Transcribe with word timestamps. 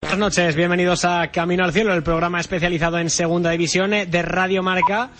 Buenas 0.00 0.18
noches, 0.36 0.54
bienvenidos 0.54 1.04
a 1.04 1.30
Camino 1.32 1.64
al 1.64 1.72
Cielo, 1.72 1.92
el 1.92 2.04
programa 2.04 2.40
especializado 2.40 2.98
en 2.98 3.10
Segunda 3.10 3.50
División 3.50 3.90
de 3.90 4.22
Radio 4.22 4.62
Marca, 4.62 5.10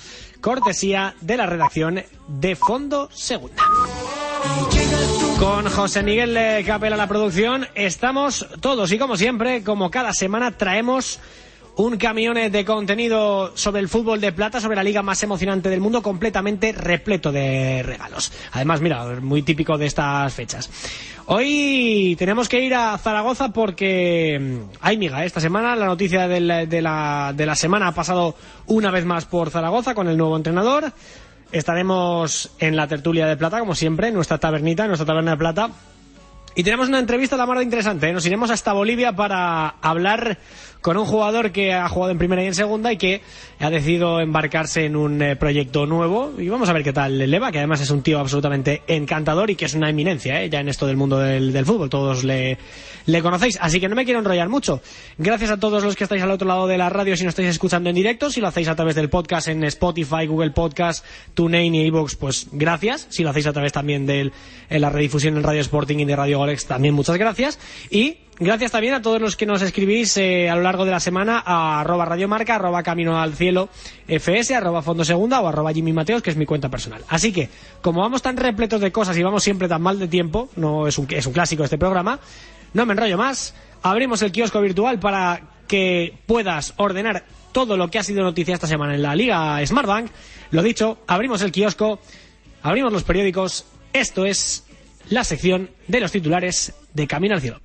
cortesía 0.41 1.15
de 1.21 1.37
la 1.37 1.47
redacción 1.47 2.03
de 2.29 2.57
Fondo 2.57 3.11
Segunda. 3.13 3.63
Con 5.39 5.69
José 5.69 6.03
Miguel 6.03 6.65
Capela 6.65 6.97
la 6.97 7.09
producción, 7.09 7.67
estamos 7.75 8.47
todos 8.61 8.91
y 8.93 8.99
como 8.99 9.17
siempre, 9.17 9.63
como 9.65 9.91
cada 9.91 10.13
semana, 10.13 10.53
traemos 10.53 11.21
un 11.79 11.97
camión 11.97 12.35
de 12.35 12.65
contenido 12.65 13.53
sobre 13.57 13.81
el 13.81 13.89
fútbol 13.89 14.21
de 14.21 14.33
plata, 14.33 14.61
sobre 14.61 14.75
la 14.75 14.83
liga 14.83 15.01
más 15.03 15.23
emocionante 15.23 15.69
del 15.69 15.81
mundo, 15.81 16.03
completamente 16.03 16.73
repleto 16.73 17.31
de 17.31 17.85
regalos. 17.85 18.33
Además, 18.51 18.81
mira, 18.81 19.05
muy 19.21 19.43
típico 19.43 19.79
de 19.79 19.87
estas 19.87 20.35
fechas. 20.35 20.69
Hoy 21.27 22.17
tenemos 22.19 22.49
que 22.49 22.61
ir 22.61 22.75
a 22.75 22.99
Zaragoza 22.99 23.51
porque 23.51 24.39
mm, 24.41 24.77
hay 24.81 24.97
miga. 24.97 25.23
¿eh? 25.23 25.27
Esta 25.27 25.41
semana 25.41 25.77
la 25.77 25.87
noticia 25.87 26.27
de 26.27 26.41
la, 26.41 26.67
de, 26.67 26.83
la, 26.83 27.33
de 27.37 27.47
la 27.47 27.55
semana 27.55 27.87
ha 27.87 27.93
pasado 27.93 28.35
una 28.67 28.91
vez 28.91 29.05
más 29.05 29.27
por 29.27 29.51
Zaragoza 29.51 29.95
con 29.95 30.09
el 30.09 30.17
nuevo 30.17 30.37
entrenador. 30.37 30.93
Estaremos 31.53 32.51
en 32.59 32.75
la 32.75 32.89
tertulia 32.89 33.27
de 33.27 33.37
plata, 33.37 33.61
como 33.61 33.77
siempre, 33.77 34.09
en 34.09 34.15
nuestra 34.15 34.39
tabernita, 34.39 34.83
en 34.83 34.89
nuestra 34.89 35.07
taberna 35.07 35.31
de 35.31 35.37
plata. 35.37 35.71
Y 36.59 36.65
tenemos 36.65 36.89
una 36.89 36.99
entrevista 36.99 37.37
a 37.37 37.39
la 37.39 37.47
mar 37.47 37.59
de 37.59 37.63
interesante. 37.63 38.09
¿eh? 38.09 38.13
Nos 38.13 38.27
iremos 38.27 38.51
hasta 38.51 38.73
Bolivia 38.73 39.13
para 39.13 39.77
hablar 39.81 40.39
con 40.81 40.97
un 40.97 41.07
jugador 41.07 41.51
que 41.51 41.73
ha 41.73 41.89
jugado 41.89 42.13
en 42.13 42.19
primera 42.19 42.43
y 42.43 42.47
en 42.47 42.55
segunda 42.55 42.93
y 42.93 42.97
que 42.97 43.21
ha 43.59 43.71
decidido 43.71 44.21
embarcarse 44.21 44.85
en 44.85 44.97
un 44.97 45.21
eh, 45.21 45.37
proyecto 45.37 45.87
nuevo 45.87 46.33
y 46.39 46.49
vamos 46.49 46.69
a 46.69 46.73
ver 46.73 46.85
qué 46.85 46.93
tal 46.93 47.19
le 47.19 47.39
va, 47.39 47.51
que 47.51 47.59
además 47.59 47.81
es 47.81 47.91
un 47.91 48.03
tío 48.03 48.21
absolutamente 48.21 48.83
encantador 48.87 49.51
y 49.51 49.57
que 49.57 49.65
es 49.65 49.75
una 49.75 49.91
eminencia 49.91 50.43
¿eh? 50.43 50.49
ya 50.49 50.61
en 50.61 50.69
esto 50.69 50.87
del 50.87 50.97
mundo 50.97 51.19
del, 51.19 51.65
fútbol, 51.65 51.91
todos 51.91 52.23
le, 52.23 52.59
le 53.07 53.23
conocéis, 53.23 53.59
así 53.61 53.81
que 53.81 53.89
no 53.89 53.97
me 53.97 54.05
quiero 54.05 54.21
enrollar 54.21 54.49
mucho. 54.49 54.81
Gracias 55.17 55.51
a 55.51 55.57
todos 55.59 55.83
los 55.83 55.97
que 55.97 56.05
estáis 56.05 56.23
al 56.23 56.31
otro 56.31 56.47
lado 56.47 56.67
de 56.67 56.79
la 56.79 56.89
radio 56.89 57.17
si 57.17 57.25
nos 57.25 57.33
estáis 57.33 57.49
escuchando 57.49 57.91
en 57.91 57.97
directo, 57.97 58.31
si 58.31 58.41
lo 58.41 58.49
hacéis 58.49 58.69
a 58.69 58.77
través 58.77 58.95
del 58.95 59.11
podcast 59.11 59.49
en 59.49 59.65
Spotify, 59.65 60.27
Google 60.27 60.51
Podcast, 60.51 61.05
TuneIn 61.35 61.75
y 61.75 61.87
iVoox, 61.87 62.15
pues 62.17 62.47
gracias, 62.53 63.09
si 63.11 63.25
lo 63.25 63.31
hacéis 63.31 63.47
a 63.47 63.53
través 63.53 63.73
también 63.73 64.07
de 64.07 64.31
la 64.71 64.91
redifusión 64.91 65.37
en 65.37 65.43
Radio 65.43 65.61
Sporting 65.61 65.99
y 65.99 66.05
de 66.05 66.15
Radio 66.15 66.39
Golex, 66.39 66.67
también 66.67 66.95
muchas 66.95 67.17
gracias 67.17 67.59
y 67.91 68.19
Gracias 68.41 68.71
también 68.71 68.95
a 68.95 69.03
todos 69.03 69.21
los 69.21 69.35
que 69.35 69.47
nos 69.47 69.63
escribís 69.63 70.17
eh, 70.17 70.49
a 70.49 70.55
lo 70.55 70.63
largo 70.63 70.85
de 70.85 70.93
la 70.93 71.01
semana 71.01 71.43
a 71.45 71.81
arroba 71.81 72.05
radiomarca, 72.05 72.55
arroba 72.55 72.85
camino 72.85 73.21
al 73.21 73.35
cielo 73.35 73.69
fs, 74.07 74.53
arroba 74.53 74.81
fondo 74.81 75.05
segunda 75.05 75.41
o 75.41 75.49
arroba 75.49 75.73
Jimmy 75.73 75.93
Mateos, 75.93 76.23
que 76.23 76.31
es 76.31 76.37
mi 76.37 76.47
cuenta 76.47 76.69
personal. 76.69 77.03
Así 77.09 77.33
que, 77.33 77.49
como 77.83 78.01
vamos 78.01 78.23
tan 78.23 78.37
repletos 78.37 78.81
de 78.81 78.93
cosas 78.93 79.17
y 79.19 79.25
vamos 79.25 79.43
siempre 79.43 79.67
tan 79.67 79.83
mal 79.83 79.99
de 79.99 80.07
tiempo, 80.07 80.51
no 80.55 80.87
es 80.87 80.99
un, 80.99 81.09
es 81.11 81.27
un 81.27 81.33
clásico 81.33 81.65
este 81.65 81.79
programa, 81.79 82.21
no 82.75 82.87
me 82.87 82.93
enrollo 82.93 83.19
más, 83.19 83.57
abrimos 83.83 84.23
el 84.23 84.31
kiosco 84.31 84.61
virtual 84.61 85.01
para 85.01 85.41
que 85.67 86.15
puedas 86.27 86.75
ordenar 86.77 87.25
todo 87.51 87.77
lo 87.77 87.91
que 87.91 87.99
ha 87.99 88.05
sido 88.05 88.23
noticia 88.23 88.55
esta 88.55 88.69
semana 88.69 88.95
en 88.95 89.03
la 89.03 89.17
Liga 89.17 89.67
Smartbank. 89.67 90.13
Lo 90.53 90.63
dicho, 90.63 90.99
abrimos 91.09 91.43
el 91.43 91.51
kiosco, 91.51 91.99
abrimos 92.63 92.93
los 92.93 93.03
periódicos, 93.03 93.67
esto 93.93 94.27
es 94.27 94.65
la 95.11 95.25
sección 95.25 95.71
de 95.89 96.01
los 96.01 96.13
titulares 96.13 96.75
de 96.95 97.07
Camino 97.09 97.35
al 97.35 97.41
Cielo. 97.41 97.61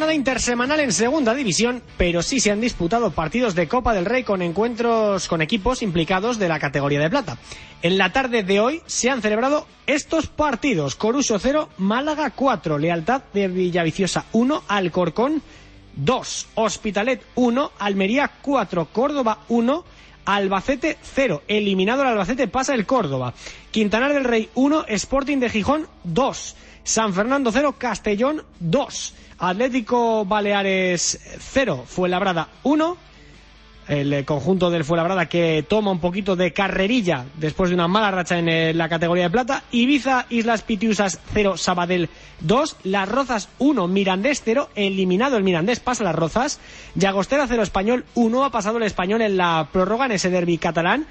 Jornada 0.00 0.14
intersemanal 0.14 0.80
en 0.80 0.92
segunda 0.92 1.34
división, 1.34 1.82
pero 1.98 2.22
sí 2.22 2.40
se 2.40 2.50
han 2.50 2.62
disputado 2.62 3.10
partidos 3.10 3.54
de 3.54 3.68
Copa 3.68 3.92
del 3.92 4.06
Rey 4.06 4.24
con 4.24 4.40
encuentros 4.40 5.28
con 5.28 5.42
equipos 5.42 5.82
implicados 5.82 6.38
de 6.38 6.48
la 6.48 6.58
categoría 6.58 7.00
de 7.00 7.10
plata. 7.10 7.36
En 7.82 7.98
la 7.98 8.10
tarde 8.10 8.42
de 8.42 8.60
hoy 8.60 8.80
se 8.86 9.10
han 9.10 9.20
celebrado 9.20 9.66
estos 9.86 10.26
partidos. 10.26 10.96
Coruso 10.96 11.38
0, 11.38 11.68
Málaga 11.76 12.30
4, 12.30 12.78
Lealtad 12.78 13.24
de 13.34 13.48
Villaviciosa 13.48 14.24
1, 14.32 14.62
Alcorcón 14.68 15.42
2, 15.96 16.48
Hospitalet 16.54 17.22
1, 17.34 17.72
Almería 17.78 18.30
4, 18.40 18.86
Córdoba 18.86 19.40
1, 19.50 19.84
Albacete 20.24 20.96
0. 21.02 21.42
Eliminado 21.46 22.00
el 22.00 22.08
Albacete 22.08 22.48
pasa 22.48 22.72
el 22.72 22.86
Córdoba. 22.86 23.34
Quintanar 23.70 24.14
del 24.14 24.24
Rey 24.24 24.48
1, 24.54 24.86
Sporting 24.88 25.40
de 25.40 25.50
Gijón 25.50 25.88
2. 26.04 26.56
San 26.84 27.12
Fernando 27.12 27.52
0, 27.52 27.74
Castellón 27.76 28.44
2. 28.60 29.14
Atlético 29.40 30.26
Baleares 30.26 31.18
0, 31.38 31.84
Fuenlabrada 31.86 32.48
1. 32.62 32.96
El 33.88 34.12
eh, 34.12 34.24
conjunto 34.26 34.70
del 34.70 34.84
Fuenlabrada 34.84 35.26
que 35.26 35.64
toma 35.66 35.90
un 35.90 35.98
poquito 35.98 36.36
de 36.36 36.52
carrerilla 36.52 37.24
después 37.36 37.70
de 37.70 37.74
una 37.74 37.88
mala 37.88 38.10
racha 38.10 38.38
en 38.38 38.48
eh, 38.50 38.74
la 38.74 38.90
categoría 38.90 39.24
de 39.24 39.30
plata. 39.30 39.64
Ibiza, 39.72 40.26
Islas 40.28 40.62
Pitiusas 40.62 41.18
0, 41.32 41.56
Sabadell 41.56 42.10
2. 42.40 42.76
Las 42.84 43.08
Rozas 43.08 43.48
1, 43.58 43.88
Mirandés 43.88 44.42
0. 44.44 44.68
Eliminado 44.74 45.38
el 45.38 45.42
Mirandés, 45.42 45.80
pasa 45.80 46.04
Las 46.04 46.14
Rozas. 46.14 46.60
Llagostera 46.94 47.46
0, 47.48 47.62
Español 47.62 48.04
1. 48.14 48.44
Ha 48.44 48.50
pasado 48.50 48.76
el 48.76 48.84
Español 48.84 49.22
en 49.22 49.38
la 49.38 49.70
prórroga 49.72 50.04
en 50.04 50.12
ese 50.12 50.28
derby 50.28 50.58
catalán. 50.58 51.06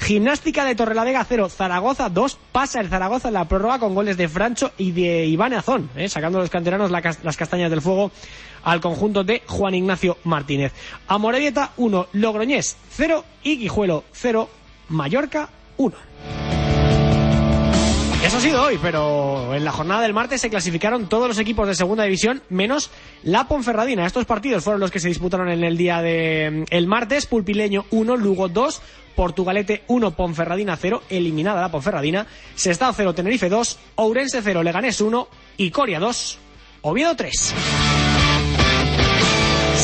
Gimnástica 0.00 0.64
de 0.64 0.74
Torrelavega 0.74 1.24
0, 1.24 1.48
Zaragoza 1.50 2.08
2, 2.08 2.38
pasa 2.52 2.80
el 2.80 2.88
Zaragoza 2.88 3.28
en 3.28 3.34
la 3.34 3.44
prórroga 3.44 3.78
con 3.78 3.94
goles 3.94 4.16
de 4.16 4.28
Francho 4.28 4.72
y 4.78 4.92
de 4.92 5.26
Iván 5.26 5.52
Azón, 5.52 5.90
¿eh? 5.94 6.08
sacando 6.08 6.38
los 6.38 6.48
canteranos 6.48 6.90
la, 6.90 7.02
las 7.22 7.36
castañas 7.36 7.70
del 7.70 7.82
fuego 7.82 8.10
al 8.64 8.80
conjunto 8.80 9.24
de 9.24 9.42
Juan 9.46 9.74
Ignacio 9.74 10.16
Martínez. 10.24 10.72
Amorebieta 11.06 11.72
1, 11.76 12.08
Logroñés 12.14 12.76
0 12.90 13.24
y 13.42 13.58
Guijuelo 13.58 14.04
0, 14.12 14.48
Mallorca 14.88 15.50
1. 15.76 16.39
Eso 18.24 18.36
ha 18.36 18.40
sido 18.40 18.62
hoy, 18.62 18.78
pero 18.82 19.54
en 19.54 19.64
la 19.64 19.72
jornada 19.72 20.02
del 20.02 20.12
martes 20.12 20.42
se 20.42 20.50
clasificaron 20.50 21.08
todos 21.08 21.26
los 21.26 21.38
equipos 21.38 21.66
de 21.66 21.74
segunda 21.74 22.04
división 22.04 22.42
menos 22.50 22.90
la 23.22 23.48
Ponferradina. 23.48 24.04
Estos 24.04 24.26
partidos 24.26 24.62
fueron 24.62 24.78
los 24.78 24.90
que 24.90 25.00
se 25.00 25.08
disputaron 25.08 25.48
en 25.48 25.64
el 25.64 25.78
día 25.78 26.02
de 26.02 26.66
el 26.68 26.86
martes. 26.86 27.24
Pulpileño 27.24 27.86
1, 27.90 28.16
Lugo 28.18 28.48
2, 28.48 28.82
Portugalete 29.16 29.84
1, 29.86 30.10
Ponferradina 30.10 30.76
0, 30.76 31.02
eliminada 31.08 31.62
la 31.62 31.70
Ponferradina. 31.70 32.26
Sestao 32.54 32.92
0, 32.92 33.14
Tenerife 33.14 33.48
2, 33.48 33.78
Ourense 33.96 34.42
0, 34.42 34.62
Leganés 34.62 35.00
1 35.00 35.28
y 35.56 35.70
Coria 35.70 35.98
2, 35.98 36.38
Oviedo 36.82 37.16
3. 37.16 37.54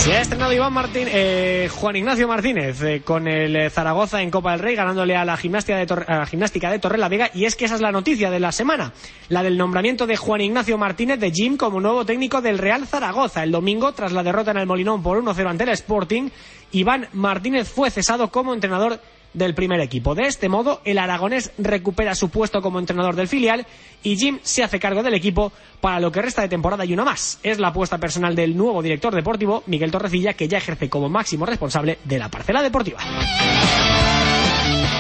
Se 0.02 0.12
ha 0.12 0.20
estrenado 0.20 0.52
Iván 0.52 0.72
Martín, 0.72 1.08
eh, 1.10 1.68
Juan 1.72 1.96
Ignacio 1.96 2.28
Martínez 2.28 2.80
eh, 2.82 3.02
con 3.04 3.26
el 3.26 3.56
eh, 3.56 3.70
Zaragoza 3.70 4.22
en 4.22 4.30
Copa 4.30 4.52
del 4.52 4.60
Rey, 4.60 4.76
ganándole 4.76 5.16
a 5.16 5.24
la, 5.24 5.36
gimnástica 5.36 5.76
de, 5.76 5.92
a 6.06 6.26
la 6.30 6.70
de 6.70 6.78
Torre 6.78 6.98
la 6.98 7.08
Vega. 7.08 7.30
Y 7.34 7.44
es 7.44 7.56
que 7.56 7.64
esa 7.64 7.74
es 7.74 7.80
la 7.80 7.90
noticia 7.90 8.30
de 8.30 8.38
la 8.38 8.52
semana, 8.52 8.92
la 9.28 9.42
del 9.42 9.58
nombramiento 9.58 10.06
de 10.06 10.16
Juan 10.16 10.42
Ignacio 10.42 10.78
Martínez 10.78 11.18
de 11.18 11.32
Jim 11.32 11.56
como 11.56 11.80
nuevo 11.80 12.04
técnico 12.06 12.40
del 12.40 12.58
Real 12.58 12.86
Zaragoza. 12.86 13.42
El 13.42 13.50
domingo, 13.50 13.92
tras 13.92 14.12
la 14.12 14.22
derrota 14.22 14.52
en 14.52 14.58
el 14.58 14.66
Molinón 14.66 15.02
por 15.02 15.20
1-0 15.20 15.50
ante 15.50 15.64
el 15.64 15.70
Sporting, 15.70 16.28
Iván 16.70 17.08
Martínez 17.12 17.68
fue 17.68 17.90
cesado 17.90 18.30
como 18.30 18.54
entrenador 18.54 19.00
del 19.36 19.54
primer 19.54 19.80
equipo. 19.80 20.14
De 20.14 20.26
este 20.26 20.48
modo, 20.48 20.80
el 20.84 20.98
aragonés 20.98 21.52
recupera 21.58 22.14
su 22.14 22.30
puesto 22.30 22.62
como 22.62 22.78
entrenador 22.78 23.14
del 23.14 23.28
filial 23.28 23.66
y 24.02 24.16
Jim 24.16 24.38
se 24.42 24.64
hace 24.64 24.80
cargo 24.80 25.02
del 25.02 25.14
equipo 25.14 25.52
para 25.80 26.00
lo 26.00 26.10
que 26.10 26.22
resta 26.22 26.42
de 26.42 26.48
temporada 26.48 26.84
y 26.84 26.92
una 26.92 27.04
más. 27.04 27.38
Es 27.42 27.58
la 27.58 27.68
apuesta 27.68 27.98
personal 27.98 28.34
del 28.34 28.56
nuevo 28.56 28.82
director 28.82 29.14
deportivo, 29.14 29.62
Miguel 29.66 29.90
Torrecilla, 29.90 30.32
que 30.32 30.48
ya 30.48 30.58
ejerce 30.58 30.88
como 30.88 31.08
máximo 31.08 31.46
responsable 31.46 31.98
de 32.04 32.18
la 32.18 32.30
parcela 32.30 32.62
deportiva. 32.62 32.98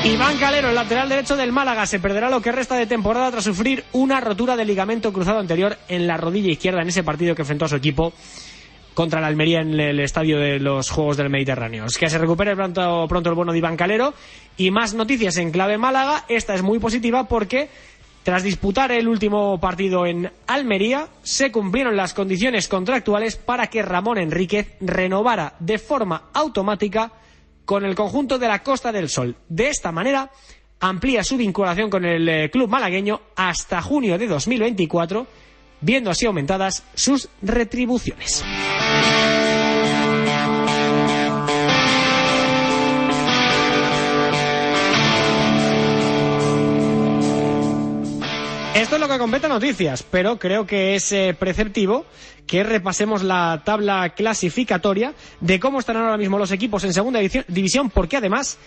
Iván 0.04 0.36
Calero, 0.38 0.68
el 0.68 0.74
lateral 0.74 1.08
derecho 1.08 1.34
del 1.36 1.50
Málaga, 1.50 1.84
se 1.86 1.98
perderá 1.98 2.30
lo 2.30 2.40
que 2.40 2.52
resta 2.52 2.76
de 2.76 2.86
temporada 2.86 3.32
tras 3.32 3.44
sufrir 3.44 3.84
una 3.92 4.20
rotura 4.20 4.54
de 4.54 4.64
ligamento 4.64 5.12
cruzado 5.12 5.40
anterior 5.40 5.76
en 5.88 6.06
la 6.06 6.16
rodilla 6.16 6.52
izquierda 6.52 6.82
en 6.82 6.88
ese 6.88 7.02
partido 7.02 7.34
que 7.34 7.42
enfrentó 7.42 7.64
a 7.64 7.68
su 7.68 7.76
equipo 7.76 8.12
contra 8.96 9.20
la 9.20 9.26
Almería 9.26 9.60
en 9.60 9.78
el 9.78 10.00
estadio 10.00 10.38
de 10.38 10.58
los 10.58 10.88
Juegos 10.88 11.18
del 11.18 11.28
Mediterráneo. 11.28 11.84
Que 12.00 12.08
se 12.08 12.16
recupere 12.16 12.56
pronto, 12.56 13.04
pronto 13.06 13.28
el 13.28 13.36
bueno 13.36 13.52
de 13.52 13.58
Iván 13.58 13.76
Calero. 13.76 14.14
Y 14.56 14.70
más 14.70 14.94
noticias 14.94 15.36
en 15.36 15.50
clave 15.50 15.76
Málaga. 15.76 16.24
Esta 16.28 16.54
es 16.54 16.62
muy 16.62 16.78
positiva 16.78 17.28
porque 17.28 17.68
tras 18.22 18.42
disputar 18.42 18.90
el 18.92 19.06
último 19.06 19.60
partido 19.60 20.06
en 20.06 20.32
Almería, 20.46 21.08
se 21.22 21.52
cumplieron 21.52 21.94
las 21.94 22.14
condiciones 22.14 22.68
contractuales 22.68 23.36
para 23.36 23.66
que 23.66 23.82
Ramón 23.82 24.16
Enríquez 24.16 24.78
renovara 24.80 25.56
de 25.58 25.78
forma 25.78 26.30
automática 26.32 27.12
con 27.66 27.84
el 27.84 27.94
conjunto 27.94 28.38
de 28.38 28.48
la 28.48 28.62
Costa 28.62 28.92
del 28.92 29.10
Sol. 29.10 29.36
De 29.46 29.68
esta 29.68 29.92
manera, 29.92 30.30
amplía 30.80 31.22
su 31.22 31.36
vinculación 31.36 31.90
con 31.90 32.06
el 32.06 32.26
eh, 32.28 32.50
club 32.50 32.70
malagueño 32.70 33.20
hasta 33.36 33.82
junio 33.82 34.16
de 34.16 34.26
2024 34.26 35.26
viendo 35.80 36.10
así 36.10 36.26
aumentadas 36.26 36.82
sus 36.94 37.28
retribuciones. 37.42 38.44
Esto 48.74 48.96
es 48.96 49.00
lo 49.00 49.08
que 49.08 49.18
completa 49.18 49.48
noticias, 49.48 50.02
pero 50.02 50.38
creo 50.38 50.66
que 50.66 50.94
es 50.94 51.10
eh, 51.10 51.34
preceptivo 51.36 52.04
que 52.46 52.62
repasemos 52.62 53.22
la 53.22 53.62
tabla 53.64 54.10
clasificatoria 54.10 55.14
de 55.40 55.58
cómo 55.58 55.80
están 55.80 55.96
ahora 55.96 56.16
mismo 56.16 56.38
los 56.38 56.52
equipos 56.52 56.84
en 56.84 56.92
segunda 56.92 57.18
división, 57.18 57.90
porque 57.90 58.18
además 58.18 58.58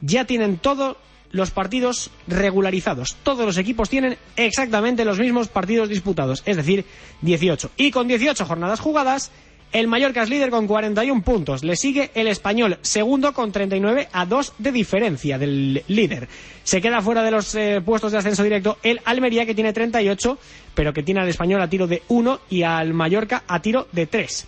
ya 0.00 0.24
tienen 0.24 0.58
todo 0.58 0.98
los 1.32 1.50
partidos 1.50 2.10
regularizados. 2.26 3.16
Todos 3.22 3.46
los 3.46 3.58
equipos 3.58 3.88
tienen 3.88 4.16
exactamente 4.36 5.04
los 5.04 5.18
mismos 5.18 5.48
partidos 5.48 5.88
disputados, 5.88 6.42
es 6.46 6.56
decir, 6.56 6.84
18. 7.22 7.70
Y 7.76 7.90
con 7.90 8.08
18 8.08 8.44
jornadas 8.44 8.80
jugadas, 8.80 9.30
el 9.72 9.86
Mallorca 9.86 10.22
es 10.22 10.30
líder 10.30 10.50
con 10.50 10.66
41 10.66 11.22
puntos. 11.22 11.62
Le 11.62 11.76
sigue 11.76 12.10
el 12.14 12.26
Español, 12.26 12.78
segundo 12.82 13.32
con 13.32 13.52
39 13.52 14.08
a 14.12 14.26
2 14.26 14.54
de 14.58 14.72
diferencia 14.72 15.38
del 15.38 15.84
líder. 15.86 16.28
Se 16.64 16.80
queda 16.80 17.00
fuera 17.00 17.22
de 17.22 17.30
los 17.30 17.54
eh, 17.54 17.80
puestos 17.84 18.10
de 18.12 18.18
ascenso 18.18 18.42
directo 18.42 18.78
el 18.82 19.00
Almería, 19.04 19.46
que 19.46 19.54
tiene 19.54 19.72
38, 19.72 20.38
pero 20.74 20.92
que 20.92 21.02
tiene 21.02 21.20
al 21.20 21.28
Español 21.28 21.62
a 21.62 21.70
tiro 21.70 21.86
de 21.86 22.02
1 22.08 22.40
y 22.50 22.62
al 22.62 22.92
Mallorca 22.94 23.44
a 23.46 23.62
tiro 23.62 23.86
de 23.92 24.06
3. 24.06 24.46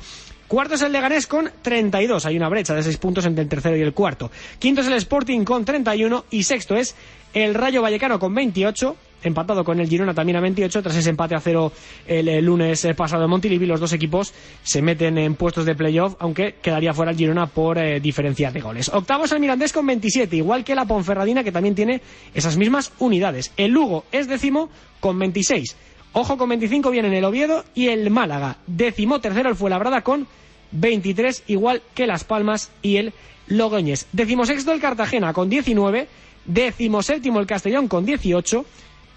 Cuarto 0.52 0.74
es 0.74 0.82
el 0.82 0.92
Leganés 0.92 1.26
con 1.26 1.50
32. 1.62 2.26
Hay 2.26 2.36
una 2.36 2.50
brecha 2.50 2.74
de 2.74 2.82
6 2.82 2.98
puntos 2.98 3.24
entre 3.24 3.42
el 3.42 3.48
tercero 3.48 3.74
y 3.74 3.80
el 3.80 3.94
cuarto. 3.94 4.30
Quinto 4.58 4.82
es 4.82 4.86
el 4.86 4.92
Sporting 4.92 5.44
con 5.44 5.64
31 5.64 6.26
y 6.30 6.42
sexto 6.42 6.76
es 6.76 6.94
el 7.32 7.54
Rayo 7.54 7.80
Vallecano 7.80 8.18
con 8.18 8.34
28 8.34 8.94
empatado 9.22 9.64
con 9.64 9.80
el 9.80 9.88
Girona 9.88 10.12
también 10.12 10.36
a 10.36 10.40
28 10.42 10.82
tras 10.82 10.94
ese 10.94 11.08
empate 11.08 11.34
a 11.34 11.40
cero 11.40 11.72
el, 12.06 12.44
lunes 12.44 12.84
eh, 12.84 12.92
pasado 12.92 13.24
en 13.24 13.30
Montilivi. 13.30 13.64
Los 13.64 13.80
dos 13.80 13.94
equipos 13.94 14.34
se 14.62 14.82
meten 14.82 15.16
en 15.16 15.36
puestos 15.36 15.64
de 15.64 15.74
playoff 15.74 16.16
aunque 16.18 16.56
quedaría 16.60 16.92
fuera 16.92 17.12
el 17.12 17.16
Girona 17.16 17.46
por 17.46 17.78
eh, 17.78 17.98
diferencia 17.98 18.50
de 18.50 18.60
goles. 18.60 18.90
Octavo 18.92 19.24
es 19.24 19.32
el 19.32 19.40
Mirandés 19.40 19.72
con 19.72 19.86
27 19.86 20.36
igual 20.36 20.64
que 20.64 20.74
la 20.74 20.84
Ponferradina 20.84 21.42
que 21.42 21.52
también 21.52 21.74
tiene 21.74 22.02
esas 22.34 22.58
mismas 22.58 22.92
unidades. 22.98 23.52
El 23.56 23.70
Lugo 23.70 24.04
es 24.12 24.28
décimo 24.28 24.68
con 25.00 25.18
26 25.18 25.76
ojo 26.12 26.36
con 26.36 26.48
25 26.48 26.90
vienen 26.90 27.14
el 27.14 27.24
Oviedo 27.24 27.64
y 27.74 27.88
el 27.88 28.10
Málaga. 28.10 28.58
Décimo 28.66 29.20
tercero 29.22 29.48
el 29.48 29.56
Fuenlabrada 29.56 30.02
con 30.02 30.26
23 30.72 31.44
igual 31.48 31.82
que 31.94 32.06
Las 32.06 32.24
Palmas 32.24 32.70
y 32.82 32.96
el 32.96 33.12
Logroñés 33.46 34.06
décimo 34.12 34.46
sexto 34.46 34.72
el 34.72 34.80
Cartagena 34.80 35.32
con 35.32 35.48
19 35.48 36.08
décimo 36.44 37.02
séptimo 37.02 37.40
el 37.40 37.46
Castellón 37.46 37.88
con 37.88 38.04
18 38.04 38.64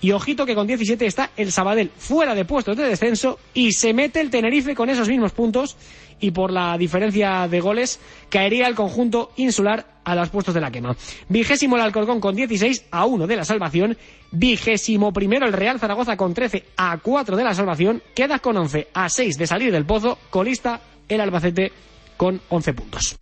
y 0.02 0.12
ojito 0.12 0.46
que 0.46 0.56
con 0.56 0.68
17 0.68 1.06
está 1.06 1.32
el 1.38 1.52
Sabadell 1.52 1.90
fuera 1.98 2.36
de 2.36 2.46
puestos 2.46 2.78
de 2.78 2.84
descenso 2.84 3.40
y 3.54 3.72
se 3.72 3.94
mete 3.94 4.22
el 4.22 4.30
Tenerife 4.30 4.76
con 4.76 4.90
esos 4.90 5.08
mismos 5.08 5.32
puntos 5.32 5.78
y 6.20 6.32
por 6.32 6.52
la 6.52 6.78
diferencia 6.78 7.48
de 7.48 7.60
goles 7.60 8.00
caería 8.30 8.68
el 8.68 8.76
conjunto 8.76 9.32
insular 9.38 9.86
a 10.04 10.16
los 10.16 10.30
puestos 10.30 10.54
de 10.54 10.62
la 10.62 10.72
quema. 10.72 10.96
Vigésimo 11.28 11.76
el 11.76 11.82
Alcorcón 11.82 12.20
con 12.20 12.36
16 12.36 12.86
a 12.92 13.06
1 13.06 13.28
de 13.28 13.36
la 13.36 13.44
salvación. 13.44 13.98
Vigésimo 14.32 15.12
primero 15.12 15.48
el 15.48 15.54
Real 15.54 15.80
Zaragoza 15.80 16.16
con 16.16 16.34
13 16.34 16.64
a 16.78 16.98
4 17.00 17.36
de 17.36 17.44
la 17.44 17.54
salvación. 17.54 18.02
Queda 18.14 18.40
con 18.40 18.56
11 18.56 18.90
a 18.94 19.10
6 19.10 19.38
de 19.38 19.48
salir 19.48 19.72
del 19.72 19.86
pozo. 19.86 20.20
Colista 20.30 20.80
el 21.10 21.22
Albacete 21.22 21.72
con 22.18 22.42
11 22.50 22.74
puntos. 22.74 23.18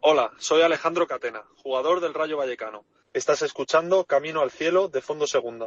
Hola, 0.00 0.32
soy 0.38 0.62
Alejandro 0.62 1.06
Catena, 1.06 1.42
jugador 1.62 2.00
del 2.00 2.14
Rayo 2.14 2.38
Vallecano. 2.38 2.84
Estás 3.12 3.42
escuchando 3.42 4.04
Camino 4.04 4.40
al 4.40 4.50
Cielo 4.50 4.88
de 4.88 5.00
Fondo 5.00 5.26
Segunda. 5.26 5.66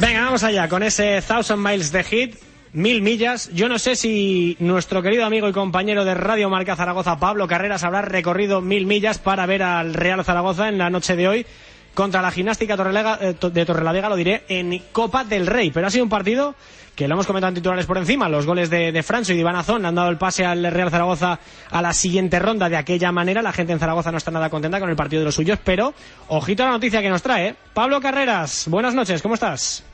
Venga, 0.00 0.24
vamos 0.24 0.42
allá 0.42 0.68
con 0.68 0.82
ese 0.82 1.22
Thousand 1.22 1.64
Miles 1.64 1.92
de 1.92 2.04
Hit 2.04 2.34
mil 2.76 3.00
millas. 3.00 3.50
Yo 3.54 3.68
no 3.68 3.78
sé 3.78 3.96
si 3.96 4.56
nuestro 4.60 5.02
querido 5.02 5.24
amigo 5.24 5.48
y 5.48 5.52
compañero 5.52 6.04
de 6.04 6.14
Radio 6.14 6.50
Marca 6.50 6.76
Zaragoza, 6.76 7.18
Pablo 7.18 7.48
Carreras, 7.48 7.84
habrá 7.84 8.02
recorrido 8.02 8.60
mil 8.60 8.84
millas 8.84 9.18
para 9.18 9.46
ver 9.46 9.62
al 9.62 9.94
Real 9.94 10.22
Zaragoza 10.24 10.68
en 10.68 10.76
la 10.76 10.90
noche 10.90 11.16
de 11.16 11.26
hoy 11.26 11.46
contra 11.94 12.20
la 12.20 12.30
gimnástica 12.30 12.74
eh, 12.74 13.34
de 13.50 13.64
Torrelavega, 13.64 14.10
lo 14.10 14.16
diré, 14.16 14.44
en 14.48 14.78
Copa 14.92 15.24
del 15.24 15.46
Rey. 15.46 15.70
Pero 15.70 15.86
ha 15.86 15.90
sido 15.90 16.04
un 16.04 16.10
partido 16.10 16.54
que 16.96 17.06
lo 17.06 17.14
hemos 17.14 17.26
comentado 17.26 17.50
en 17.50 17.54
titulares 17.54 17.86
por 17.86 17.98
encima. 17.98 18.28
Los 18.28 18.46
goles 18.46 18.70
de, 18.70 18.90
de 18.90 19.02
Francho 19.02 19.32
y 19.32 19.36
de 19.36 19.42
Iván 19.42 19.54
Azón 19.54 19.84
han 19.84 19.94
dado 19.94 20.08
el 20.08 20.16
pase 20.16 20.44
al 20.46 20.64
Real 20.72 20.90
Zaragoza 20.90 21.38
a 21.70 21.82
la 21.82 21.92
siguiente 21.92 22.38
ronda 22.38 22.68
de 22.68 22.76
aquella 22.76 23.12
manera. 23.12 23.42
La 23.42 23.52
gente 23.52 23.72
en 23.72 23.78
Zaragoza 23.78 24.10
no 24.10 24.18
está 24.18 24.30
nada 24.30 24.48
contenta 24.50 24.80
con 24.80 24.88
el 24.88 24.96
partido 24.96 25.20
de 25.20 25.26
los 25.26 25.34
suyos, 25.34 25.58
pero 25.62 25.92
ojito 26.28 26.62
a 26.62 26.66
la 26.66 26.72
noticia 26.72 27.02
que 27.02 27.10
nos 27.10 27.22
trae. 27.22 27.48
¿eh? 27.48 27.54
Pablo 27.74 28.00
Carreras, 28.00 28.66
buenas 28.68 28.94
noches, 28.94 29.20
¿cómo 29.20 29.34
estás? 29.34 29.84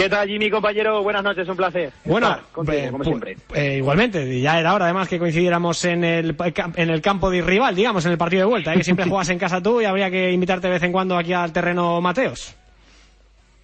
¿Qué 0.00 0.08
tal, 0.08 0.26
Jimmy, 0.26 0.50
compañero? 0.50 1.02
Buenas 1.02 1.22
noches, 1.22 1.46
un 1.46 1.56
placer. 1.56 1.92
Bueno, 2.06 2.34
eh, 2.72 2.88
como 2.90 3.04
siempre. 3.04 3.36
Eh, 3.54 3.76
igualmente, 3.76 4.40
ya 4.40 4.58
era 4.58 4.74
hora 4.74 4.86
además 4.86 5.08
que 5.08 5.18
coincidiéramos 5.18 5.84
en 5.84 6.04
el, 6.04 6.34
en 6.76 6.90
el 6.90 7.02
campo 7.02 7.30
de 7.30 7.42
rival, 7.42 7.74
digamos, 7.74 8.06
en 8.06 8.12
el 8.12 8.16
partido 8.18 8.40
de 8.40 8.46
vuelta, 8.46 8.72
¿eh? 8.72 8.78
que 8.78 8.84
siempre 8.84 9.04
juegas 9.08 9.28
en 9.28 9.38
casa 9.38 9.62
tú 9.62 9.80
y 9.80 9.84
habría 9.84 10.10
que 10.10 10.32
invitarte 10.32 10.68
de 10.68 10.72
vez 10.72 10.82
en 10.82 10.92
cuando 10.92 11.18
aquí 11.18 11.34
al 11.34 11.52
terreno 11.52 12.00
Mateos. 12.00 12.56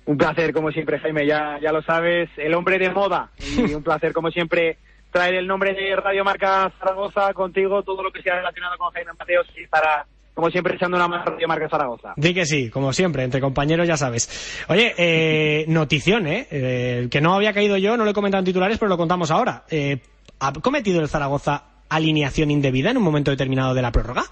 Un 0.06 0.16
placer, 0.16 0.52
como 0.52 0.70
siempre, 0.70 0.98
Jaime, 0.98 1.26
ya, 1.26 1.58
ya 1.60 1.72
lo 1.72 1.82
sabes, 1.82 2.30
el 2.36 2.54
hombre 2.54 2.78
de 2.78 2.90
moda. 2.90 3.30
Y 3.38 3.74
un 3.74 3.82
placer, 3.82 4.12
como 4.12 4.30
siempre, 4.30 4.78
traer 5.10 5.34
el 5.34 5.46
nombre 5.46 5.74
de 5.74 5.96
Radio 5.96 6.24
Marca 6.24 6.72
Zaragoza 6.78 7.32
contigo, 7.34 7.82
todo 7.82 8.02
lo 8.02 8.12
que 8.12 8.22
sea 8.22 8.36
relacionado 8.36 8.76
con 8.78 8.92
Jaime 8.92 9.12
Mateos 9.18 9.46
y 9.56 9.66
para 9.66 10.06
como 10.36 10.50
siempre, 10.50 10.74
echando 10.74 10.98
una 10.98 11.08
mano 11.08 11.34
de 11.34 11.46
Marca 11.46 11.66
Zaragoza. 11.66 12.12
Di 12.14 12.34
que 12.34 12.44
sí, 12.44 12.68
como 12.68 12.92
siempre, 12.92 13.24
entre 13.24 13.40
compañeros 13.40 13.88
ya 13.88 13.96
sabes. 13.96 14.64
Oye, 14.68 14.94
eh, 14.98 15.64
notición, 15.68 16.26
¿eh? 16.26 16.46
¿eh? 16.50 17.08
Que 17.10 17.22
no 17.22 17.32
había 17.32 17.54
caído 17.54 17.78
yo, 17.78 17.96
no 17.96 18.04
lo 18.04 18.10
he 18.10 18.14
comentado 18.14 18.40
en 18.40 18.44
titulares, 18.44 18.76
pero 18.76 18.90
lo 18.90 18.98
contamos 18.98 19.30
ahora. 19.30 19.64
Eh, 19.70 19.98
¿Ha 20.40 20.52
cometido 20.52 21.00
el 21.00 21.08
Zaragoza 21.08 21.64
alineación 21.88 22.50
indebida 22.50 22.90
en 22.90 22.98
un 22.98 23.02
momento 23.02 23.30
determinado 23.30 23.72
de 23.72 23.80
la 23.80 23.92
prórroga? 23.92 24.24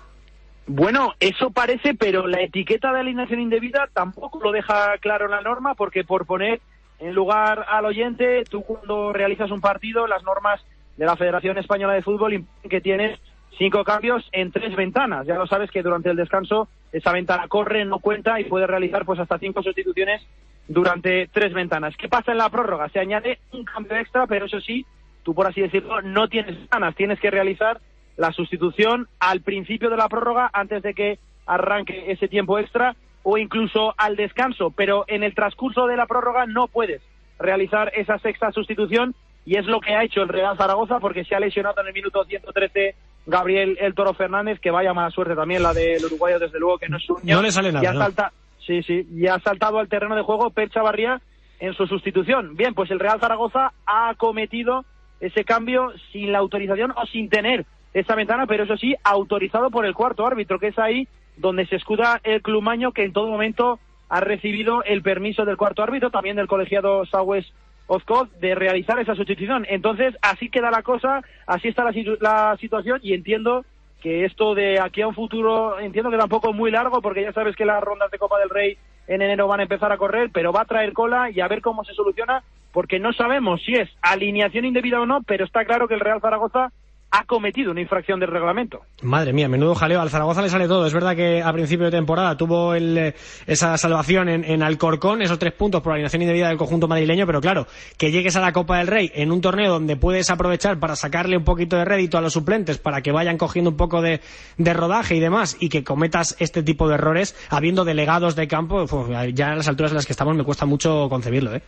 Bueno, 0.66 1.12
eso 1.20 1.50
parece, 1.50 1.94
pero 1.94 2.26
la 2.26 2.40
etiqueta 2.40 2.92
de 2.92 3.00
alineación 3.00 3.40
indebida 3.40 3.88
tampoco 3.92 4.40
lo 4.42 4.50
deja 4.50 4.96
claro 4.98 5.28
la 5.28 5.42
norma, 5.42 5.74
porque 5.74 6.04
por 6.04 6.24
poner 6.26 6.60
en 7.00 7.14
lugar 7.14 7.66
al 7.68 7.84
oyente, 7.84 8.44
tú 8.44 8.62
cuando 8.62 9.12
realizas 9.12 9.50
un 9.50 9.60
partido, 9.60 10.06
las 10.06 10.22
normas 10.22 10.64
de 10.96 11.04
la 11.04 11.16
Federación 11.16 11.58
Española 11.58 11.92
de 11.92 12.02
Fútbol 12.02 12.44
que 12.68 12.80
tienes 12.80 13.20
cinco 13.58 13.84
cambios 13.84 14.26
en 14.32 14.52
tres 14.52 14.74
ventanas. 14.74 15.26
Ya 15.26 15.34
lo 15.34 15.46
sabes 15.46 15.70
que 15.70 15.82
durante 15.82 16.10
el 16.10 16.16
descanso 16.16 16.68
esa 16.92 17.12
ventana 17.12 17.48
corre, 17.48 17.84
no 17.84 17.98
cuenta 17.98 18.40
y 18.40 18.44
puede 18.44 18.66
realizar 18.66 19.04
pues 19.04 19.20
hasta 19.20 19.38
cinco 19.38 19.62
sustituciones 19.62 20.22
durante 20.66 21.28
tres 21.32 21.52
ventanas. 21.52 21.94
¿Qué 21.96 22.08
pasa 22.08 22.32
en 22.32 22.38
la 22.38 22.48
prórroga? 22.48 22.88
Se 22.88 23.00
añade 23.00 23.38
un 23.52 23.64
cambio 23.64 23.96
extra, 23.96 24.26
pero 24.26 24.46
eso 24.46 24.60
sí, 24.60 24.86
tú 25.22 25.34
por 25.34 25.46
así 25.46 25.60
decirlo, 25.60 26.00
no 26.02 26.28
tienes 26.28 26.56
ventanas. 26.56 26.94
Tienes 26.94 27.20
que 27.20 27.30
realizar 27.30 27.80
la 28.16 28.32
sustitución 28.32 29.08
al 29.18 29.40
principio 29.40 29.90
de 29.90 29.96
la 29.96 30.08
prórroga 30.08 30.50
antes 30.52 30.82
de 30.82 30.94
que 30.94 31.18
arranque 31.46 32.12
ese 32.12 32.28
tiempo 32.28 32.58
extra 32.58 32.96
o 33.22 33.38
incluso 33.38 33.94
al 33.96 34.16
descanso, 34.16 34.70
pero 34.70 35.04
en 35.08 35.22
el 35.22 35.34
transcurso 35.34 35.86
de 35.86 35.96
la 35.96 36.06
prórroga 36.06 36.46
no 36.46 36.68
puedes 36.68 37.02
realizar 37.38 37.90
esa 37.94 38.18
sexta 38.18 38.52
sustitución 38.52 39.14
y 39.46 39.56
es 39.56 39.66
lo 39.66 39.80
que 39.80 39.94
ha 39.94 40.04
hecho 40.04 40.22
el 40.22 40.28
Real 40.28 40.56
Zaragoza 40.56 41.00
porque 41.00 41.24
se 41.24 41.34
ha 41.34 41.40
lesionado 41.40 41.80
en 41.80 41.88
el 41.88 41.94
minuto 41.94 42.24
113 42.24 42.94
Gabriel 43.26 43.76
El 43.80 43.94
Toro 43.94 44.14
Fernández, 44.14 44.60
que 44.60 44.70
vaya 44.70 44.92
mala 44.92 45.10
suerte 45.10 45.34
también 45.34 45.62
la 45.62 45.72
del 45.72 46.04
uruguayo, 46.04 46.38
desde 46.38 46.58
luego 46.58 46.78
que 46.78 46.88
no 46.88 46.98
es 46.98 47.08
un... 47.08 47.16
No 47.22 47.42
le 47.42 47.50
sale 47.50 47.72
nada. 47.72 47.92
salta, 47.94 48.32
Sí, 48.66 48.82
sí, 48.82 49.06
y 49.12 49.26
ha 49.26 49.38
saltado 49.40 49.78
al 49.78 49.88
terreno 49.88 50.16
de 50.16 50.22
juego 50.22 50.50
Per 50.50 50.70
Chavarría 50.70 51.20
en 51.60 51.74
su 51.74 51.86
sustitución. 51.86 52.56
Bien, 52.56 52.74
pues 52.74 52.90
el 52.90 52.98
Real 52.98 53.20
Zaragoza 53.20 53.72
ha 53.86 54.14
cometido 54.16 54.84
ese 55.20 55.44
cambio 55.44 55.92
sin 56.12 56.32
la 56.32 56.38
autorización 56.38 56.92
o 56.92 57.06
sin 57.06 57.28
tener 57.28 57.66
esa 57.94 58.14
ventana, 58.14 58.46
pero 58.46 58.64
eso 58.64 58.76
sí, 58.76 58.94
autorizado 59.04 59.70
por 59.70 59.86
el 59.86 59.94
cuarto 59.94 60.26
árbitro, 60.26 60.58
que 60.58 60.68
es 60.68 60.78
ahí 60.78 61.08
donde 61.36 61.66
se 61.66 61.76
escuda 61.76 62.20
el 62.24 62.42
clumaño 62.42 62.92
que 62.92 63.04
en 63.04 63.12
todo 63.12 63.28
momento 63.28 63.78
ha 64.08 64.20
recibido 64.20 64.82
el 64.84 65.02
permiso 65.02 65.44
del 65.44 65.56
cuarto 65.56 65.82
árbitro, 65.82 66.10
también 66.10 66.36
del 66.36 66.48
colegiado 66.48 67.06
Saues 67.06 67.52
Oscod 67.86 68.28
de 68.40 68.54
realizar 68.54 68.98
esa 68.98 69.14
sustitución. 69.14 69.66
Entonces, 69.68 70.14
así 70.22 70.48
queda 70.48 70.70
la 70.70 70.82
cosa, 70.82 71.22
así 71.46 71.68
está 71.68 71.84
la, 71.84 71.92
la, 72.20 72.56
situación 72.58 73.00
y 73.02 73.14
entiendo 73.14 73.64
que 74.00 74.24
esto 74.24 74.54
de 74.54 74.80
aquí 74.80 75.00
a 75.00 75.08
un 75.08 75.14
futuro, 75.14 75.78
entiendo 75.78 76.10
que 76.10 76.18
tampoco 76.18 76.50
es 76.50 76.54
muy 76.54 76.70
largo 76.70 77.00
porque 77.00 77.22
ya 77.22 77.32
sabes 77.32 77.56
que 77.56 77.64
las 77.64 77.82
rondas 77.82 78.10
de 78.10 78.18
Copa 78.18 78.38
del 78.38 78.50
Rey 78.50 78.76
en 79.06 79.22
enero 79.22 79.46
van 79.46 79.60
a 79.60 79.64
empezar 79.64 79.92
a 79.92 79.98
correr, 79.98 80.30
pero 80.32 80.52
va 80.52 80.62
a 80.62 80.66
traer 80.66 80.92
cola 80.92 81.30
y 81.30 81.40
a 81.40 81.48
ver 81.48 81.60
cómo 81.60 81.84
se 81.84 81.94
soluciona 81.94 82.42
porque 82.72 82.98
no 82.98 83.12
sabemos 83.12 83.62
si 83.62 83.72
es 83.74 83.88
alineación 84.02 84.64
indebida 84.64 85.00
o 85.00 85.06
no, 85.06 85.22
pero 85.22 85.44
está 85.44 85.64
claro 85.64 85.86
que 85.86 85.94
el 85.94 86.00
Real 86.00 86.20
Zaragoza 86.20 86.72
ha 87.16 87.24
cometido 87.26 87.70
una 87.70 87.80
infracción 87.80 88.18
del 88.18 88.28
reglamento. 88.28 88.80
Madre 89.02 89.32
mía, 89.32 89.48
menudo 89.48 89.76
jaleo. 89.76 90.00
Al 90.00 90.10
Zaragoza 90.10 90.42
le 90.42 90.48
sale 90.48 90.66
todo. 90.66 90.84
Es 90.84 90.92
verdad 90.92 91.14
que 91.14 91.42
a 91.42 91.52
principio 91.52 91.84
de 91.86 91.92
temporada 91.92 92.36
tuvo 92.36 92.74
el, 92.74 93.14
esa 93.46 93.76
salvación 93.78 94.28
en, 94.28 94.42
en, 94.42 94.64
Alcorcón, 94.64 95.22
esos 95.22 95.38
tres 95.38 95.52
puntos 95.52 95.80
por 95.80 95.92
alineación 95.92 96.22
indebida 96.22 96.48
del 96.48 96.56
conjunto 96.56 96.88
madrileño, 96.88 97.24
pero 97.24 97.40
claro, 97.40 97.68
que 97.98 98.10
llegues 98.10 98.34
a 98.34 98.40
la 98.40 98.52
Copa 98.52 98.78
del 98.78 98.88
Rey 98.88 99.12
en 99.14 99.30
un 99.30 99.40
torneo 99.40 99.70
donde 99.70 99.96
puedes 99.96 100.28
aprovechar 100.28 100.80
para 100.80 100.96
sacarle 100.96 101.36
un 101.36 101.44
poquito 101.44 101.76
de 101.76 101.84
rédito 101.84 102.18
a 102.18 102.20
los 102.20 102.32
suplentes 102.32 102.78
para 102.78 103.00
que 103.00 103.12
vayan 103.12 103.38
cogiendo 103.38 103.70
un 103.70 103.76
poco 103.76 104.02
de, 104.02 104.20
de 104.58 104.74
rodaje 104.74 105.14
y 105.14 105.20
demás 105.20 105.56
y 105.60 105.68
que 105.68 105.84
cometas 105.84 106.34
este 106.40 106.64
tipo 106.64 106.88
de 106.88 106.96
errores 106.96 107.36
habiendo 107.48 107.84
delegados 107.84 108.34
de 108.34 108.48
campo, 108.48 108.86
ya 109.32 109.52
a 109.52 109.54
las 109.54 109.68
alturas 109.68 109.92
en 109.92 109.96
las 109.96 110.06
que 110.06 110.12
estamos 110.12 110.34
me 110.34 110.42
cuesta 110.42 110.66
mucho 110.66 111.08
concebirlo, 111.08 111.54
¿eh? 111.54 111.62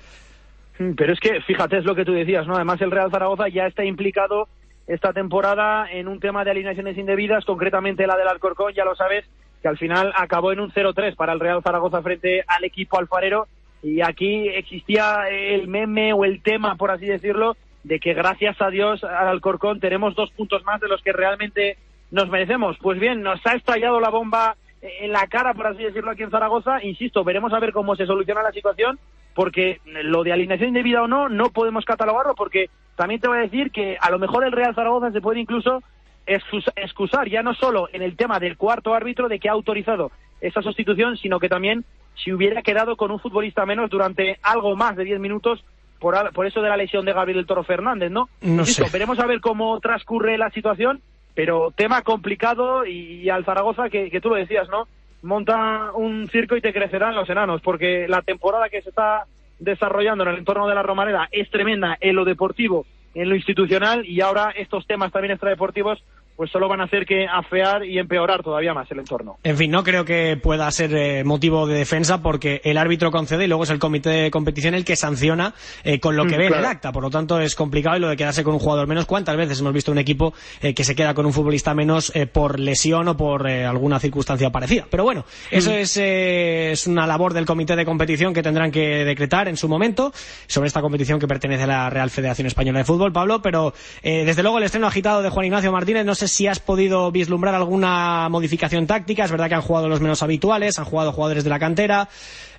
Mm, 0.80 0.94
pero 0.96 1.12
es 1.12 1.20
que, 1.20 1.40
fíjate, 1.42 1.78
es 1.78 1.84
lo 1.84 1.94
que 1.94 2.04
tú 2.04 2.12
decías, 2.12 2.48
¿no? 2.48 2.56
Además, 2.56 2.80
el 2.80 2.90
Real 2.90 3.12
Zaragoza 3.12 3.48
ya 3.48 3.66
está 3.66 3.84
implicado 3.84 4.48
esta 4.86 5.12
temporada 5.12 5.90
en 5.90 6.08
un 6.08 6.20
tema 6.20 6.44
de 6.44 6.52
alineaciones 6.52 6.96
indebidas, 6.96 7.44
concretamente 7.44 8.06
la 8.06 8.16
del 8.16 8.28
Alcorcón, 8.28 8.72
ya 8.72 8.84
lo 8.84 8.94
sabes, 8.94 9.24
que 9.62 9.68
al 9.68 9.78
final 9.78 10.12
acabó 10.16 10.52
en 10.52 10.60
un 10.60 10.70
0-3 10.70 11.16
para 11.16 11.32
el 11.32 11.40
Real 11.40 11.62
Zaragoza 11.62 12.02
frente 12.02 12.44
al 12.46 12.64
equipo 12.64 12.98
alfarero. 12.98 13.48
Y 13.82 14.00
aquí 14.00 14.48
existía 14.48 15.28
el 15.28 15.68
meme 15.68 16.12
o 16.12 16.24
el 16.24 16.42
tema, 16.42 16.76
por 16.76 16.90
así 16.90 17.06
decirlo, 17.06 17.56
de 17.84 18.00
que 18.00 18.14
gracias 18.14 18.60
a 18.60 18.70
Dios 18.70 19.04
al 19.04 19.28
Alcorcón 19.28 19.80
tenemos 19.80 20.14
dos 20.14 20.30
puntos 20.32 20.64
más 20.64 20.80
de 20.80 20.88
los 20.88 21.02
que 21.02 21.12
realmente 21.12 21.78
nos 22.10 22.28
merecemos. 22.28 22.76
Pues 22.80 22.98
bien, 22.98 23.22
nos 23.22 23.44
ha 23.46 23.54
estallado 23.54 24.00
la 24.00 24.10
bomba 24.10 24.56
en 24.80 25.12
la 25.12 25.26
cara, 25.26 25.54
por 25.54 25.66
así 25.66 25.82
decirlo, 25.82 26.10
aquí 26.10 26.22
en 26.22 26.30
Zaragoza. 26.30 26.82
Insisto, 26.82 27.24
veremos 27.24 27.52
a 27.52 27.60
ver 27.60 27.72
cómo 27.72 27.96
se 27.96 28.06
soluciona 28.06 28.42
la 28.42 28.52
situación, 28.52 28.98
porque 29.36 29.80
lo 29.84 30.24
de 30.24 30.32
alineación 30.32 30.70
indebida 30.70 31.02
o 31.02 31.06
no, 31.06 31.28
no 31.28 31.50
podemos 31.50 31.84
catalogarlo, 31.84 32.34
porque 32.34 32.70
también 32.96 33.20
te 33.20 33.28
voy 33.28 33.38
a 33.38 33.42
decir 33.42 33.70
que 33.70 33.96
a 34.00 34.10
lo 34.10 34.18
mejor 34.18 34.44
el 34.44 34.50
Real 34.50 34.74
Zaragoza 34.74 35.12
se 35.12 35.20
puede 35.20 35.38
incluso 35.38 35.82
excusar, 36.26 37.28
ya 37.28 37.44
no 37.44 37.54
solo 37.54 37.88
en 37.92 38.02
el 38.02 38.16
tema 38.16 38.40
del 38.40 38.56
cuarto 38.56 38.94
árbitro 38.94 39.28
de 39.28 39.38
que 39.38 39.48
ha 39.48 39.52
autorizado 39.52 40.10
esa 40.40 40.60
sustitución, 40.60 41.16
sino 41.16 41.38
que 41.38 41.48
también 41.48 41.84
si 42.16 42.32
hubiera 42.32 42.62
quedado 42.62 42.96
con 42.96 43.12
un 43.12 43.20
futbolista 43.20 43.64
menos 43.64 43.90
durante 43.90 44.40
algo 44.42 44.74
más 44.74 44.96
de 44.96 45.04
10 45.04 45.20
minutos 45.20 45.64
por, 46.00 46.32
por 46.32 46.46
eso 46.46 46.62
de 46.62 46.68
la 46.68 46.76
lesión 46.76 47.04
de 47.04 47.12
Gabriel 47.12 47.38
el 47.38 47.46
Toro 47.46 47.62
Fernández, 47.62 48.10
¿no? 48.10 48.28
No 48.40 48.64
sé. 48.64 48.84
Veremos 48.92 49.20
a 49.20 49.26
ver 49.26 49.40
cómo 49.40 49.78
transcurre 49.78 50.36
la 50.36 50.50
situación 50.50 51.00
pero 51.36 51.70
tema 51.70 52.00
complicado 52.00 52.86
y, 52.86 53.28
al 53.28 53.44
Zaragoza, 53.44 53.90
que, 53.90 54.20
tú 54.22 54.30
lo 54.30 54.36
decías, 54.36 54.70
¿no? 54.70 54.88
Monta 55.26 55.90
un 55.92 56.28
circo 56.28 56.56
y 56.56 56.61
te 56.61 56.73
crecerán 56.73 57.14
los 57.14 57.28
enanos, 57.28 57.61
porque 57.61 58.06
la 58.09 58.23
temporada 58.23 58.68
que 58.68 58.80
se 58.80 58.90
está 58.90 59.26
desarrollando 59.59 60.23
en 60.25 60.30
el 60.30 60.38
entorno 60.38 60.68
de 60.68 60.75
la 60.75 60.83
Romareda 60.83 61.28
es 61.33 61.50
tremenda 61.50 61.97
en 62.00 62.14
lo 62.14 62.25
deportivo, 62.25 62.87
en 63.14 63.28
lo 63.28 63.35
institucional 63.35 64.06
y 64.06 64.21
ahora 64.21 64.52
estos 64.56 64.87
temas 64.87 65.11
también 65.11 65.33
extradeportivos 65.33 66.02
pues 66.36 66.50
solo 66.50 66.68
van 66.68 66.82
a 66.82 66.84
hacer 66.84 67.06
que 67.06 67.26
afear 67.26 67.84
y 67.84 67.98
empeorar 67.98 68.42
todavía 68.42 68.74
más 68.74 68.90
el 68.90 68.98
entorno. 68.98 69.38
En 69.42 69.56
fin, 69.56 69.70
no 69.70 69.82
creo 69.82 70.04
que 70.04 70.36
pueda 70.36 70.70
ser 70.70 70.94
eh, 70.94 71.24
motivo 71.24 71.66
de 71.66 71.78
defensa 71.78 72.20
porque 72.22 72.60
el 72.62 72.76
árbitro 72.76 73.10
concede 73.10 73.44
y 73.44 73.48
luego 73.48 73.64
es 73.64 73.70
el 73.70 73.78
comité 73.78 74.10
de 74.10 74.30
competición 74.30 74.74
el 74.74 74.84
que 74.84 74.96
sanciona 74.96 75.54
eh, 75.82 75.98
con 75.98 76.14
lo 76.14 76.26
que 76.26 76.36
mm, 76.36 76.38
ve 76.38 76.46
en 76.48 76.54
el 76.54 76.64
acta. 76.66 76.92
Por 76.92 77.02
lo 77.02 77.10
tanto, 77.10 77.40
es 77.40 77.54
complicado 77.54 77.96
y 77.96 78.00
lo 78.00 78.08
de 78.08 78.16
quedarse 78.16 78.44
con 78.44 78.52
un 78.52 78.60
jugador 78.60 78.86
menos. 78.86 79.06
¿Cuántas 79.06 79.36
veces 79.36 79.60
hemos 79.60 79.72
visto 79.72 79.92
un 79.92 79.98
equipo 79.98 80.34
eh, 80.60 80.74
que 80.74 80.84
se 80.84 80.94
queda 80.94 81.14
con 81.14 81.24
un 81.24 81.32
futbolista 81.32 81.74
menos 81.74 82.12
por 82.32 82.60
lesión 82.60 83.08
o 83.08 83.16
por 83.16 83.46
alguna 83.46 83.98
circunstancia 83.98 84.50
parecida? 84.50 84.86
Pero 84.90 85.04
bueno, 85.04 85.24
eso 85.50 85.70
mm. 85.70 85.74
es, 85.74 85.96
es 85.96 86.86
una 86.86 87.06
labor 87.06 87.32
del 87.32 87.46
comité 87.46 87.76
de 87.76 87.84
competición 87.84 88.34
que 88.34 88.42
tendrán 88.42 88.70
que 88.70 89.04
decretar 89.04 89.48
en 89.48 89.56
su 89.56 89.68
momento 89.68 90.12
sobre 90.46 90.66
esta 90.66 90.82
competición 90.82 91.18
que 91.18 91.26
pertenece 91.26 91.62
a 91.62 91.66
la 91.66 91.90
Real 91.90 92.10
Federación 92.10 92.46
Española 92.46 92.80
de 92.80 92.84
Fútbol, 92.84 93.12
Pablo. 93.12 93.40
Pero 93.40 93.72
desde 94.02 94.42
luego 94.42 94.58
el 94.58 94.64
estreno 94.64 94.86
agitado 94.86 95.22
de 95.22 95.30
Juan 95.30 95.46
Ignacio 95.46 95.72
Martínez 95.72 96.04
no 96.04 96.14
si 96.26 96.47
has 96.47 96.61
podido 96.61 97.11
vislumbrar 97.11 97.54
alguna 97.54 98.28
modificación 98.28 98.87
táctica. 98.87 99.25
Es 99.25 99.30
verdad 99.30 99.49
que 99.49 99.54
han 99.54 99.62
jugado 99.62 99.88
los 99.88 100.00
menos 100.00 100.23
habituales, 100.23 100.78
han 100.78 100.85
jugado 100.85 101.12
jugadores 101.12 101.45
de 101.45 101.50
la 101.50 101.59
cantera. 101.59 102.09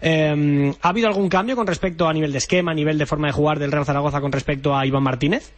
Em, 0.01 0.73
¿Ha 0.81 0.89
habido 0.89 1.07
algún 1.07 1.29
cambio 1.29 1.55
con 1.55 1.67
respecto 1.67 2.07
a 2.07 2.13
nivel 2.13 2.31
de 2.31 2.37
esquema, 2.37 2.71
a 2.71 2.75
nivel 2.75 2.97
de 2.97 3.05
forma 3.05 3.27
de 3.27 3.33
jugar 3.33 3.59
del 3.59 3.71
Real 3.71 3.85
Zaragoza 3.85 4.21
con 4.21 4.31
respecto 4.31 4.75
a 4.75 4.85
Iván 4.85 5.03
Martínez? 5.03 5.53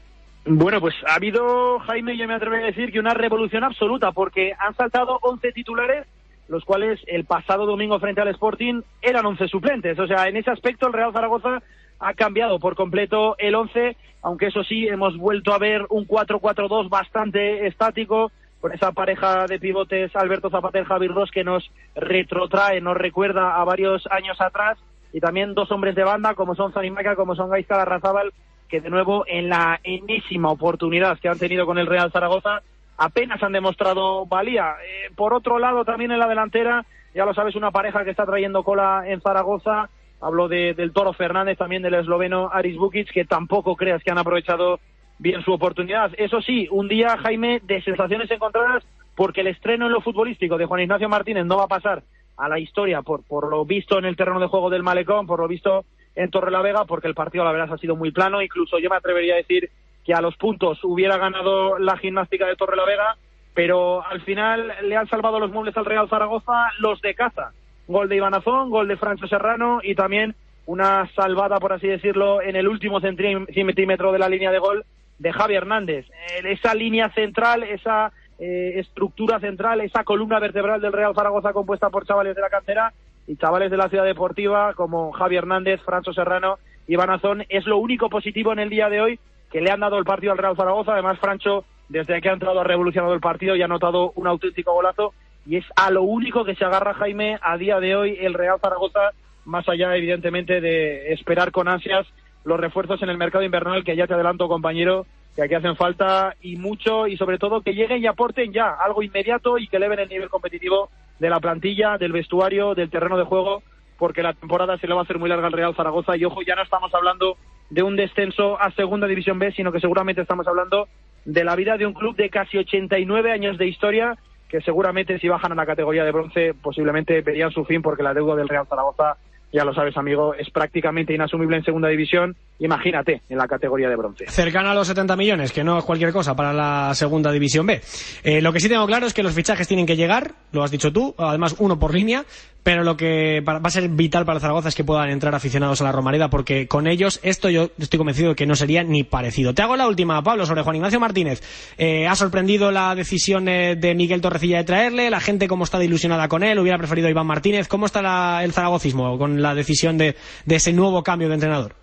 Bueno, 0.46 0.80
pues 0.80 0.96
ha 1.08 1.16
habido, 1.16 1.80
Jaime, 1.80 2.18
yo 2.18 2.28
me 2.28 2.36
atrevo 2.36 2.56
a 2.56 2.60
decir 2.60 2.92
que 2.92 3.00
una 3.00 3.13
revolución 3.13 3.63
absoluta, 3.63 4.12
porque 4.12 4.54
han 4.58 4.74
saltado 4.75 5.20
11 5.22 5.51
titulares, 5.51 6.08
los 6.48 6.63
cuales 6.66 7.00
el 7.08 7.25
pasado 7.25 7.66
domingo 7.66 8.00
frente 8.00 8.22
al 8.22 8.30
Sporting 8.30 8.82
eran 9.01 9.25
11 9.25 9.48
suplentes. 9.48 10.00
O 10.00 10.08
sea, 10.08 10.28
en 10.28 10.38
ese 10.38 10.50
aspecto 10.50 10.88
el 10.88 10.94
Real 10.94 11.13
Zaragoza 11.13 11.62
ha 12.00 12.13
cambiado 12.13 12.60
por 12.60 12.75
completo 12.75 13.36
el 13.38 13.56
11, 13.56 13.96
aunque 14.22 14.48
eso 14.48 14.63
sí, 14.63 14.88
hemos 14.88 15.18
vuelto 15.18 15.53
a 15.53 15.60
ver 15.60 15.86
un 15.89 16.08
4-4-2 16.08 16.89
bastante 16.89 17.68
estático, 17.68 18.32
con 18.62 18.74
esa 18.74 18.91
pareja 18.91 19.46
de 19.46 19.60
pivotes 19.60 20.13
Alberto 20.15 20.50
Zapater, 20.50 20.84
Javi 20.84 21.08
Ross, 21.08 21.32
que 21.32 21.44
nos 21.44 21.72
retrotrae, 21.96 22.82
nos 22.82 22.98
recuerda 22.98 23.56
a 23.56 23.63
varios 23.63 24.06
años 24.12 24.39
atrás, 24.41 24.77
y 25.13 25.20
también 25.20 25.53
dos 25.53 25.72
hombres 25.72 25.96
de 25.96 26.03
banda, 26.03 26.36
como 26.36 26.56
son 26.56 26.74
Zanimaca, 26.74 27.15
como 27.15 27.36
son 27.36 27.50
Gaisca 27.50 27.77
Larrazábal, 27.77 28.34
que 28.68 28.82
de 28.82 28.89
nuevo 28.89 29.24
en 29.27 29.50
la 29.50 29.79
enésima 29.84 30.51
oportunidad 30.51 31.18
que 31.20 31.29
han 31.29 31.39
tenido 31.39 31.65
con 31.65 31.77
el 31.77 31.88
Real 31.88 32.12
Zaragoza, 32.12 32.62
apenas 32.98 33.41
han 33.41 33.53
demostrado 33.53 34.25
valía. 34.25 34.75
Eh, 34.84 35.12
por 35.15 35.34
otro 35.34 35.58
lado, 35.58 35.86
también 35.86 36.12
en 36.12 36.20
la 36.20 36.27
delantera, 36.27 36.86
ya 37.15 37.25
lo 37.25 37.34
sabes, 37.34 37.56
una 37.56 37.72
pareja 37.72 38.03
que 38.03 38.12
está 38.12 38.25
trayendo 38.25 38.63
cola 38.63 39.03
en 39.08 39.22
Zaragoza, 39.22 39.89
Hablo 40.21 40.47
de, 40.47 40.73
del 40.73 40.91
Toro 40.91 41.13
Fernández, 41.13 41.57
también 41.57 41.81
del 41.81 41.93
esloveno 41.93 42.49
Aris 42.51 42.77
Bukic, 42.77 43.11
que 43.11 43.25
tampoco 43.25 43.75
creas 43.75 44.03
que 44.03 44.11
han 44.11 44.17
aprovechado 44.17 44.79
bien 45.17 45.43
su 45.43 45.53
oportunidad. 45.53 46.11
Eso 46.17 46.41
sí, 46.41 46.67
un 46.71 46.88
día, 46.88 47.17
Jaime, 47.17 47.61
de 47.63 47.81
sensaciones 47.81 48.29
encontradas, 48.31 48.83
porque 49.15 49.41
el 49.41 49.47
estreno 49.47 49.85
en 49.85 49.93
lo 49.93 50.01
futbolístico 50.01 50.57
de 50.57 50.65
Juan 50.65 50.81
Ignacio 50.81 51.09
Martínez 51.09 51.45
no 51.45 51.57
va 51.57 51.65
a 51.65 51.67
pasar 51.67 52.03
a 52.38 52.49
la 52.49 52.59
historia 52.59 53.01
por, 53.01 53.23
por 53.23 53.49
lo 53.49 53.65
visto 53.65 53.97
en 53.97 54.05
el 54.05 54.15
terreno 54.15 54.39
de 54.39 54.47
juego 54.47 54.69
del 54.69 54.83
Malecón, 54.83 55.27
por 55.27 55.39
lo 55.39 55.47
visto 55.47 55.85
en 56.15 56.31
Torre 56.31 56.51
la 56.51 56.61
Vega, 56.61 56.85
porque 56.85 57.07
el 57.07 57.15
partido, 57.15 57.43
la 57.43 57.51
verdad, 57.51 57.73
ha 57.73 57.77
sido 57.77 57.95
muy 57.95 58.11
plano. 58.11 58.41
Incluso 58.41 58.79
yo 58.79 58.89
me 58.89 58.95
atrevería 58.95 59.35
a 59.35 59.38
decir 59.38 59.69
que 60.05 60.13
a 60.13 60.21
los 60.21 60.35
puntos 60.38 60.83
hubiera 60.83 61.17
ganado 61.17 61.77
la 61.79 61.97
gimnástica 61.97 62.45
de 62.45 62.55
Torre 62.55 62.75
la 62.75 62.85
Vega, 62.85 63.17
pero 63.53 64.05
al 64.05 64.21
final 64.21 64.73
le 64.83 64.95
han 64.95 65.07
salvado 65.07 65.39
los 65.39 65.51
muebles 65.51 65.75
al 65.77 65.85
Real 65.85 66.09
Zaragoza 66.09 66.71
los 66.79 67.01
de 67.01 67.13
caza 67.15 67.51
gol 67.89 68.08
de 68.08 68.17
Ivanazón, 68.17 68.69
gol 68.69 68.88
de 68.88 68.98
Francho 68.98 69.27
Serrano 69.27 69.79
y 69.84 69.96
también 69.96 70.36
una 70.67 71.10
salvada, 71.15 71.60
por 71.60 71.74
así 71.74 71.88
decirlo, 71.88 72.41
en 72.41 72.55
el 72.55 72.67
último 72.67 73.01
centímetro 73.01 74.12
de 74.12 74.19
la 74.19 74.29
línea 74.29 74.51
de 74.51 74.60
gol 74.60 74.86
de 75.17 75.34
Javi 75.34 75.55
Hernández. 75.55 76.05
Esa 76.43 76.75
línea 76.75 77.10
central, 77.10 77.63
esa 77.63 78.12
eh, 78.38 78.74
estructura 78.75 79.39
central, 79.39 79.81
esa 79.81 80.03
columna 80.03 80.39
vertebral 80.39 80.79
del 80.79 80.93
Real 80.93 81.15
Zaragoza 81.15 81.51
compuesta 81.51 81.89
por 81.89 82.05
chavales 82.05 82.36
de 82.36 82.41
la 82.41 82.50
cantera 82.50 82.93
y 83.25 83.36
chavales 83.38 83.72
de 83.72 83.77
la 83.77 83.89
ciudad 83.89 84.05
deportiva 84.05 84.75
como 84.75 85.12
Javi 85.12 85.38
Hernández, 85.38 85.81
Francho 85.81 86.13
Serrano 86.13 86.60
y 86.88 86.93
Ivanazón, 86.93 87.43
es 87.50 87.65
lo 87.65 87.79
único 87.79 88.08
positivo 88.08 88.53
en 88.53 88.60
el 88.60 88.69
día 88.69 88.89
de 88.89 89.01
hoy 89.01 89.19
que 89.51 89.62
le 89.62 89.72
han 89.72 89.79
dado 89.79 89.98
el 89.98 90.05
partido 90.05 90.31
al 90.31 90.38
Real 90.38 90.55
Zaragoza. 90.55 90.93
Además, 90.93 91.17
Francho, 91.17 91.65
desde 91.88 92.22
que 92.22 92.29
ha 92.29 92.34
entrado, 92.34 92.60
ha 92.60 92.63
revolucionado 92.63 93.15
el 93.15 93.19
partido 93.19 93.55
y 93.55 93.63
ha 93.63 93.67
notado 93.67 94.12
un 94.13 94.27
auténtico 94.27 94.74
golazo 94.74 95.15
y 95.46 95.58
es 95.58 95.65
a 95.75 95.89
lo 95.91 96.03
único 96.03 96.46
que 96.46 96.55
se 96.55 96.65
agarra 96.65 96.93
Jaime 96.93 97.39
a 97.41 97.58
día 97.58 97.79
de 97.79 97.96
hoy 97.96 98.17
el 98.19 98.34
Real 98.34 98.60
Zaragoza, 98.62 99.12
más 99.46 99.67
allá 99.67 99.96
evidentemente 99.96 100.62
de 100.62 101.13
esperar 101.13 101.51
con 101.51 101.67
ansias 101.67 102.05
los 102.43 102.60
refuerzos 102.60 103.01
en 103.01 103.10
el 103.10 103.17
mercado 103.17 103.43
invernal 103.43 103.84
que 103.84 103.96
ya 103.96 104.08
te 104.08 104.13
adelanto 104.13 104.48
compañero 104.48 105.05
que 105.36 105.43
aquí 105.43 105.55
hacen 105.55 105.75
falta 105.75 106.36
y 106.41 106.58
mucho 106.58 107.08
y 107.08 107.15
sobre 107.17 107.38
todo 107.38 107.62
que 107.62 107.74
lleguen 107.74 108.03
y 108.03 108.08
aporten 108.08 108.51
ya 108.51 108.72
algo 108.72 109.03
inmediato 109.03 109.58
y 109.58 109.67
que 109.67 109.77
eleven 109.77 110.00
el 110.00 110.10
nivel 110.10 110.29
competitivo 110.29 110.89
de 111.19 111.29
la 111.29 111.39
plantilla, 111.39 111.98
del 111.98 112.12
vestuario, 112.12 112.75
del 112.75 112.89
terreno 112.89 113.17
de 113.17 113.24
juego, 113.24 113.63
porque 113.98 114.24
la 114.24 114.34
temporada 114.34 114.77
se 114.77 114.88
le 114.88 114.93
va 114.93 115.01
a 115.01 115.03
hacer 115.03 115.19
muy 115.19 115.29
larga 115.29 115.48
al 115.48 115.53
Real 115.53 115.75
Zaragoza. 115.75 116.17
Y 116.17 116.25
ojo, 116.25 116.41
ya 116.41 116.55
no 116.55 116.63
estamos 116.63 116.93
hablando 116.93 117.38
de 117.69 117.84
un 117.84 117.96
descenso 117.96 118.60
a 118.60 118.72
Segunda 118.72 119.08
División 119.08 119.39
B, 119.39 119.51
sino 119.51 119.72
que 119.72 119.79
seguramente 119.79 120.22
estamos 120.22 120.48
hablando 120.48 120.88
de 121.25 121.43
la 121.43 121.55
vida 121.55 121.77
de 121.77 121.86
un 121.86 121.93
club 121.93 122.15
de 122.15 122.29
casi 122.29 122.58
89 122.58 123.31
años 123.31 123.58
de 123.58 123.67
historia 123.67 124.17
que 124.50 124.62
seguramente 124.62 125.20
si 125.20 125.29
bajan 125.29 125.51
a 125.51 125.56
la 125.56 125.65
categoría 125.65 126.03
de 126.03 126.12
bronce 126.12 126.53
posiblemente 126.56 127.22
verían 127.22 127.51
su 127.51 127.63
fin 127.65 127.82
porque 127.82 128.03
la 128.03 128.13
deuda 128.13 128.36
del 128.36 128.50
Real 128.50 128.68
Zaragoza 128.68 129.18
ya 129.51 129.63
lo 129.63 129.74
sabes, 129.74 129.98
amigo, 129.98 130.34
es 130.36 130.50
prácticamente 130.50 131.13
inasumible 131.13 131.58
en 131.58 131.63
segunda 131.63 131.89
división. 131.89 132.36
Imagínate 132.60 133.22
en 133.29 133.38
la 133.38 133.48
categoría 133.48 133.89
de 133.89 133.96
bronce. 133.96 134.25
Cercana 134.27 134.72
a 134.72 134.75
los 134.75 134.88
70 134.88 135.15
millones, 135.15 135.51
que 135.51 135.63
no 135.63 135.77
es 135.77 135.86
cualquier 135.86 136.12
cosa 136.12 136.36
para 136.36 136.53
la 136.53 136.94
segunda 136.94 137.32
división 137.32 137.65
B. 137.65 137.82
Eh, 138.24 138.41
lo 138.41 138.51
que 138.51 138.60
sí 138.60 138.68
tengo 138.68 138.86
claro 138.86 139.08
es 139.08 139.13
que 139.13 139.24
los 139.24 139.34
fichajes 139.34 139.68
tienen 139.68 139.86
que 139.86 139.96
llegar, 139.96 140.34
lo 140.51 140.63
has 140.63 140.72
dicho 140.72 140.91
tú, 140.91 141.15
además 141.18 141.56
uno 141.60 141.79
por 141.79 141.94
línea, 141.94 142.25
pero 142.62 142.84
lo 142.84 142.98
que 142.98 143.39
va 143.41 143.62
a 143.63 143.70
ser 143.70 143.88
vital 143.88 144.25
para 144.25 144.41
Zaragoza 144.41 144.68
es 144.68 144.75
que 144.75 144.84
puedan 144.84 145.10
entrar 145.10 145.34
aficionados 145.34 145.79
a 145.79 145.86
la 145.86 145.94
Romareda, 145.94 146.29
porque 146.29 146.68
con 146.68 146.88
ellos 146.88 147.22
esto 147.24 147.50
yo 147.50 147.70
estoy 147.79 147.98
convencido 147.98 148.29
de 148.29 148.36
que 148.36 148.46
no 148.46 148.56
sería 148.56 148.84
ni 148.84 149.03
parecido. 149.03 149.53
Te 149.53 149.62
hago 149.62 149.77
la 149.77 149.88
última, 149.88 150.22
Pablo, 150.22 150.46
sobre 150.46 150.62
Juan 150.63 150.75
Ignacio 150.75 151.00
Martínez. 151.00 151.41
Eh, 151.77 152.06
¿Ha 152.06 152.15
sorprendido 152.15 152.72
la 152.72 152.94
decisión 152.94 153.46
de 153.46 153.94
Miguel 153.96 154.20
Torrecilla 154.20 154.58
de 154.58 154.63
traerle? 154.65 155.10
¿La 155.10 155.22
gente 155.22 155.48
cómo 155.48 155.63
está 155.63 155.82
ilusionada 155.82 156.27
con 156.27 156.44
él? 156.44 156.60
¿Hubiera 156.60 156.77
preferido 156.77 157.08
a 157.08 157.12
Iván 157.12 157.27
Martínez? 157.27 157.70
¿Cómo 157.70 157.86
está 157.86 158.44
el 158.44 158.51
zaragocismo 158.51 159.18
con 159.18 159.38
la 159.41 159.55
decisión 159.55 159.98
de, 159.98 160.15
ese 160.48 160.74
nuevo 160.74 161.03
cambio 161.03 161.27
de 161.27 161.36
entrenador? 161.36 161.74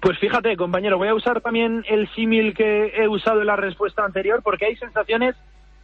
Pues 0.00 0.18
fíjate, 0.18 0.56
compañero, 0.56 0.98
voy 0.98 1.08
a 1.08 1.14
usar 1.14 1.40
también 1.40 1.84
el 1.88 2.08
símil 2.14 2.54
que 2.54 2.92
he 2.96 3.08
usado 3.08 3.40
en 3.40 3.46
la 3.46 3.56
respuesta 3.56 4.04
anterior 4.04 4.40
porque 4.42 4.66
hay 4.66 4.76
sensaciones 4.76 5.36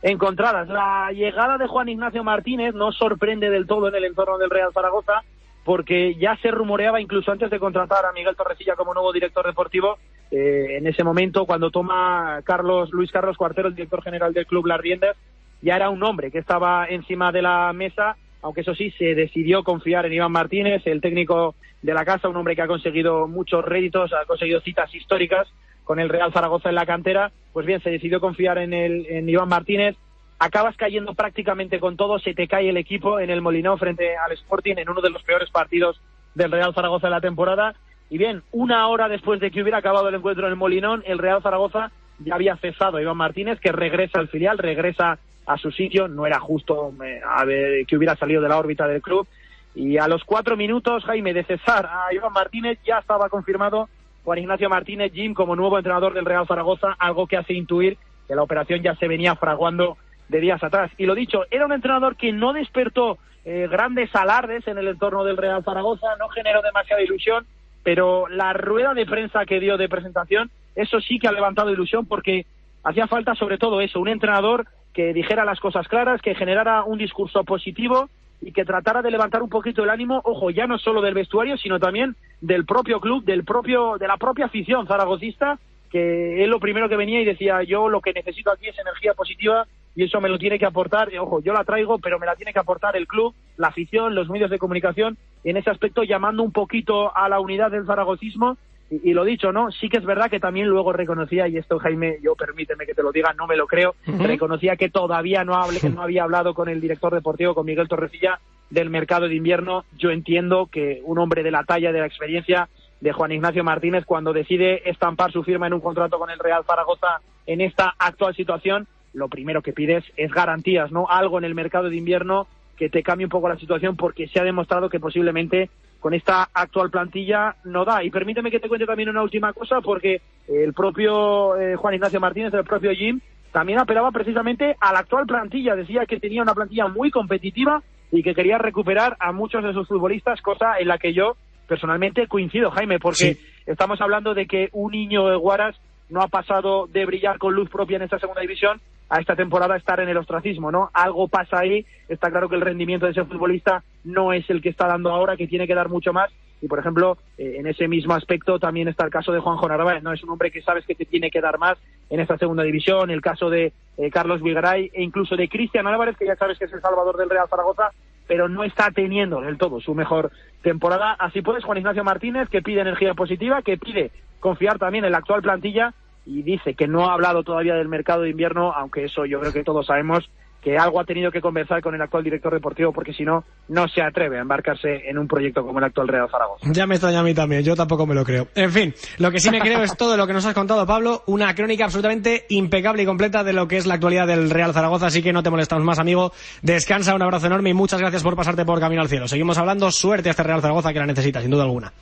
encontradas. 0.03 0.69
La 0.69 1.11
llegada 1.13 1.59
de 1.59 1.69
Juan 1.69 1.89
Ignacio 1.89 2.25
Martínez 2.25 2.75
no 2.75 2.93
sorprende 2.93 3.51
del 3.51 3.67
todo 3.67 3.89
en 3.89 3.95
el 3.95 4.05
entorno 4.05 4.39
del 4.39 4.51
Real 4.51 4.73
Zaragoza 4.73 5.23
porque 5.65 6.15
ya 6.17 6.37
se 6.37 6.51
rumoreaba 6.51 7.01
incluso 7.01 7.31
antes 7.31 7.51
de 7.51 7.59
contratar 7.59 8.05
a 8.05 8.13
Miguel 8.13 8.37
Torrecilla 8.37 8.77
como 8.77 8.95
nuevo 8.95 9.13
director 9.13 9.47
deportivo, 9.47 9.99
eh, 10.31 10.79
en 10.79 10.87
ese 10.87 11.05
momento 11.05 11.45
cuando 11.45 11.71
toma 11.71 12.41
Carlos 12.45 12.91
Luis 12.93 13.11
Carlos 13.13 13.37
Cuartero, 13.37 13.69
el 13.69 13.75
director 13.75 14.03
general 14.03 14.33
del 14.33 14.47
club 14.47 14.67
Las 14.67 14.81
Riendas, 14.81 15.17
ya 15.63 15.77
era 15.77 15.91
un 15.91 16.03
hombre 16.03 16.31
que 16.31 16.39
estaba 16.39 16.87
encima 16.87 17.33
de 17.33 17.43
la 17.43 17.73
mesa, 17.73 18.17
aunque 18.43 18.63
eso 18.63 18.75
sí, 18.75 18.91
se 18.93 19.15
decidió 19.15 19.63
confiar 19.63 20.07
en 20.07 20.13
Iván 20.13 20.33
Martínez, 20.33 20.83
el 20.87 21.01
técnico 21.01 21.55
de 21.83 21.95
la 21.95 22.05
casa, 22.05 22.29
un 22.29 22.37
hombre 22.37 22.57
que 22.57 22.63
ha 22.63 22.67
conseguido 22.67 23.27
muchos 23.27 23.65
réditos, 23.65 24.13
ha 24.13 24.25
conseguido 24.27 24.61
citas 24.61 24.95
históricas 24.95 25.49
con 25.85 25.99
el 25.99 26.09
Real 26.09 26.33
Zaragoza 26.33 26.69
en 26.69 26.75
la 26.75 26.87
cantera, 26.87 27.33
pues 27.53 27.67
bien, 27.67 27.83
se 27.83 27.91
decidió 27.91 28.21
confiar 28.21 28.59
en, 28.59 28.73
el, 28.73 29.07
en 29.07 29.29
Iván 29.29 29.49
Martínez, 29.49 29.97
acabas 30.39 30.77
cayendo 30.77 31.15
prácticamente 31.15 31.81
con 31.81 31.97
todo, 31.97 32.19
se 32.19 32.35
te 32.35 32.47
cae 32.47 32.69
el 32.69 32.77
equipo 32.77 33.19
en 33.19 33.31
el 33.31 33.43
Molinón 33.43 33.79
frente 33.79 34.17
al 34.17 34.33
Sporting 34.33 34.77
en 34.77 34.89
uno 34.89 35.01
de 35.01 35.11
los 35.11 35.23
peores 35.23 35.51
partidos 35.51 36.01
del 36.35 36.53
Real 36.53 36.75
Zaragoza 36.75 37.09
de 37.09 37.11
la 37.11 37.21
temporada, 37.21 37.75
y 38.09 38.19
bien, 38.19 38.43
una 38.53 38.89
hora 38.89 39.09
después 39.09 39.41
de 39.41 39.51
que 39.51 39.63
hubiera 39.63 39.79
acabado 39.79 40.09
el 40.09 40.15
encuentro 40.15 40.47
en 40.47 40.53
el 40.53 40.57
Molinón, 40.57 41.03
el 41.07 41.19
Real 41.19 41.43
Zaragoza 41.43 41.93
ya 42.19 42.35
había 42.35 42.57
cesado 42.57 42.97
a 42.97 43.03
Iván 43.03 43.17
Martínez, 43.17 43.61
que 43.61 43.73
regresa 43.73 44.19
al 44.19 44.29
filial, 44.29 44.59
regresa 44.59 45.19
a 45.53 45.59
su 45.59 45.71
sitio, 45.73 46.07
no 46.09 46.27
era 46.27 46.39
justo 46.39 46.93
eh, 47.05 47.21
a 47.27 47.45
ver, 47.45 47.85
que 47.87 47.97
hubiera 47.97 48.17
salido 48.17 48.41
de 48.41 48.49
la 48.49 48.59
órbita 48.59 48.87
del 48.87 49.03
club, 49.03 49.27
y 49.75 49.99
a 49.99 50.09
los 50.09 50.25
cuatro 50.25 50.57
minutos, 50.57 51.05
Jaime, 51.05 51.33
de 51.33 51.45
cesar 51.45 51.87
a 51.87 52.13
Iván 52.13 52.33
Martínez, 52.33 52.79
ya 52.85 52.99
estaba 52.99 53.29
confirmado 53.29 53.89
Juan 54.25 54.39
Ignacio 54.39 54.69
Martínez 54.69 55.13
Jim 55.13 55.35
como 55.35 55.57
nuevo 55.57 55.79
entrenador 55.79 56.13
del 56.13 56.25
Real 56.25 56.47
Zaragoza, 56.47 56.97
algo 56.99 57.27
que 57.27 57.37
hace 57.37 57.55
intuir 57.55 57.97
que 58.27 58.35
la 58.35 58.43
operación 58.43 58.83
ya 58.83 58.95
se 58.97 59.09
venía 59.09 59.35
fraguando 59.37 59.97
de 60.29 60.41
días 60.41 60.63
atrás. 60.63 60.91
Y 60.99 61.07
lo 61.07 61.15
dicho, 61.15 61.45
era 61.51 61.67
un 61.67 61.73
entrenador 61.73 62.17
que 62.17 62.33
no 62.33 62.53
despertó 62.53 63.19
eh, 63.45 63.69
grandes 63.71 64.15
alardes 64.15 64.67
en 64.69 64.79
el 64.79 64.89
entorno 64.89 65.25
del 65.25 65.37
Real 65.37 65.65
Zaragoza, 65.65 66.09
no 66.19 66.29
generó 66.29 66.63
demasiada 66.63 67.03
ilusión, 67.03 67.47
pero 67.83 68.29
la 68.29 68.53
rueda 68.53 68.95
de 68.95 69.07
prensa 69.07 69.47
que 69.47 69.61
dio 69.61 69.77
de 69.77 69.89
presentación, 69.89 70.51
eso 70.75 71.01
sí 71.01 71.19
que 71.19 71.29
ha 71.29 71.33
levantado 71.33 71.71
ilusión 71.71 72.07
porque 72.07 72.47
hacía 72.85 73.07
falta 73.07 73.35
sobre 73.35 73.59
todo 73.59 73.81
eso, 73.81 74.01
un 74.01 74.09
entrenador 74.09 74.67
que 74.93 75.13
dijera 75.13 75.45
las 75.45 75.61
cosas 75.61 75.89
claras, 75.89 76.21
que 76.21 76.35
generara 76.35 76.85
un 76.85 76.99
discurso 76.99 77.45
positivo 77.45 78.09
y 78.41 78.53
que 78.53 78.65
tratara 78.65 79.03
de 79.03 79.11
levantar 79.11 79.43
un 79.43 79.51
poquito 79.51 79.85
el 79.85 79.91
ánimo, 79.91 80.21
ojo, 80.25 80.51
ya 80.51 80.67
no 80.67 80.79
solo 80.79 81.03
del 81.03 81.15
vestuario, 81.15 81.57
sino 81.59 81.79
también 81.79 82.17
del 82.41 82.65
propio 82.65 83.01
club, 83.01 83.25
del 83.25 83.45
propio, 83.45 83.99
de 83.99 84.09
la 84.09 84.17
propia 84.17 84.47
afición 84.47 84.87
zaragocista, 84.87 85.59
que 85.91 86.43
es 86.43 86.49
lo 86.49 86.61
primero 86.61 86.89
que 86.89 86.97
venía 86.97 87.21
y 87.21 87.25
decía, 87.25 87.63
yo 87.63 87.89
lo 87.89 88.01
que 88.01 88.13
necesito 88.13 88.51
aquí 88.51 88.69
es 88.69 88.79
energía 88.79 89.13
positiva 89.15 89.67
y 89.95 90.05
eso 90.05 90.21
me 90.21 90.29
lo 90.29 90.39
tiene 90.39 90.59
que 90.59 90.67
aportar, 90.67 91.11
ojo, 91.19 91.43
yo 91.43 91.53
la 91.53 91.65
traigo, 91.65 91.99
pero 91.99 92.19
me 92.19 92.27
la 92.27 92.37
tiene 92.37 92.53
que 92.53 92.61
aportar 92.61 92.97
el 92.97 93.09
club, 93.09 93.35
la 93.57 93.69
afición, 93.69 94.15
los 94.15 94.31
medios 94.31 94.51
de 94.51 94.59
comunicación, 94.59 95.19
en 95.45 95.57
ese 95.57 95.71
aspecto 95.71 96.05
llamando 96.05 96.43
un 96.43 96.53
poquito 96.53 97.15
a 97.15 97.29
la 97.29 97.41
unidad 97.41 97.71
del 97.71 97.87
zaragocismo 97.87 98.57
y, 98.91 99.15
lo 99.15 99.25
dicho, 99.25 99.53
¿no? 99.53 99.71
Sí 99.71 99.89
que 99.89 99.99
es 99.99 100.05
verdad 100.05 100.29
que 100.29 100.41
también 100.41 100.67
luego 100.67 100.93
reconocía, 100.93 101.47
y 101.47 101.57
esto 101.57 101.79
Jaime, 101.79 102.19
yo 102.23 102.35
permíteme 102.35 102.87
que 102.87 102.95
te 102.95 103.05
lo 103.05 103.13
diga, 103.13 103.33
no 103.35 103.47
me 103.47 103.57
lo 103.57 103.69
creo, 103.69 103.95
reconocía 104.05 104.75
que 104.75 104.91
todavía 104.91 105.45
no, 105.45 105.55
hable, 105.55 105.79
que 105.79 105.91
no 105.91 106.03
había 106.03 106.25
hablado 106.25 106.55
con 106.55 106.69
el 106.69 106.81
director 106.81 107.15
deportivo, 107.15 107.55
con 107.55 107.67
Miguel 107.67 107.89
Torrecilla, 107.89 108.41
del 108.69 108.91
mercado 108.91 109.29
de 109.29 109.37
invierno. 109.37 109.85
Yo 109.97 110.11
entiendo 110.11 110.67
que 110.67 111.03
un 111.05 111.19
hombre 111.19 111.45
de 111.45 111.53
la 111.53 111.63
talla, 111.63 111.93
de 111.93 112.01
la 112.01 112.07
experiencia 112.07 112.69
de 113.01 113.13
Juan 113.13 113.33
Ignacio 113.33 113.63
Martínez, 113.63 114.05
cuando 114.05 114.33
decide 114.33 114.89
estampar 114.91 115.31
su 115.31 115.45
firma 115.45 115.69
en 115.69 115.75
un 115.75 115.81
contrato 115.81 116.19
con 116.19 116.31
el 116.31 116.39
Real 116.39 116.65
Zaragoza 116.67 117.21
en 117.47 117.61
esta 117.61 117.95
actual 117.99 118.35
situación, 118.35 118.89
lo 119.13 119.29
primero 119.29 119.63
que 119.63 119.73
pides 119.73 120.05
es 120.17 120.33
garantías, 120.33 120.91
¿no? 120.91 121.09
Algo 121.09 121.39
en 121.39 121.45
el 121.45 121.55
mercado 121.55 121.89
de 121.89 121.97
invierno 121.97 122.47
que 122.77 122.89
te 122.89 123.03
cambie 123.03 123.27
un 123.27 123.31
poco 123.31 123.49
la 123.49 123.59
situación 123.59 123.97
porque 123.97 124.27
se 124.29 124.41
ha 124.41 124.45
demostrado 124.45 124.89
que 124.89 125.01
posiblemente 125.01 125.71
con 126.01 126.15
esta 126.15 126.49
actual 126.53 126.91
plantilla 126.91 127.57
no 127.65 127.85
da. 127.85 128.03
Y 128.03 128.11
permíteme 128.11 128.51
que 128.51 128.59
te 128.59 128.69
cuente 128.69 128.87
también 128.87 129.11
una 129.11 129.23
última 129.23 129.53
cosa, 129.53 129.81
porque 129.81 130.23
el 130.49 130.73
propio 130.73 131.57
eh, 131.57 131.77
Juan 131.77 131.95
Ignacio 131.95 132.19
Martínez, 132.19 132.53
el 132.55 132.65
propio 132.65 132.91
Jim, 132.93 133.21
también 133.53 133.79
apelaba 133.79 134.11
precisamente 134.11 134.77
a 134.81 134.93
la 134.93 135.01
actual 135.01 135.27
plantilla. 135.27 135.77
Decía 135.77 136.07
que 136.07 136.19
tenía 136.19 136.43
una 136.43 136.55
plantilla 136.55 136.89
muy 136.89 137.11
competitiva 137.11 137.83
y 138.11 138.23
que 138.23 138.35
quería 138.35 138.59
recuperar 138.59 139.17
a 139.21 139.33
muchos 139.33 139.63
de 139.63 139.73
sus 139.73 139.87
futbolistas, 139.87 140.41
cosa 140.41 140.79
en 140.79 140.89
la 140.89 140.99
que 140.99 141.13
yo 141.13 141.37
personalmente 141.69 142.27
coincido, 142.27 142.71
Jaime, 142.73 142.99
porque 142.99 143.37
estamos 143.67 144.01
hablando 144.01 144.35
de 144.35 144.47
que 144.47 144.71
un 144.73 144.91
niño 144.91 145.29
de 145.29 145.37
Guaras 145.37 145.77
no 146.09 146.21
ha 146.21 146.27
pasado 146.27 146.89
de 146.89 147.07
brillar 147.07 147.39
con 147.39 147.55
luz 147.55 147.71
propia 147.71 147.97
en 147.97 148.03
esta 148.03 148.19
segunda 148.19 148.41
división 148.41 148.81
a 149.09 149.21
esta 149.21 149.37
temporada 149.37 149.77
estar 149.77 150.01
en 150.01 150.09
el 150.09 150.17
ostracismo, 150.17 150.71
¿no? 150.71 150.91
Algo 150.93 151.29
pasa 151.29 151.59
ahí, 151.61 151.85
está 152.09 152.31
claro 152.31 152.49
que 152.49 152.55
el 152.55 152.61
rendimiento 152.61 153.07
de 153.07 153.13
ese 153.13 153.25
futbolista 153.25 153.83
no 154.05 154.33
es 154.33 154.49
el 154.51 154.63
que 154.63 154.69
está 154.69 154.87
dando 154.87 155.11
ahora, 155.11 155.37
que 155.37 155.47
tiene 155.47 155.67
que 155.67 155.75
dar 155.75 155.89
mucho 155.89 156.13
más, 156.13 156.31
y 156.63 156.69
por 156.69 156.79
ejemplo, 156.79 157.17
eh, 157.39 157.57
en 157.59 157.67
ese 157.67 157.89
mismo 157.89 158.15
aspecto 158.15 158.59
también 158.59 158.89
está 158.89 159.05
el 159.05 159.11
caso 159.11 159.33
de 159.33 159.41
Juanjo 159.41 159.69
Narváez, 159.69 160.03
¿no? 160.03 160.13
Es 160.13 160.23
un 160.23 160.31
hombre 160.31 160.51
que 160.51 160.63
sabes 160.63 160.85
que 160.85 160.95
te 160.95 161.07
tiene 161.07 161.31
que 161.31 161.41
dar 161.41 161.59
más 161.59 161.79
en 162.11 162.21
esta 162.21 162.37
segunda 162.37 162.63
división, 162.63 163.11
el 163.11 163.23
caso 163.23 163.49
de 163.49 163.73
eh, 163.97 164.11
Carlos 164.11 164.43
Vigaray 164.43 164.91
e 164.93 165.03
incluso 165.03 165.37
de 165.37 165.49
Cristian 165.49 165.87
Álvarez, 165.87 166.17
que 166.17 166.27
ya 166.27 166.37
sabes 166.37 166.59
que 166.59 166.67
es 166.67 166.73
el 166.73 166.83
salvador 166.83 167.17
del 167.17 167.31
Real 167.31 167.49
Zaragoza, 167.49 167.91
pero 168.27 168.49
no 168.49 168.63
está 168.63 168.91
teniendo 168.91 169.41
del 169.41 169.59
todo 169.59 169.81
su 169.81 169.95
mejor 169.95 170.31
temporada. 170.63 171.13
Así 171.19 171.41
pues, 171.41 171.65
Juan 171.65 171.79
Ignacio 171.79 172.05
Martínez, 172.05 172.49
que 172.49 172.63
pide 172.63 172.83
energía 172.83 173.15
positiva, 173.15 173.63
que 173.63 173.79
pide 173.79 174.11
confiar 174.39 174.79
también 174.79 175.05
en 175.05 175.13
la 175.13 175.19
actual 175.19 175.43
plantilla 175.43 175.95
y 176.27 176.43
dice 176.43 176.75
que 176.75 176.87
no 176.87 177.09
ha 177.09 177.15
hablado 177.15 177.43
todavía 177.43 177.75
del 177.75 177.89
mercado 177.89 178.23
de 178.23 178.31
invierno, 178.31 178.73
aunque 178.73 179.05
eso 179.05 179.25
yo 179.25 179.41
creo 179.41 179.53
que 179.53 179.65
todos 179.65 179.87
sabemos 179.87 180.31
que 180.61 180.77
algo 180.77 181.01
ha 181.01 181.05
tenido 181.05 181.31
que 181.31 181.41
conversar 181.41 181.81
con 181.81 181.95
el 181.95 182.03
actual 182.03 182.25
director 182.25 182.53
deportivo 182.53 182.93
porque 182.93 183.13
si 183.13 183.25
no, 183.25 183.45
no 183.69 183.89
se 183.89 184.03
atreve 184.03 184.39
a 184.39 184.43
embarcarse 184.43 185.09
en 185.09 185.19
un 185.19 185.27
proyecto 185.27 185.65
como 185.65 185.79
el 185.79 185.85
actual 185.85 186.09
Real 186.09 186.29
Zaragoza. 186.31 186.67
Ya 186.73 186.87
me 186.87 186.97
extraña 186.97 187.21
a 187.21 187.23
mí 187.23 187.35
también, 187.35 187.63
yo 187.63 187.75
tampoco 187.75 188.07
me 188.07 188.15
lo 188.15 188.25
creo. 188.25 188.49
En 188.55 188.71
fin, 188.71 188.95
lo 189.19 189.31
que 189.31 189.41
sí 189.41 189.51
me 189.51 189.61
creo 189.61 189.83
es 189.83 189.97
todo 189.97 190.17
lo 190.17 190.27
que 190.27 190.33
nos 190.33 190.45
has 190.45 190.55
contado, 190.55 190.87
Pablo, 190.87 191.23
una 191.27 191.55
crónica 191.55 191.85
absolutamente 191.85 192.47
impecable 192.51 193.03
y 193.03 193.07
completa 193.07 193.45
de 193.45 193.53
lo 193.53 193.69
que 193.69 193.79
es 193.79 193.87
la 193.87 193.95
actualidad 193.95 194.27
del 194.27 194.51
Real 194.51 194.73
Zaragoza, 194.73 195.07
así 195.07 195.23
que 195.23 195.33
no 195.33 195.43
te 195.43 195.51
molestamos 195.51 195.85
más, 195.85 195.99
amigo. 195.99 196.33
Descansa, 196.63 197.15
un 197.15 197.23
abrazo 197.23 197.47
enorme 197.47 197.71
y 197.71 197.75
muchas 197.75 198.01
gracias 198.01 198.23
por 198.23 198.37
pasarte 198.37 198.65
por 198.65 198.81
Camino 198.81 199.03
al 199.03 199.09
Cielo. 199.09 199.29
Seguimos 199.29 199.59
hablando, 199.59 199.91
suerte 199.91 200.29
a 200.29 200.33
este 200.33 200.43
Real 200.43 200.61
Zaragoza 200.61 200.93
que 200.93 200.99
la 200.99 201.07
necesita, 201.07 201.41
sin 201.41 201.51
duda 201.51 201.65
alguna. 201.65 201.93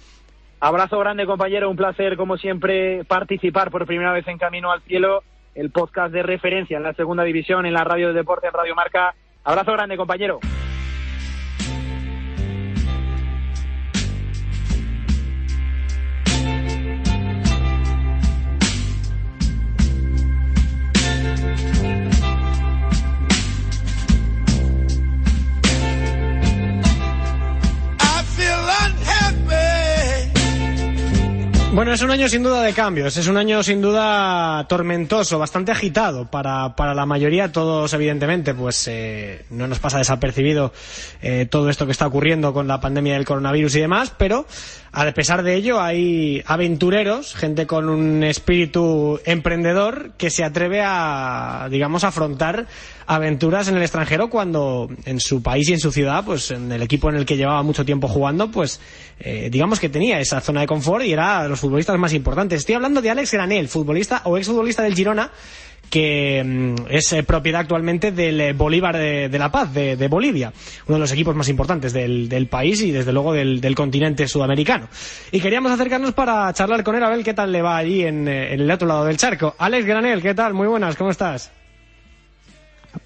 Abrazo 0.61 0.99
grande, 0.99 1.25
compañero. 1.25 1.71
Un 1.71 1.77
placer, 1.77 2.17
como 2.17 2.37
siempre, 2.37 3.05
participar 3.05 3.71
por 3.71 3.87
primera 3.87 4.13
vez 4.13 4.27
en 4.27 4.39
Camino 4.39 4.73
al 4.73 4.83
Cielo, 4.83 5.23
el 5.59 5.71
podcast 5.71 6.13
de 6.13 6.23
referencia 6.23 6.77
en 6.77 6.85
la 6.85 6.95
segunda 6.95 7.25
división, 7.25 7.67
en 7.67 7.73
la 7.73 7.83
radio 7.83 8.09
de 8.09 8.15
deporte, 8.15 8.47
en 8.47 8.53
Radio 8.53 8.77
Marca. 8.77 9.15
Abrazo 9.43 9.73
grande, 9.73 9.97
compañero. 9.97 10.39
Bueno, 31.79 31.93
es 31.93 32.03
un 32.03 32.11
año 32.11 32.29
sin 32.29 32.43
duda 32.43 32.65
de 32.65 32.73
cambios, 32.73 33.17
es 33.17 33.29
un 33.29 33.37
año 33.37 33.63
sin 33.63 33.81
duda 33.81 34.67
tormentoso, 34.67 35.39
bastante 35.39 35.71
agitado 35.71 36.29
para, 36.29 36.75
para 36.75 36.93
la 36.93 37.07
mayoría, 37.07 37.53
todos 37.53 37.93
evidentemente, 37.93 38.53
pues 38.53 38.89
eh, 38.89 39.45
no 39.51 39.69
nos 39.69 39.79
pasa 39.79 39.99
desapercibido 39.99 40.73
eh, 41.23 41.47
todo 41.49 41.71
esto 41.71 41.87
que 41.87 41.93
está 41.93 42.09
ocurriendo 42.09 42.53
con 42.53 42.67
la 42.67 42.81
pandemia 42.81 43.15
del 43.15 43.25
coronavirus 43.25 43.77
y 43.77 43.81
demás, 43.83 44.13
pero 44.19 44.45
a 44.91 45.05
pesar 45.13 45.45
de 45.45 45.55
ello 45.55 45.81
hay 45.81 46.43
aventureros, 46.47 47.37
gente 47.37 47.69
con 47.69 47.89
un 47.89 48.25
espíritu 48.25 49.21
emprendedor 49.25 50.15
que 50.19 50.31
se 50.31 50.43
atreve 50.43 50.83
a, 50.85 51.69
digamos, 51.71 52.03
afrontar 52.03 52.67
aventuras 53.09 53.67
en 53.69 53.77
el 53.77 53.83
extranjero 53.83 54.29
cuando 54.29 54.89
en 55.07 55.19
su 55.19 55.43
país 55.43 55.67
y 55.71 55.73
en 55.73 55.81
su 55.81 55.91
ciudad, 55.91 56.23
pues 56.27 56.51
en 56.51 56.71
el 56.71 56.83
equipo 56.83 57.09
en 57.09 57.17
el 57.17 57.25
que 57.25 57.39
llevaba 57.39 57.63
mucho 57.63 57.83
tiempo 57.83 58.07
jugando, 58.07 58.51
pues 58.51 58.81
eh, 59.19 59.49
digamos 59.51 59.81
que 59.81 59.89
tenía 59.89 60.21
esa 60.21 60.43
zona 60.43 60.61
de 60.61 60.67
confort 60.67 61.05
y 61.07 61.13
era 61.13 61.43
de 61.43 61.49
los 61.49 61.59
futbolistas 61.59 61.99
más 61.99 62.13
importantes. 62.13 62.61
Estoy 62.61 62.75
hablando 62.75 63.01
de 63.01 63.09
Alex 63.09 63.33
Granel, 63.33 63.69
futbolista 63.69 64.21
o 64.25 64.37
exfutbolista 64.37 64.83
del 64.83 64.95
Girona, 64.95 65.31
que 65.89 66.45
mm, 66.45 66.75
es 66.91 67.11
eh, 67.15 67.23
propiedad 67.23 67.63
actualmente 67.63 68.13
del 68.13 68.39
eh, 68.43 68.53
Bolívar 68.53 68.99
de, 68.99 69.39
La 69.39 69.51
Paz, 69.51 69.73
de, 69.73 70.09
Bolivia, 70.09 70.53
uno 70.87 70.97
de 70.97 71.01
los 71.01 71.13
equipos 71.13 71.35
más 71.35 71.49
importantes 71.49 71.95
del, 71.95 72.47
país 72.51 72.83
y 72.83 72.91
desde 72.91 73.15
luego 73.15 73.33
del, 73.33 73.75
continente 73.75 74.29
sudamericano. 74.29 74.87
Y 75.33 75.41
queríamos 75.41 75.73
acercarnos 75.73 76.13
para 76.13 76.53
charlar 76.53 76.85
con 76.85 76.95
él 76.95 77.03
a 77.03 77.09
ver 77.09 77.25
qué 77.25 77.33
tal 77.33 77.53
le 77.53 77.63
va 77.63 77.79
allí 77.79 78.05
en, 78.05 78.29
en 78.29 78.61
el 78.61 78.71
otro 78.71 78.87
lado 78.87 79.07
del 79.07 79.17
charco. 79.17 79.55
Alex 79.57 79.87
Granel, 79.87 80.21
¿qué 80.21 80.35
tal? 80.35 80.53
Muy 80.53 80.67
buenas, 80.67 80.95
¿cómo 80.95 81.11
estás? 81.11 81.58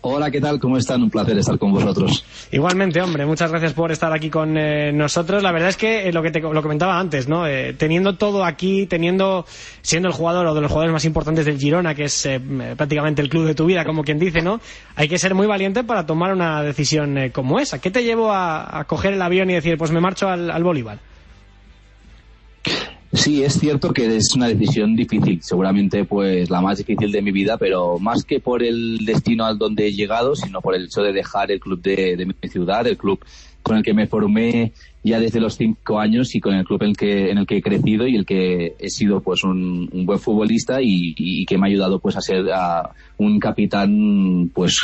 Hola, 0.01 0.31
¿qué 0.31 0.41
tal? 0.41 0.59
¿Cómo 0.59 0.77
están? 0.77 1.03
Un 1.03 1.11
placer 1.11 1.39
estar 1.39 1.59
con 1.59 1.73
vosotros. 1.73 2.25
Igualmente, 2.51 3.01
hombre, 3.01 3.27
muchas 3.27 3.51
gracias 3.51 3.73
por 3.73 3.93
estar 3.93 4.13
aquí 4.13 4.31
con 4.31 4.57
eh, 4.57 4.93
nosotros. 4.93 5.43
La 5.43 5.53
verdad 5.53 5.69
es 5.69 5.77
que 5.77 6.09
eh, 6.09 6.13
lo 6.13 6.23
que 6.23 6.31
te 6.31 6.41
lo 6.41 6.63
comentaba 6.63 6.99
antes, 6.99 7.29
¿no? 7.29 7.47
Eh, 7.47 7.75
teniendo 7.75 8.17
todo 8.17 8.45
aquí, 8.45 8.87
teniendo, 8.87 9.47
siendo 9.83 10.09
el 10.09 10.15
jugador 10.15 10.47
o 10.47 10.55
de 10.55 10.61
los 10.61 10.71
jugadores 10.71 10.93
más 10.93 11.05
importantes 11.05 11.47
del 11.47 11.59
Girona, 11.59 11.95
que 11.95 12.05
es 12.05 12.29
prácticamente 12.77 13.23
el 13.23 13.29
club 13.29 13.47
de 13.47 13.55
tu 13.55 13.67
vida, 13.67 13.85
como 13.85 14.05
quien 14.05 14.19
dice, 14.19 14.43
¿no? 14.43 14.61
Hay 14.97 15.09
que 15.09 15.19
ser 15.19 15.35
muy 15.35 15.47
valiente 15.47 15.85
para 15.85 16.07
tomar 16.07 16.33
una 16.33 16.63
decisión 16.63 17.31
como 17.33 17.61
esa. 17.61 17.81
¿Qué 17.81 17.91
te 17.91 18.05
llevó 18.05 18.33
a, 18.33 18.85
coger 18.87 19.15
el 19.15 19.23
avión 19.23 19.51
y 19.51 19.55
decir, 19.55 19.77
pues 19.79 19.91
me 19.91 20.01
marcho 20.01 20.29
al, 20.29 20.51
al 20.51 20.65
Bolívar? 20.65 20.99
Sí, 23.13 23.45
es 23.45 23.59
cierto 23.61 23.93
que 23.93 24.17
es 24.17 24.35
una 24.35 24.49
decisión 24.49 24.97
difícil, 24.97 25.43
seguramente 25.43 26.05
pues 26.07 26.49
la 26.49 26.63
más 26.63 26.79
difícil 26.79 27.13
de 27.13 27.21
mi 27.21 27.31
vida, 27.31 27.59
pero 27.59 27.99
más 27.99 28.25
que 28.25 28.41
por 28.41 28.63
el 28.63 29.05
destino 29.05 29.45
al 29.45 29.59
donde 29.59 29.87
he 29.87 29.93
llegado, 29.93 30.35
sino 30.35 30.63
por 30.63 30.75
el 30.75 30.87
hecho 30.87 31.03
de 31.03 31.13
dejar 31.13 31.51
el 31.51 31.61
club 31.61 31.83
de, 31.83 32.17
de 32.17 32.25
mi 32.25 32.35
ciudad, 32.49 32.87
el 32.87 32.97
club 32.97 33.23
con 33.63 33.77
el 33.77 33.83
que 33.83 33.93
me 33.93 34.07
formé 34.07 34.73
ya 35.05 35.19
desde 35.19 35.41
los 35.41 35.57
cinco 35.57 35.99
años 35.99 36.35
y 36.35 36.41
con 36.41 36.55
el 36.55 36.65
club 36.65 36.83
en 36.83 36.91
el 36.91 36.97
que, 36.97 37.31
en 37.31 37.39
el 37.39 37.47
que 37.47 37.57
he 37.57 37.63
crecido 37.63 38.07
y 38.07 38.17
el 38.17 38.25
que 38.25 38.77
he 38.79 38.89
sido 38.89 39.21
pues 39.21 39.43
un, 39.43 39.89
buen 40.05 40.19
futbolista 40.19 40.79
y, 40.81 41.45
que 41.45 41.59
me 41.59 41.67
ha 41.67 41.71
ayudado 41.71 41.99
pues 41.99 42.17
a 42.17 42.21
ser 42.21 42.45
un 43.19 43.41
capitán 43.41 44.51
pues 44.55 44.81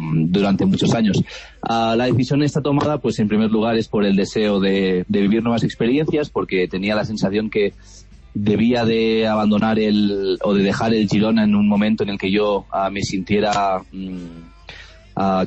durante 0.00 0.64
muchos 0.64 0.94
años. 0.94 1.22
la 1.68 2.06
decisión 2.06 2.42
está 2.42 2.62
tomada 2.62 2.98
pues 2.98 3.18
en 3.18 3.28
primer 3.28 3.50
lugar 3.50 3.76
es 3.76 3.88
por 3.88 4.04
el 4.04 4.16
deseo 4.16 4.58
de, 4.58 5.04
vivir 5.08 5.42
nuevas 5.42 5.64
experiencias 5.64 6.30
porque 6.30 6.66
tenía 6.66 6.94
la 6.94 7.04
sensación 7.04 7.50
que 7.50 7.74
debía 8.32 8.84
de 8.84 9.26
abandonar 9.26 9.78
el 9.78 10.38
o 10.42 10.54
de 10.54 10.62
dejar 10.62 10.94
el 10.94 11.08
Girona 11.08 11.44
en 11.44 11.54
un 11.54 11.68
momento 11.68 12.04
en 12.04 12.10
el 12.10 12.18
que 12.18 12.30
yo 12.30 12.66
me 12.90 13.02
sintiera 13.02 13.82
mm, 13.92 14.47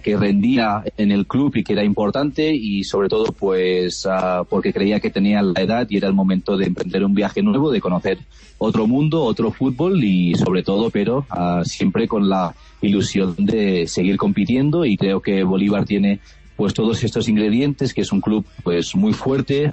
que 0.01 0.17
rendía 0.17 0.83
en 0.97 1.11
el 1.11 1.25
club 1.25 1.55
y 1.55 1.63
que 1.63 1.73
era 1.73 1.83
importante 1.83 2.53
y 2.53 2.83
sobre 2.83 3.09
todo 3.09 3.31
pues 3.31 4.07
porque 4.49 4.73
creía 4.73 4.99
que 4.99 5.09
tenía 5.09 5.41
la 5.41 5.61
edad 5.61 5.87
y 5.89 5.97
era 5.97 6.07
el 6.07 6.13
momento 6.13 6.57
de 6.57 6.65
emprender 6.65 7.05
un 7.05 7.13
viaje 7.13 7.41
nuevo, 7.41 7.71
de 7.71 7.81
conocer 7.81 8.19
otro 8.57 8.87
mundo, 8.87 9.23
otro 9.23 9.51
fútbol 9.51 10.03
y 10.03 10.35
sobre 10.35 10.63
todo 10.63 10.89
pero 10.89 11.25
siempre 11.63 12.07
con 12.07 12.27
la 12.27 12.53
ilusión 12.81 13.35
de 13.37 13.87
seguir 13.87 14.17
compitiendo 14.17 14.85
y 14.85 14.97
creo 14.97 15.21
que 15.21 15.43
Bolívar 15.43 15.85
tiene 15.85 16.19
pues 16.61 16.75
todos 16.75 17.03
estos 17.03 17.27
ingredientes, 17.27 17.91
que 17.91 18.01
es 18.01 18.11
un 18.11 18.21
club 18.21 18.45
pues 18.63 18.95
muy 18.95 19.13
fuerte 19.13 19.71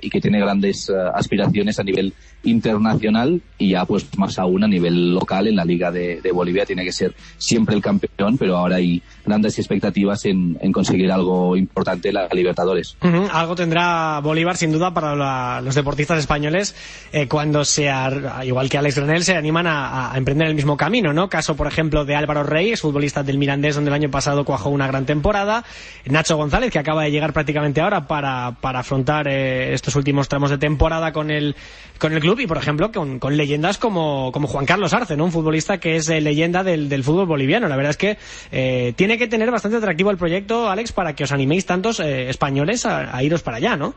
y 0.00 0.08
que 0.08 0.20
tiene 0.20 0.38
grandes 0.38 0.88
aspiraciones 0.88 1.80
a 1.80 1.82
nivel 1.82 2.14
internacional 2.44 3.42
y 3.58 3.70
ya 3.70 3.84
pues 3.84 4.06
más 4.16 4.38
aún 4.38 4.62
a 4.62 4.68
nivel 4.68 5.14
local 5.14 5.48
en 5.48 5.56
la 5.56 5.64
Liga 5.64 5.90
de, 5.90 6.20
Bolivia. 6.32 6.64
Tiene 6.64 6.84
que 6.84 6.92
ser 6.92 7.12
siempre 7.38 7.74
el 7.74 7.82
campeón, 7.82 8.38
pero 8.38 8.56
ahora 8.56 8.76
hay 8.76 9.02
grandes 9.24 9.58
expectativas 9.58 10.24
en, 10.24 10.56
conseguir 10.72 11.12
algo 11.12 11.56
importante 11.56 12.12
la 12.12 12.28
Libertadores. 12.32 12.96
Algo 13.32 13.54
tendrá 13.54 14.20
Bolívar 14.20 14.56
sin 14.56 14.72
duda 14.72 14.92
para 14.94 15.60
los 15.60 15.74
deportistas 15.74 16.18
españoles 16.18 16.74
eh, 17.12 17.28
cuando 17.28 17.64
sea, 17.64 18.42
igual 18.44 18.68
que 18.68 18.78
Alex 18.78 18.96
Granel, 18.96 19.24
se 19.24 19.36
animan 19.36 19.66
a, 19.66 20.12
emprender 20.14 20.48
el 20.48 20.54
mismo 20.54 20.76
camino, 20.76 21.12
¿no? 21.12 21.28
Caso, 21.28 21.56
por 21.56 21.66
ejemplo, 21.66 22.04
de 22.04 22.16
Álvaro 22.16 22.42
Reyes, 22.42 22.80
futbolista 22.80 23.22
del 23.22 23.38
Mirandés, 23.38 23.74
donde 23.74 23.90
el 23.90 23.94
año 23.94 24.10
pasado 24.10 24.44
cuajó 24.44 24.70
una 24.70 24.86
gran 24.86 25.06
temporada. 25.06 25.64
Nacho 26.06 26.36
González, 26.36 26.70
que 26.70 26.78
acaba 26.78 27.04
de 27.04 27.10
llegar 27.10 27.32
prácticamente 27.32 27.80
ahora 27.80 28.06
para, 28.06 28.56
para 28.60 28.80
afrontar 28.80 29.28
eh, 29.28 29.72
estos 29.74 29.96
últimos 29.96 30.28
tramos 30.28 30.50
de 30.50 30.58
temporada 30.58 31.12
con 31.12 31.30
el, 31.30 31.54
con 31.98 32.12
el 32.12 32.20
club 32.20 32.40
y, 32.40 32.46
por 32.46 32.58
ejemplo, 32.58 32.90
con, 32.92 33.36
leyendas 33.36 33.78
como, 33.78 34.30
como, 34.32 34.48
Juan 34.48 34.66
Carlos 34.66 34.92
Arce, 34.92 35.16
¿no? 35.16 35.24
Un 35.24 35.32
futbolista 35.32 35.78
que 35.78 35.96
es 35.96 36.08
eh, 36.08 36.20
leyenda 36.20 36.64
del, 36.64 36.88
del, 36.88 37.04
fútbol 37.04 37.26
boliviano. 37.26 37.68
La 37.68 37.76
verdad 37.76 37.90
es 37.90 37.96
que 37.96 38.18
eh, 38.50 38.92
tiene 39.12 39.26
que 39.26 39.30
tener 39.30 39.50
bastante 39.50 39.76
atractivo 39.76 40.10
el 40.10 40.16
proyecto, 40.16 40.70
Alex, 40.70 40.92
para 40.92 41.14
que 41.14 41.24
os 41.24 41.32
animéis 41.32 41.66
tantos 41.66 42.00
eh, 42.00 42.30
españoles 42.30 42.86
a, 42.86 43.14
a 43.14 43.22
iros 43.22 43.42
para 43.42 43.58
allá, 43.58 43.76
¿no? 43.76 43.94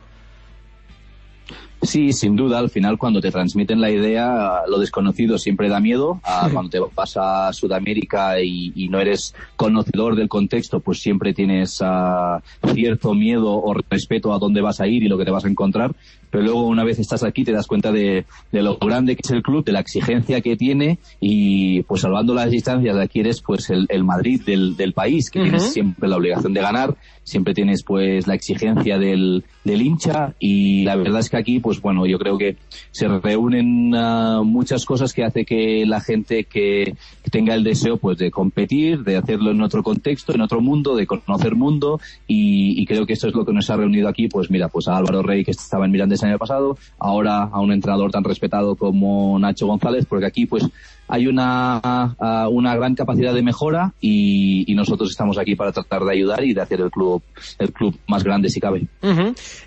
Sí, 1.86 2.13
sin 2.13 2.36
duda, 2.36 2.58
al 2.60 2.69
final 2.69 2.97
cuando 2.97 3.21
te 3.21 3.32
transmiten 3.32 3.80
la 3.80 3.91
idea, 3.91 4.63
lo 4.67 4.80
desconocido 4.80 5.38
siempre 5.38 5.69
da 5.69 5.80
miedo. 5.80 6.19
cuando 6.51 6.69
te 6.69 6.80
vas 6.80 7.15
a 7.17 7.54
Sudamérica 7.54 8.41
y, 8.41 8.88
no 8.89 8.99
eres 8.99 9.36
conocedor 9.56 10.15
del 10.15 10.28
contexto, 10.28 10.80
pues 10.80 10.99
siempre 10.99 11.34
tienes 11.34 11.82
uh, 11.82 12.39
cierto 12.73 13.13
miedo 13.13 13.54
o 13.54 13.73
respeto 13.89 14.34
a 14.34 14.39
dónde 14.39 14.62
vas 14.62 14.82
a 14.82 14.88
ir 14.88 15.04
y 15.04 15.08
lo 15.08 15.17
que 15.17 15.25
te 15.25 15.32
vas 15.32 15.45
a 15.45 15.49
encontrar. 15.49 15.95
Pero 16.30 16.44
luego 16.44 16.68
una 16.68 16.84
vez 16.84 17.00
estás 17.00 17.24
aquí 17.24 17.44
te 17.44 17.52
das 17.52 17.68
cuenta 17.68 17.92
de, 17.92 18.26
lo 18.52 18.78
grande 18.78 19.16
que 19.16 19.22
es 19.24 19.32
el 19.32 19.42
club, 19.42 19.64
de 19.64 19.72
la 19.72 19.80
exigencia 19.80 20.42
que 20.42 20.56
tiene 20.56 21.00
y 21.20 21.84
pues 21.84 22.02
salvando 22.02 22.34
las 22.34 22.50
distancias 22.50 22.98
aquí 22.98 23.20
eres 23.20 23.42
pues 23.42 23.70
el, 23.70 24.04
Madrid 24.04 24.42
del, 24.46 24.94
país, 24.94 25.30
que 25.30 25.42
tienes 25.42 25.74
siempre 25.74 26.08
la 26.08 26.18
obligación 26.18 26.54
de 26.54 26.62
ganar, 26.62 26.96
siempre 27.24 27.54
tienes 27.54 27.84
pues 27.84 28.28
la 28.28 28.36
exigencia 28.36 28.98
del, 28.98 29.44
del 29.65 29.82
hincha 29.82 30.34
y 30.39 30.84
la 30.86 30.95
verdad 30.95 31.19
es 31.19 31.30
que 31.30 31.38
aquí 31.38 31.60
pues 31.60 31.82
bueno, 31.82 32.06
yo 32.06 32.17
creo 32.17 32.38
que 32.38 32.56
se 32.91 33.08
reúnen 33.08 33.93
uh, 33.93 34.43
muchas 34.45 34.86
cosas 34.86 35.12
que 35.12 35.25
hace 35.25 35.43
que 35.43 35.86
la 35.86 35.99
gente 35.99 36.45
que, 36.45 36.95
tenga 37.32 37.56
el 37.56 37.63
deseo 37.63 37.97
pues 37.97 38.17
de 38.17 38.32
competir, 38.32 39.04
de 39.04 39.17
hacerlo 39.17 39.51
en 39.51 39.62
otro 39.62 39.84
contexto, 39.84 40.34
en 40.34 40.41
otro 40.41 40.62
mundo, 40.62 40.95
de 40.95 41.08
conocer 41.08 41.56
mundo. 41.56 41.99
Y, 42.28 42.86
creo 42.86 43.06
que 43.06 43.13
esto 43.13 43.28
es 43.28 43.34
lo 43.34 43.43
que 43.45 43.51
nos 43.51 43.69
ha 43.71 43.78
reunido 43.78 44.08
aquí, 44.08 44.28
pues 44.28 44.51
mira, 44.51 44.69
pues 44.69 44.88
a 44.88 44.95
Álvaro 44.95 45.23
Rey 45.23 45.43
que 45.43 45.51
estaba 45.51 45.86
en 45.86 45.91
Mirandés 45.91 46.21
el 46.21 46.30
año 46.30 46.38
pasado, 46.38 46.78
ahora 46.99 47.43
a 47.43 47.60
un 47.60 47.71
entrenador 47.71 48.12
tan 48.12 48.23
respetado 48.23 48.75
como 48.75 49.39
Nacho 49.39 49.65
González, 49.65 50.06
porque 50.06 50.28
aquí 50.28 50.45
pues 50.45 50.69
hay 51.08 51.28
una, 51.28 52.15
una 52.50 52.76
gran 52.76 52.96
capacidad 52.96 53.34
de 53.34 53.41
mejora 53.41 53.94
y, 54.02 54.74
nosotros 54.76 55.10
estamos 55.10 55.38
aquí 55.38 55.56
para 55.56 55.72
tratar 55.72 56.04
de 56.04 56.12
ayudar 56.12 56.44
y 56.44 56.54
de 56.54 56.62
hacer 56.62 56.82
el 56.82 56.91
club 56.91 57.24
el 57.60 57.72
club 57.72 57.98
más 58.08 58.24
grande 58.24 58.50
si 58.50 58.60
cabe. 58.60 58.88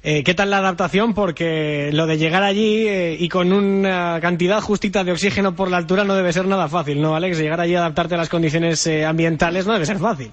Eh, 0.02 0.22
¿Qué 0.22 0.34
tal 0.34 0.50
la 0.50 0.58
adaptación? 0.58 1.14
Porque 1.14 1.90
lo 1.92 2.06
de 2.06 2.18
llegar 2.18 2.42
allí 2.42 2.86
eh, 2.86 3.16
y 3.18 3.28
con 3.28 3.52
una 3.52 4.18
cantidad 4.20 4.60
justita 4.60 5.04
de 5.04 5.12
oxígeno 5.12 5.54
por 5.54 5.70
la 5.70 5.78
altura 5.78 6.04
no 6.04 6.14
debe 6.14 6.32
ser 6.32 6.46
nada 6.46 6.68
fácil, 6.68 7.00
¿no, 7.00 7.16
Alex? 7.16 7.38
Llegar 7.38 7.60
allí 7.60 7.74
a 7.74 7.80
adaptarte 7.80 8.14
a 8.14 8.18
las 8.18 8.28
condiciones 8.28 8.86
eh, 8.86 9.04
ambientales 9.04 9.66
no 9.66 9.72
debe 9.72 9.86
ser 9.86 9.98
fácil. 9.98 10.30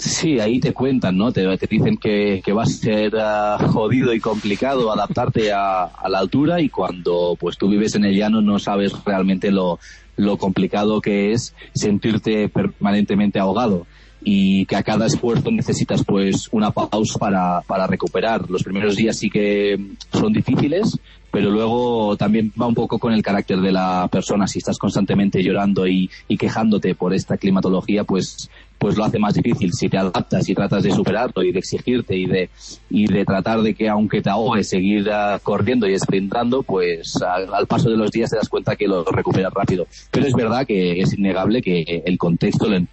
Sí, 0.00 0.40
ahí 0.40 0.60
te 0.60 0.72
cuentan, 0.72 1.18
¿no? 1.18 1.30
Te, 1.30 1.46
dicen 1.68 1.98
que, 1.98 2.40
que, 2.42 2.52
va 2.54 2.62
a 2.62 2.66
ser 2.66 3.12
ah, 3.18 3.58
jodido 3.70 4.14
y 4.14 4.20
complicado 4.20 4.90
adaptarte 4.90 5.52
a, 5.52 5.84
a, 5.84 6.08
la 6.08 6.20
altura 6.20 6.58
y 6.62 6.70
cuando 6.70 7.36
pues 7.38 7.58
tú 7.58 7.68
vives 7.68 7.94
en 7.96 8.06
el 8.06 8.16
llano 8.16 8.40
no 8.40 8.58
sabes 8.58 8.94
realmente 9.04 9.50
lo, 9.50 9.78
lo 10.16 10.38
complicado 10.38 11.02
que 11.02 11.32
es 11.32 11.54
sentirte 11.74 12.48
permanentemente 12.48 13.38
ahogado 13.38 13.86
y 14.22 14.64
que 14.66 14.76
a 14.76 14.82
cada 14.82 15.06
esfuerzo 15.06 15.50
necesitas 15.50 16.02
pues 16.02 16.48
una 16.50 16.70
pausa 16.70 17.18
para, 17.18 17.60
para 17.66 17.86
recuperar. 17.86 18.50
Los 18.50 18.62
primeros 18.62 18.96
días 18.96 19.18
sí 19.18 19.28
que 19.28 19.78
son 20.12 20.32
difíciles, 20.32 20.98
pero 21.30 21.50
luego 21.50 22.16
también 22.16 22.52
va 22.60 22.66
un 22.66 22.74
poco 22.74 22.98
con 22.98 23.12
el 23.12 23.22
carácter 23.22 23.60
de 23.60 23.72
la 23.72 24.08
persona. 24.10 24.46
Si 24.46 24.58
estás 24.58 24.78
constantemente 24.78 25.42
llorando 25.42 25.86
y, 25.86 26.10
y 26.26 26.36
quejándote 26.36 26.94
por 26.94 27.14
esta 27.14 27.36
climatología, 27.36 28.04
pues 28.04 28.50
pues 28.80 28.96
lo 28.96 29.04
hace 29.04 29.18
más 29.18 29.34
difícil. 29.34 29.74
Si 29.74 29.90
te 29.90 29.98
adaptas 29.98 30.48
y 30.48 30.54
tratas 30.54 30.82
de 30.82 30.90
superarlo 30.90 31.42
y 31.42 31.52
de 31.52 31.58
exigirte 31.58 32.16
y 32.16 32.24
de, 32.24 32.48
y 32.88 33.06
de 33.06 33.26
tratar 33.26 33.60
de 33.60 33.74
que 33.74 33.90
aunque 33.90 34.22
te 34.22 34.30
ahogues 34.30 34.70
seguir 34.70 35.06
uh, 35.06 35.38
corriendo 35.42 35.86
y 35.86 35.98
sprintando, 35.98 36.62
pues 36.62 37.20
al, 37.22 37.66
paso 37.66 37.90
de 37.90 37.98
los 37.98 38.10
días 38.10 38.30
te 38.30 38.36
das 38.36 38.48
cuenta 38.48 38.76
que 38.76 38.88
lo 38.88 39.04
recuperas 39.04 39.52
rápido. 39.52 39.86
Pero 40.10 40.26
es 40.26 40.32
verdad 40.32 40.66
que 40.66 40.98
es 40.98 41.12
innegable 41.12 41.60
que 41.60 42.02
el 42.06 42.16
contexto, 42.16 42.68
el 42.68 42.88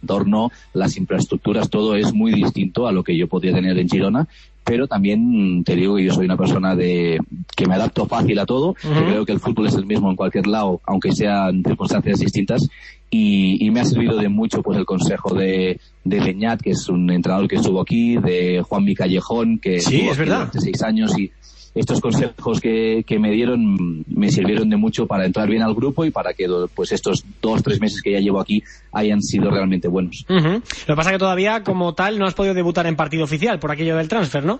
entorno, 0.00 0.50
las 0.72 0.96
infraestructuras, 0.96 1.68
todo 1.68 1.96
es 1.96 2.14
muy 2.14 2.32
distinto 2.32 2.86
a 2.86 2.92
lo 2.92 3.04
que 3.04 3.14
yo 3.14 3.28
podía 3.28 3.52
tener 3.52 3.78
en 3.78 3.90
Girona 3.90 4.26
pero 4.66 4.88
también 4.88 5.62
te 5.62 5.76
digo 5.76 5.94
que 5.94 6.04
yo 6.04 6.12
soy 6.12 6.24
una 6.24 6.36
persona 6.36 6.74
de 6.74 7.20
que 7.54 7.66
me 7.66 7.76
adapto 7.76 8.04
fácil 8.06 8.36
a 8.40 8.46
todo, 8.46 8.74
que 8.74 8.88
creo 8.88 9.24
que 9.24 9.32
el 9.32 9.38
fútbol 9.38 9.68
es 9.68 9.74
el 9.76 9.86
mismo 9.86 10.10
en 10.10 10.16
cualquier 10.16 10.48
lado, 10.48 10.80
aunque 10.86 11.12
sean 11.12 11.62
circunstancias 11.64 12.18
distintas, 12.18 12.68
y, 13.08 13.70
me 13.70 13.80
ha 13.80 13.84
servido 13.84 14.16
de 14.16 14.28
mucho 14.28 14.62
pues 14.62 14.76
el 14.76 14.84
consejo 14.84 15.34
de, 15.34 15.78
de 16.02 16.20
Beñat, 16.20 16.60
que 16.60 16.70
es 16.70 16.88
un 16.88 17.08
entrenador 17.10 17.46
que 17.46 17.56
estuvo 17.56 17.80
aquí, 17.80 18.16
de 18.16 18.60
Juan 18.68 18.84
Mi 18.84 18.96
Callejón, 18.96 19.60
que 19.60 19.80
sí, 19.80 19.96
estuvo 19.98 20.10
es 20.10 20.18
verdad. 20.18 20.36
durante 20.38 20.60
seis 20.60 20.82
años 20.82 21.16
y 21.16 21.30
estos 21.76 22.00
consejos 22.00 22.58
que, 22.58 23.04
que, 23.06 23.18
me 23.18 23.30
dieron 23.30 24.02
me 24.08 24.30
sirvieron 24.30 24.70
de 24.70 24.76
mucho 24.76 25.06
para 25.06 25.26
entrar 25.26 25.48
bien 25.48 25.62
al 25.62 25.74
grupo 25.74 26.06
y 26.06 26.10
para 26.10 26.32
que 26.32 26.48
pues 26.74 26.90
estos 26.90 27.22
dos, 27.42 27.62
tres 27.62 27.80
meses 27.80 28.00
que 28.00 28.12
ya 28.12 28.18
llevo 28.18 28.40
aquí 28.40 28.62
hayan 28.92 29.20
sido 29.20 29.50
realmente 29.50 29.86
buenos. 29.86 30.24
Lo 30.28 30.62
que 30.62 30.96
pasa 30.96 31.12
que 31.12 31.18
todavía 31.18 31.62
como 31.62 31.94
tal 31.94 32.18
no 32.18 32.26
has 32.26 32.34
podido 32.34 32.54
debutar 32.54 32.86
en 32.86 32.96
partido 32.96 33.24
oficial 33.24 33.58
por 33.58 33.70
aquello 33.70 33.96
del 33.98 34.08
transfer, 34.08 34.42
¿no? 34.44 34.58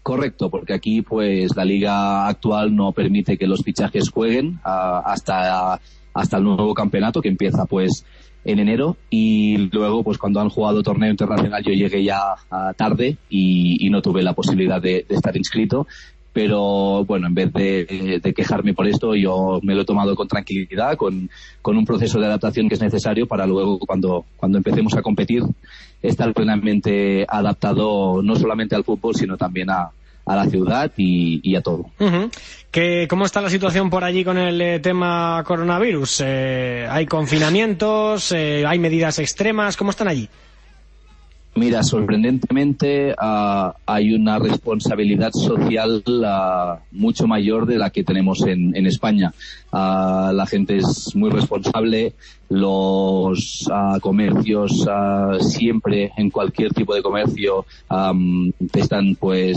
Correcto, 0.00 0.48
porque 0.48 0.74
aquí 0.74 1.02
pues 1.02 1.56
la 1.56 1.64
liga 1.64 2.28
actual 2.28 2.76
no 2.76 2.92
permite 2.92 3.36
que 3.36 3.48
los 3.48 3.64
fichajes 3.64 4.08
jueguen 4.08 4.60
ah, 4.62 5.02
hasta, 5.04 5.80
hasta 6.14 6.36
el 6.36 6.44
nuevo 6.44 6.72
campeonato 6.72 7.20
que 7.20 7.28
empieza 7.28 7.66
pues 7.66 8.04
en 8.46 8.60
enero 8.60 8.96
y 9.10 9.56
luego 9.72 10.04
pues 10.04 10.18
cuando 10.18 10.40
han 10.40 10.48
jugado 10.48 10.82
torneo 10.82 11.10
internacional 11.10 11.62
yo 11.64 11.72
llegué 11.72 12.04
ya 12.04 12.36
tarde 12.76 13.16
y, 13.28 13.90
no 13.90 14.02
tuve 14.02 14.22
la 14.22 14.34
posibilidad 14.34 14.80
de, 14.80 15.06
estar 15.08 15.36
inscrito. 15.36 15.86
Pero 16.32 17.04
bueno, 17.06 17.28
en 17.28 17.34
vez 17.34 17.52
de, 17.52 18.32
quejarme 18.36 18.74
por 18.74 18.86
esto, 18.86 19.14
yo 19.14 19.58
me 19.62 19.74
lo 19.74 19.82
he 19.82 19.84
tomado 19.86 20.14
con 20.14 20.28
tranquilidad, 20.28 20.96
con, 20.96 21.30
con, 21.62 21.78
un 21.78 21.86
proceso 21.86 22.20
de 22.20 22.26
adaptación 22.26 22.68
que 22.68 22.74
es 22.74 22.80
necesario 22.82 23.26
para 23.26 23.46
luego 23.46 23.78
cuando, 23.78 24.26
cuando 24.36 24.58
empecemos 24.58 24.94
a 24.94 25.02
competir 25.02 25.42
estar 26.02 26.34
plenamente 26.34 27.24
adaptado 27.26 28.22
no 28.22 28.36
solamente 28.36 28.74
al 28.74 28.84
fútbol, 28.84 29.14
sino 29.14 29.38
también 29.38 29.70
a, 29.70 29.90
a 30.26 30.36
la 30.36 30.46
ciudad 30.46 30.90
y, 30.96 31.54
a 31.56 31.62
todo. 31.62 31.86
¿Cómo 33.08 33.24
está 33.24 33.40
la 33.40 33.48
situación 33.48 33.88
por 33.88 34.04
allí 34.04 34.22
con 34.24 34.36
el 34.36 34.60
eh, 34.60 34.80
tema 34.80 35.42
coronavirus? 35.46 36.22
Eh, 36.26 36.86
¿Hay 36.90 37.06
confinamientos? 37.06 38.32
Eh, 38.32 38.64
¿Hay 38.66 38.78
medidas 38.78 39.18
extremas? 39.18 39.76
¿Cómo 39.76 39.90
están 39.90 40.08
allí? 40.08 40.28
Mira, 41.56 41.82
sorprendentemente 41.82 43.14
ah, 43.16 43.74
hay 43.86 44.12
una 44.12 44.38
responsabilidad 44.38 45.32
social 45.32 46.02
ah, 46.22 46.80
mucho 46.92 47.26
mayor 47.26 47.64
de 47.64 47.78
la 47.78 47.88
que 47.88 48.04
tenemos 48.04 48.42
en, 48.46 48.74
España. 48.86 49.32
Ah, 49.72 50.32
la 50.34 50.44
gente 50.44 50.76
es 50.76 51.16
muy 51.16 51.30
responsable, 51.30 52.12
los 52.50 53.66
comercios 54.02 54.86
siempre, 55.40 56.12
en 56.18 56.28
cualquier 56.30 56.74
tipo 56.74 56.94
de 56.94 57.02
comercio, 57.02 57.64
están 58.74 59.16
pues 59.16 59.56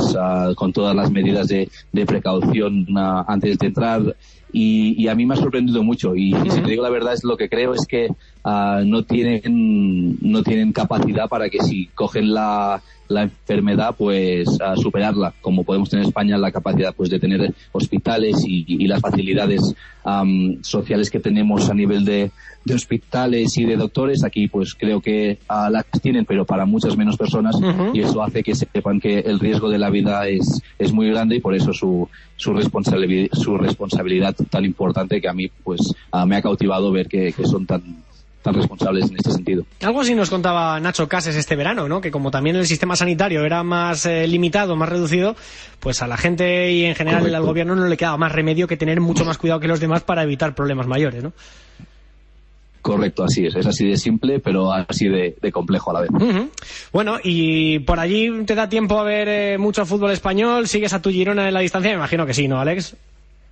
con 0.55 0.71
todas 0.71 0.95
las 0.95 1.11
medidas 1.11 1.49
de, 1.49 1.69
de 1.91 2.05
precaución 2.05 2.87
antes 3.27 3.59
de 3.59 3.67
entrar. 3.67 4.15
Y, 4.51 5.07
a 5.07 5.15
mí 5.15 5.25
me 5.25 5.35
ha 5.35 5.37
sorprendido 5.37 5.83
mucho. 5.83 6.15
Y, 6.15 6.33
si 6.33 6.61
te 6.61 6.69
digo 6.69 6.83
la 6.83 6.89
verdad 6.89 7.13
es 7.13 7.23
lo 7.23 7.37
que 7.37 7.49
creo 7.49 7.73
es 7.73 7.85
que 7.85 8.07
uh, 8.49 8.85
no 8.85 9.03
tienen 9.03 10.17
no 10.21 10.43
tienen 10.43 10.71
capacidad 10.71 11.27
para 11.27 11.49
que 11.49 11.59
si 11.59 11.87
cogen 11.87 12.33
la, 12.33 12.81
la 13.07 13.23
enfermedad 13.23 13.95
pues 13.97 14.47
a 14.61 14.75
superarla. 14.75 15.33
Como 15.41 15.63
podemos 15.63 15.89
tener 15.89 16.03
en 16.03 16.09
España 16.09 16.37
la 16.37 16.51
capacidad 16.51 16.93
pues 16.95 17.09
de 17.09 17.19
tener 17.19 17.53
hospitales 17.71 18.43
y, 18.45 18.65
y 18.67 18.87
las 18.87 19.01
facilidades 19.01 19.61
um, 20.05 20.61
sociales 20.61 21.09
que 21.09 21.19
tenemos 21.19 21.69
a 21.69 21.73
nivel 21.73 22.05
de, 22.05 22.31
de, 22.65 22.73
hospitales 22.73 23.57
y 23.57 23.65
de 23.65 23.75
doctores 23.75 24.23
aquí 24.23 24.47
pues 24.47 24.75
creo 24.75 25.01
que 25.01 25.39
uh, 25.49 25.69
las 25.71 25.85
tienen 26.01 26.25
pero 26.25 26.45
para 26.45 26.65
muchas 26.65 26.95
menos 26.95 27.17
personas 27.17 27.55
y 27.93 28.01
eso 28.01 28.21
hace 28.21 28.43
que 28.43 28.55
sepan 28.55 28.99
que 28.99 29.19
el 29.19 29.39
riesgo 29.39 29.69
de 29.69 29.79
la 29.79 29.89
vida 29.89 30.27
es, 30.27 30.61
es 30.77 30.93
muy 30.93 31.09
grande 31.09 31.37
y 31.37 31.39
por 31.39 31.55
eso 31.55 31.73
su, 31.73 32.07
su, 32.35 32.53
responsabilidad, 32.53 33.29
su 33.33 33.57
responsabilidad 33.57 34.35
tan 34.49 34.65
importante 34.65 35.19
que 35.19 35.27
a 35.27 35.33
mí 35.33 35.49
pues 35.63 35.81
uh, 36.13 36.25
me 36.25 36.35
ha 36.35 36.41
cautivado 36.41 36.91
ver 36.91 37.07
que, 37.07 37.33
que 37.33 37.45
son 37.45 37.65
tan 37.65 37.81
tan 38.41 38.53
responsables 38.53 39.09
en 39.09 39.17
este 39.17 39.31
sentido. 39.31 39.65
Algo 39.81 40.01
así 40.01 40.15
nos 40.15 40.29
contaba 40.29 40.79
Nacho 40.79 41.07
Cases 41.07 41.35
este 41.35 41.55
verano, 41.55 41.87
¿no? 41.87 42.01
Que 42.01 42.11
como 42.11 42.31
también 42.31 42.55
el 42.55 42.65
sistema 42.65 42.95
sanitario 42.95 43.43
era 43.45 43.63
más 43.63 44.05
eh, 44.05 44.27
limitado, 44.27 44.75
más 44.75 44.89
reducido, 44.89 45.35
pues 45.79 46.01
a 46.01 46.07
la 46.07 46.17
gente 46.17 46.71
y 46.71 46.85
en 46.85 46.95
general 46.95 47.33
al 47.33 47.43
gobierno 47.43 47.75
no 47.75 47.87
le 47.87 47.97
quedaba 47.97 48.17
más 48.17 48.31
remedio 48.31 48.67
que 48.67 48.77
tener 48.77 49.01
mucho 49.01 49.25
más 49.25 49.37
cuidado 49.37 49.59
que 49.59 49.67
los 49.67 49.79
demás 49.79 50.03
para 50.03 50.23
evitar 50.23 50.55
problemas 50.55 50.87
mayores, 50.87 51.23
¿no? 51.23 51.33
Correcto, 52.81 53.25
así 53.25 53.45
es. 53.45 53.55
Es 53.55 53.67
así 53.67 53.87
de 53.87 53.97
simple, 53.97 54.39
pero 54.39 54.71
así 54.71 55.09
de, 55.09 55.35
complejo 55.51 55.91
a 55.91 55.95
la 55.95 56.01
vez. 56.01 56.09
Bueno, 56.93 57.17
y 57.21 57.79
por 57.79 57.99
allí 57.99 58.45
te 58.45 58.55
da 58.55 58.69
tiempo 58.69 58.97
a 58.97 59.03
ver 59.03 59.27
eh, 59.27 59.57
mucho 59.57 59.85
fútbol 59.85 60.11
español. 60.11 60.67
¿Sigues 60.67 60.93
a 60.93 61.01
tu 61.01 61.09
Girona 61.09 61.47
en 61.47 61.53
la 61.53 61.59
distancia? 61.59 61.91
Me 61.91 61.97
imagino 61.97 62.25
que 62.25 62.33
sí, 62.33 62.47
¿no, 62.47 62.59
Alex? 62.59 62.95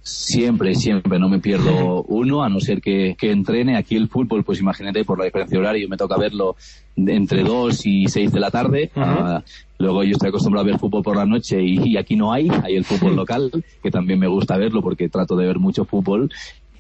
Siempre, 0.07 0.73
siempre, 0.73 1.19
no 1.19 1.27
me 1.27 1.39
pierdo 1.39 2.03
uno, 2.07 2.41
a 2.43 2.49
no 2.49 2.61
ser 2.61 2.81
que, 2.81 3.15
entrene. 3.19 3.75
Aquí 3.75 3.95
el 3.95 4.07
fútbol, 4.07 4.43
pues 4.43 4.59
imagínate, 4.61 5.03
por 5.03 5.19
la 5.19 5.25
diferencia 5.25 5.59
horaria, 5.59 5.87
me 5.89 5.97
toca 5.97 6.17
verlo 6.17 6.55
entre 6.95 7.43
2 7.43 7.85
y 7.85 8.07
6 8.07 8.31
de 8.31 8.39
la 8.39 8.49
tarde. 8.49 8.89
Ah, 8.95 9.43
luego 9.77 10.03
yo 10.03 10.11
estoy 10.11 10.29
acostumbrado 10.29 10.65
a 10.65 10.71
ver 10.71 10.79
fútbol 10.79 11.03
por 11.03 11.17
la 11.17 11.25
noche 11.25 11.61
y, 11.61 11.97
aquí 11.97 12.15
no 12.15 12.31
hay, 12.31 12.49
hay 12.63 12.77
el 12.77 12.85
fútbol 12.85 13.15
local, 13.17 13.51
que 13.83 13.91
también 13.91 14.19
me 14.19 14.27
gusta 14.27 14.57
verlo 14.57 14.81
porque 14.81 15.09
trato 15.09 15.35
de 15.35 15.45
ver 15.45 15.59
mucho 15.59 15.83
fútbol 15.83 16.31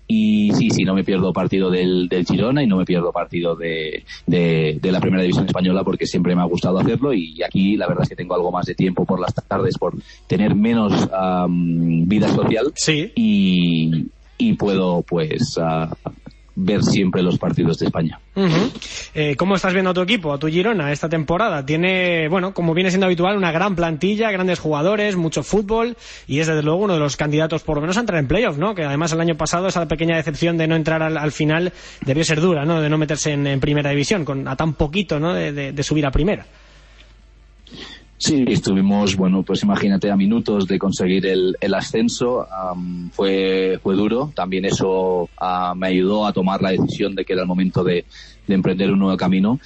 y 0.07 0.51
sí, 0.53 0.69
sí, 0.69 0.83
no 0.83 0.93
me 0.93 1.03
pierdo 1.03 1.33
partido 1.33 1.69
del, 1.69 2.07
del 2.07 2.25
Girona 2.25 2.63
y 2.63 2.67
no 2.67 2.77
me 2.77 2.85
pierdo 2.85 3.11
partido 3.11 3.55
de, 3.55 4.03
de, 4.25 4.79
la 4.91 5.01
Primera 5.01 5.21
División 5.21 5.45
Española 5.45 5.83
porque 5.83 6.05
siempre 6.05 6.35
me 6.35 6.41
ha 6.41 6.45
gustado 6.45 6.79
hacerlo 6.79 7.13
y 7.13 7.41
aquí 7.43 7.75
la 7.75 7.87
verdad 7.87 8.03
es 8.03 8.09
que 8.09 8.15
tengo 8.15 8.35
algo 8.35 8.51
más 8.51 8.65
de 8.65 8.75
tiempo 8.75 9.05
por 9.05 9.19
las 9.19 9.33
tardes 9.33 9.77
por 9.77 9.95
tener 10.27 10.55
menos 10.55 10.93
vida 12.07 12.29
social 12.29 12.71
sí. 12.75 13.11
y, 13.15 14.05
y 14.37 14.53
puedo 14.53 15.01
pues 15.01 15.59
ver 16.59 16.83
siempre 16.83 17.21
los 17.21 17.37
partidos 17.37 17.77
de 17.77 17.85
España. 17.85 18.19
Eh, 19.13 19.35
¿Cómo 19.37 19.55
estás 19.55 19.73
viendo 19.73 19.91
a 19.91 19.93
tu 19.93 20.01
equipo, 20.01 20.33
a 20.33 20.39
tu 20.39 20.47
Girona, 20.47 20.91
esta 20.91 21.07
temporada? 21.07 21.63
Tiene, 21.63 22.27
bueno, 22.29 22.53
como 22.53 22.73
viene 22.73 22.89
siendo 22.89 23.05
habitual, 23.05 23.37
una 23.37 23.51
gran 23.51 23.75
plantilla, 23.75 24.31
grandes 24.31 24.57
jugadores, 24.57 25.15
mucho 25.15 25.43
fútbol 25.43 25.95
y 26.27 26.39
es 26.39 26.47
desde 26.47 26.63
luego 26.63 26.83
uno 26.83 26.95
de 26.95 26.99
los 26.99 27.15
candidatos 27.15 27.61
por 27.61 27.75
lo 27.75 27.81
menos 27.81 27.97
a 27.97 27.99
entrar 27.99 28.19
en 28.19 28.27
playoff, 28.27 28.57
¿no? 28.57 28.73
Que 28.73 28.83
además 28.83 29.13
el 29.13 29.21
año 29.21 29.37
pasado 29.37 29.67
esa 29.67 29.87
pequeña 29.87 30.17
decepción 30.17 30.57
de 30.57 30.67
no 30.67 30.75
entrar 30.75 31.03
al, 31.03 31.31
final 31.31 31.73
debió 32.01 32.23
ser 32.23 32.41
dura, 32.41 32.65
¿no? 32.65 32.81
De 32.81 32.89
no 32.89 32.97
meterse 32.97 33.33
en, 33.33 33.59
primera 33.59 33.91
división, 33.91 34.25
con 34.25 34.47
a 34.47 34.55
tan 34.55 34.73
poquito, 34.73 35.19
¿no? 35.19 35.33
de 35.33 35.83
subir 35.83 36.05
a 36.07 36.11
primera. 36.11 36.47
Sí, 38.19 38.45
estuvimos, 38.47 39.15
bueno, 39.15 39.43
pues 39.43 39.61
imagínate 39.61 40.09
a 40.09 40.15
minutos 40.15 40.67
de 40.67 40.79
conseguir 40.79 41.27
el, 41.27 41.55
el 41.61 41.73
ascenso. 41.73 42.47
fue, 43.11 43.79
fue 43.81 43.95
duro. 43.95 44.31
También 44.35 44.65
eso 44.65 45.29
ah, 45.37 45.73
me 45.75 45.87
ayudó 45.87 46.25
a 46.25 46.33
tomar 46.33 46.61
la 46.61 46.71
decisión 46.71 47.13
de 47.13 47.23
que 47.23 47.33
era 47.33 47.43
el 47.43 47.47
momento 47.47 47.83
de, 47.83 48.05
de 48.47 48.55
emprender 48.55 48.91
un 48.91 48.99
nuevo 48.99 49.17
camino 49.17 49.59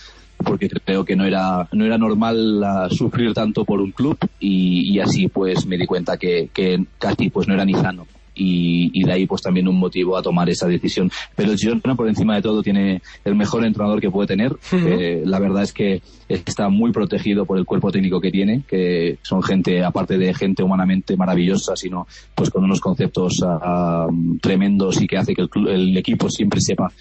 porque 0.43 0.69
creo 0.69 1.05
que 1.05 1.15
no 1.15 1.23
era 1.23 1.67
no 1.71 1.85
era 1.85 1.99
normal 1.99 2.63
ah, 2.63 2.87
sufrir 2.89 3.31
tanto 3.31 3.63
por 3.63 3.79
un 3.79 3.91
club 3.91 4.17
y, 4.39 4.91
y, 4.91 4.99
así 4.99 5.27
pues 5.27 5.67
me 5.67 5.77
di 5.77 5.85
cuenta 5.85 6.17
que, 6.17 6.49
que 6.51 6.83
casi 6.97 7.29
pues 7.29 7.47
no 7.47 7.53
era 7.53 7.63
ni 7.63 7.75
sano 7.75 8.07
y, 8.33 9.03
de 9.03 9.11
ahí 9.11 9.25
pues 9.25 9.41
también 9.41 9.67
un 9.67 9.77
motivo 9.77 10.17
a 10.17 10.21
tomar 10.21 10.49
esa 10.49 10.67
decisión. 10.67 11.11
Pero 11.35 11.51
el 11.51 11.57
Girona 11.57 11.95
por 11.95 12.07
encima 12.07 12.35
de 12.35 12.41
todo 12.41 12.61
tiene 12.61 13.01
el 13.25 13.35
mejor 13.35 13.65
entrenador 13.65 13.99
que 13.99 14.11
puede 14.11 14.27
tener. 14.27 14.55
Eh, 14.71 15.23
la 15.25 15.39
verdad 15.39 15.63
es 15.63 15.73
que 15.73 16.01
está 16.27 16.69
muy 16.69 16.91
protegido 16.91 17.45
por 17.45 17.57
el 17.57 17.65
cuerpo 17.65 17.91
técnico 17.91 18.21
que 18.21 18.31
tiene, 18.31 18.63
que 18.67 19.17
son 19.21 19.43
gente, 19.43 19.83
aparte 19.83 20.17
de 20.17 20.33
gente 20.33 20.63
humanamente 20.63 21.17
maravillosa, 21.17 21.75
sino 21.75 22.07
pues 22.35 22.49
con 22.49 22.63
unos 22.63 22.79
conceptos 22.79 23.41
ah, 23.45 23.59
ah, 23.61 24.07
tremendos 24.41 25.01
y 25.01 25.07
que 25.07 25.17
hace 25.17 25.33
que 25.33 25.47
el 25.67 25.97
equipo 25.97 26.29
siempre 26.29 26.61
sepa 26.61 26.91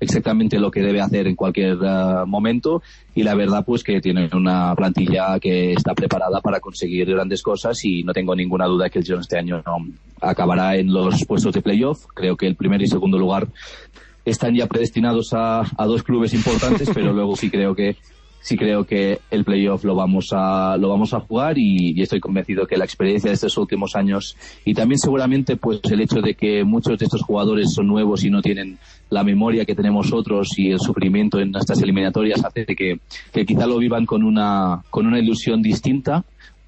exactamente 0.00 0.58
lo 0.58 0.70
que 0.70 0.80
debe 0.80 1.00
hacer 1.00 1.26
en 1.26 1.36
cualquier 1.36 1.76
uh, 1.76 2.26
momento 2.26 2.82
y 3.14 3.22
la 3.22 3.34
verdad 3.34 3.64
pues 3.64 3.82
que 3.82 4.00
tiene 4.00 4.28
una 4.32 4.74
plantilla 4.74 5.38
que 5.40 5.72
está 5.72 5.94
preparada 5.94 6.40
para 6.40 6.60
conseguir 6.60 7.06
grandes 7.06 7.42
cosas 7.42 7.84
y 7.84 8.02
no 8.02 8.12
tengo 8.12 8.34
ninguna 8.34 8.66
duda 8.66 8.90
que 8.90 8.98
el 8.98 9.04
Girona 9.04 9.22
este 9.22 9.38
año 9.38 9.62
no 9.64 9.76
acabará 10.20 10.76
en 10.76 10.92
los 10.92 11.24
puestos 11.26 11.54
de 11.54 11.62
playoff. 11.62 12.06
Creo 12.14 12.36
que 12.36 12.46
el 12.46 12.56
primer 12.56 12.82
y 12.82 12.86
segundo 12.86 13.18
lugar 13.18 13.48
están 14.24 14.54
ya 14.54 14.66
predestinados 14.66 15.32
a, 15.32 15.60
a 15.60 15.86
dos 15.86 16.02
clubes 16.02 16.34
importantes, 16.34 16.90
pero 16.94 17.12
luego 17.12 17.36
sí 17.36 17.50
creo 17.50 17.74
que 17.74 17.96
sí 18.44 18.58
creo 18.58 18.84
que 18.84 19.20
el 19.30 19.42
playoff 19.42 19.84
lo 19.84 19.94
vamos 19.94 20.28
a 20.32 20.76
lo 20.76 20.90
vamos 20.90 21.14
a 21.14 21.20
jugar 21.20 21.56
y, 21.56 22.00
estoy 22.02 22.20
convencido 22.20 22.66
que 22.66 22.76
la 22.76 22.84
experiencia 22.84 23.30
de 23.30 23.34
estos 23.34 23.56
últimos 23.56 23.96
años 23.96 24.36
y 24.66 24.74
también 24.74 24.98
seguramente 24.98 25.56
pues 25.56 25.80
el 25.90 26.02
hecho 26.02 26.20
de 26.20 26.34
que 26.34 26.62
muchos 26.62 26.98
de 26.98 27.06
estos 27.06 27.22
jugadores 27.22 27.72
son 27.72 27.86
nuevos 27.86 28.22
y 28.22 28.30
no 28.30 28.42
tienen 28.42 28.78
la 29.08 29.24
memoria 29.24 29.64
que 29.64 29.74
tenemos 29.74 30.12
otros 30.12 30.58
y 30.58 30.70
el 30.70 30.78
sufrimiento 30.78 31.40
en 31.40 31.56
estas 31.56 31.80
eliminatorias 31.80 32.44
hace 32.44 32.66
que, 32.66 33.00
que 33.32 33.46
quizá 33.46 33.66
lo 33.66 33.78
vivan 33.78 34.04
con 34.04 34.22
una 34.22 34.82
con 34.90 35.06
una 35.06 35.18
ilusión 35.18 35.62
distinta 35.62 36.22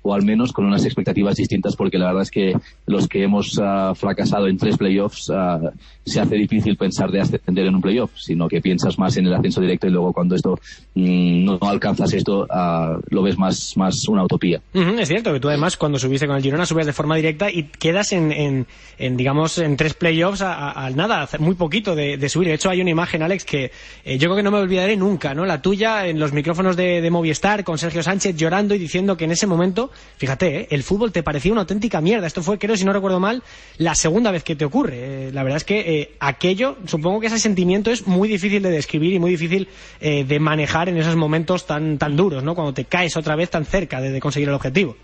o 0.06 0.14
al 0.14 0.22
menos 0.22 0.52
con 0.52 0.64
unas 0.64 0.84
expectativas 0.84 1.36
distintas, 1.36 1.74
porque 1.74 1.98
la 1.98 2.06
verdad 2.06 2.22
es 2.22 2.30
que 2.30 2.54
los 2.86 3.08
que 3.08 3.24
hemos 3.24 3.60
ah, 3.62 3.92
fracasado 3.94 4.46
en 4.46 4.56
tres 4.56 4.76
playoffs 4.76 5.30
ah, 5.30 5.72
se 6.04 6.20
hace 6.20 6.36
difícil 6.36 6.76
pensar 6.76 7.10
de 7.10 7.20
ascender 7.20 7.66
en 7.66 7.74
un 7.74 7.80
playoff, 7.80 8.12
sino 8.16 8.48
que 8.48 8.60
piensas 8.60 8.98
más 8.98 9.16
en 9.16 9.26
el 9.26 9.34
ascenso 9.34 9.60
directo 9.60 9.88
y 9.88 9.90
luego 9.90 10.12
cuando 10.12 10.36
esto 10.36 10.58
mm, 10.94 11.44
no 11.44 11.58
alcanzas 11.62 12.12
esto 12.12 12.46
ah, 12.50 12.98
lo 13.10 13.22
ves 13.22 13.36
más, 13.36 13.76
más 13.76 14.06
una 14.08 14.24
utopía. 14.24 14.60
es 14.72 15.08
cierto 15.08 15.32
que 15.32 15.40
tú 15.40 15.48
además 15.48 15.76
cuando 15.76 15.98
subiste 15.98 16.26
con 16.26 16.36
el 16.36 16.42
Girona 16.42 16.66
subes 16.66 16.86
de 16.86 16.92
forma 16.92 17.16
directa 17.16 17.50
y 17.50 17.64
quedas 17.64 18.12
en, 18.12 18.66
en, 18.98 19.16
digamos 19.16 19.58
en 19.58 19.76
tres 19.76 19.94
playoffs 19.94 20.42
al 20.42 20.94
nada, 20.94 21.28
muy 21.40 21.54
poquito 21.54 21.94
de, 21.94 22.28
subir. 22.28 22.48
De 22.48 22.54
hecho 22.54 22.70
hay 22.70 22.80
una 22.80 22.90
imagen, 22.90 23.22
Alex, 23.22 23.44
que 23.44 23.70
eh, 24.04 24.18
yo 24.18 24.28
creo 24.28 24.36
que 24.36 24.42
no 24.42 24.50
me 24.50 24.58
olvidaré 24.58 24.96
nunca, 24.96 25.34
¿no? 25.34 25.44
La 25.44 25.60
tuya 25.62 26.06
en 26.06 26.20
los 26.20 26.32
micrófonos 26.32 26.76
de, 26.76 27.00
de 27.00 27.10
Movistar 27.10 27.64
con 27.64 27.78
Sergio 27.78 28.02
Sánchez 28.02 28.36
llorando 28.36 28.74
y 28.74 28.78
diciendo 28.78 29.16
que 29.16 29.24
en 29.24 29.32
ese 29.32 29.46
momento 29.46 29.90
Fíjate, 30.16 30.60
¿eh? 30.60 30.68
el 30.70 30.82
fútbol 30.82 31.12
te 31.12 31.22
parecía 31.22 31.52
una 31.52 31.62
auténtica 31.62 32.00
mierda. 32.00 32.26
Esto 32.26 32.42
fue, 32.42 32.58
creo, 32.58 32.76
si 32.76 32.84
no 32.84 32.92
recuerdo 32.92 33.20
mal, 33.20 33.42
la 33.78 33.94
segunda 33.94 34.30
vez 34.30 34.42
que 34.44 34.56
te 34.56 34.64
ocurre. 34.64 35.28
Eh, 35.28 35.32
la 35.32 35.42
verdad 35.42 35.58
es 35.58 35.64
que 35.64 36.00
eh, 36.00 36.16
aquello, 36.20 36.76
supongo 36.86 37.20
que 37.20 37.26
ese 37.26 37.38
sentimiento 37.38 37.90
es 37.90 38.06
muy 38.06 38.28
difícil 38.28 38.62
de 38.62 38.70
describir 38.70 39.12
y 39.12 39.18
muy 39.18 39.30
difícil 39.30 39.68
de 40.00 40.38
manejar 40.40 40.88
en 40.88 40.96
esos 40.96 41.16
momentos 41.16 41.66
tan, 41.66 41.98
tan 41.98 42.16
duros, 42.16 42.42
¿no? 42.42 42.54
Cuando 42.54 42.72
te 42.72 42.84
caes 42.84 43.16
otra 43.16 43.36
vez 43.36 43.50
tan 43.50 43.64
cerca 43.64 44.00
de, 44.00 44.20
conseguir 44.20 44.48
el 44.48 44.54
objetivo. 44.54 44.96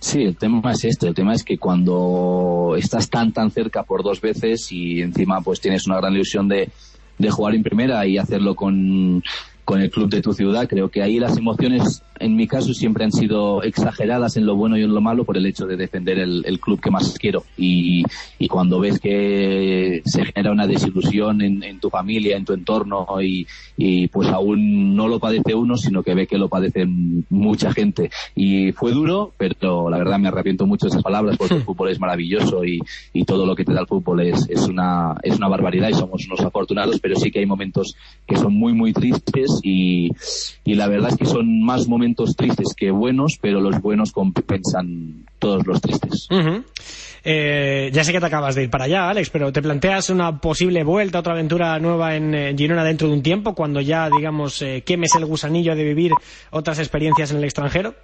Sí, 0.00 0.22
el 0.22 0.36
tema 0.36 0.72
es 0.72 0.84
este. 0.84 1.08
El 1.08 1.14
tema 1.14 1.34
es 1.34 1.42
que 1.42 1.58
cuando 1.58 2.74
estás 2.78 3.10
tan, 3.10 3.32
tan 3.32 3.50
cerca 3.50 3.82
por 3.82 4.02
dos 4.02 4.20
veces 4.20 4.70
y 4.70 5.00
encima 5.02 5.40
pues 5.40 5.60
tienes 5.60 5.86
una 5.86 5.96
gran 5.96 6.14
ilusión 6.14 6.48
de, 6.48 6.70
de 7.18 7.30
jugar 7.30 7.54
en 7.54 7.62
primera 7.62 8.06
y 8.06 8.16
hacerlo 8.16 8.54
con, 8.54 9.22
con 9.64 9.82
el 9.82 9.90
club 9.90 10.08
de 10.08 10.22
tu 10.22 10.32
ciudad. 10.32 10.66
Creo 10.68 10.90
que 10.90 11.02
ahí 11.02 11.18
las 11.18 11.36
emociones 11.36 12.02
en 12.20 12.36
mi 12.36 12.46
caso 12.46 12.74
siempre 12.74 13.04
han 13.04 13.12
sido 13.12 13.62
exageradas 13.62 14.36
en 14.36 14.46
lo 14.46 14.56
bueno 14.56 14.76
y 14.76 14.82
en 14.82 14.94
lo 14.94 15.00
malo 15.00 15.24
por 15.24 15.36
el 15.36 15.46
hecho 15.46 15.66
de 15.66 15.76
defender 15.76 16.18
el, 16.18 16.42
el 16.44 16.60
club 16.60 16.80
que 16.80 16.90
más 16.90 17.16
quiero. 17.18 17.44
Y, 17.56 18.04
y, 18.38 18.48
cuando 18.48 18.80
ves 18.80 18.98
que 18.98 20.02
se 20.04 20.24
genera 20.24 20.52
una 20.52 20.66
desilusión 20.66 21.42
en, 21.42 21.62
en 21.62 21.80
tu 21.80 21.90
familia, 21.90 22.36
en 22.36 22.44
tu 22.44 22.52
entorno, 22.52 23.06
y, 23.22 23.46
y, 23.76 24.08
pues 24.08 24.28
aún 24.28 24.96
no 24.96 25.08
lo 25.08 25.18
padece 25.18 25.54
uno, 25.54 25.76
sino 25.76 26.02
que 26.02 26.14
ve 26.14 26.26
que 26.26 26.38
lo 26.38 26.48
padece 26.48 26.86
mucha 27.30 27.72
gente. 27.72 28.10
Y 28.34 28.72
fue 28.72 28.92
duro, 28.92 29.32
pero 29.36 29.88
la 29.90 29.98
verdad 29.98 30.18
me 30.18 30.28
arrepiento 30.28 30.66
mucho 30.66 30.86
de 30.86 30.90
esas 30.90 31.02
palabras 31.02 31.36
porque 31.36 31.54
el 31.54 31.62
fútbol 31.64 31.90
es 31.90 32.00
maravilloso 32.00 32.64
y, 32.64 32.80
y 33.12 33.24
todo 33.24 33.46
lo 33.46 33.54
que 33.54 33.64
te 33.64 33.72
da 33.72 33.80
el 33.80 33.86
fútbol 33.86 34.20
es, 34.20 34.48
es, 34.48 34.66
una, 34.66 35.16
es 35.22 35.36
una 35.36 35.48
barbaridad 35.48 35.88
y 35.88 35.94
somos 35.94 36.26
unos 36.26 36.40
afortunados, 36.40 37.00
pero 37.00 37.16
sí 37.16 37.30
que 37.30 37.40
hay 37.40 37.46
momentos 37.46 37.96
que 38.26 38.36
son 38.36 38.54
muy, 38.54 38.72
muy 38.72 38.92
tristes 38.92 39.60
y, 39.62 40.10
y 40.64 40.74
la 40.74 40.88
verdad 40.88 41.10
es 41.10 41.16
que 41.16 41.26
son 41.26 41.62
más 41.62 41.86
momentos 41.88 42.07
tristes 42.14 42.74
que 42.76 42.90
buenos, 42.90 43.38
pero 43.40 43.60
los 43.60 43.80
buenos 43.80 44.12
compensan 44.12 45.26
todos 45.38 45.66
los 45.66 45.80
tristes. 45.80 46.28
Uh 46.30 46.34
-huh. 46.34 46.64
eh, 47.24 47.90
ya 47.92 48.04
sé 48.04 48.12
que 48.12 48.20
te 48.20 48.26
acabas 48.26 48.54
de 48.54 48.64
ir 48.64 48.70
para 48.70 48.84
allá, 48.84 49.08
Alex, 49.08 49.30
pero 49.30 49.52
¿te 49.52 49.62
planteas 49.62 50.10
una 50.10 50.40
posible 50.40 50.84
vuelta, 50.84 51.18
otra 51.20 51.32
aventura 51.32 51.78
nueva 51.78 52.16
en 52.16 52.56
Girona 52.56 52.84
dentro 52.84 53.08
de 53.08 53.14
un 53.14 53.22
tiempo, 53.22 53.54
cuando 53.54 53.80
ya, 53.80 54.08
digamos, 54.10 54.62
eh, 54.62 54.82
quemes 54.84 55.14
el 55.14 55.26
gusanillo 55.26 55.74
de 55.74 55.84
vivir 55.84 56.12
otras 56.50 56.78
experiencias 56.78 57.30
en 57.30 57.38
el 57.38 57.44
extranjero? 57.44 57.94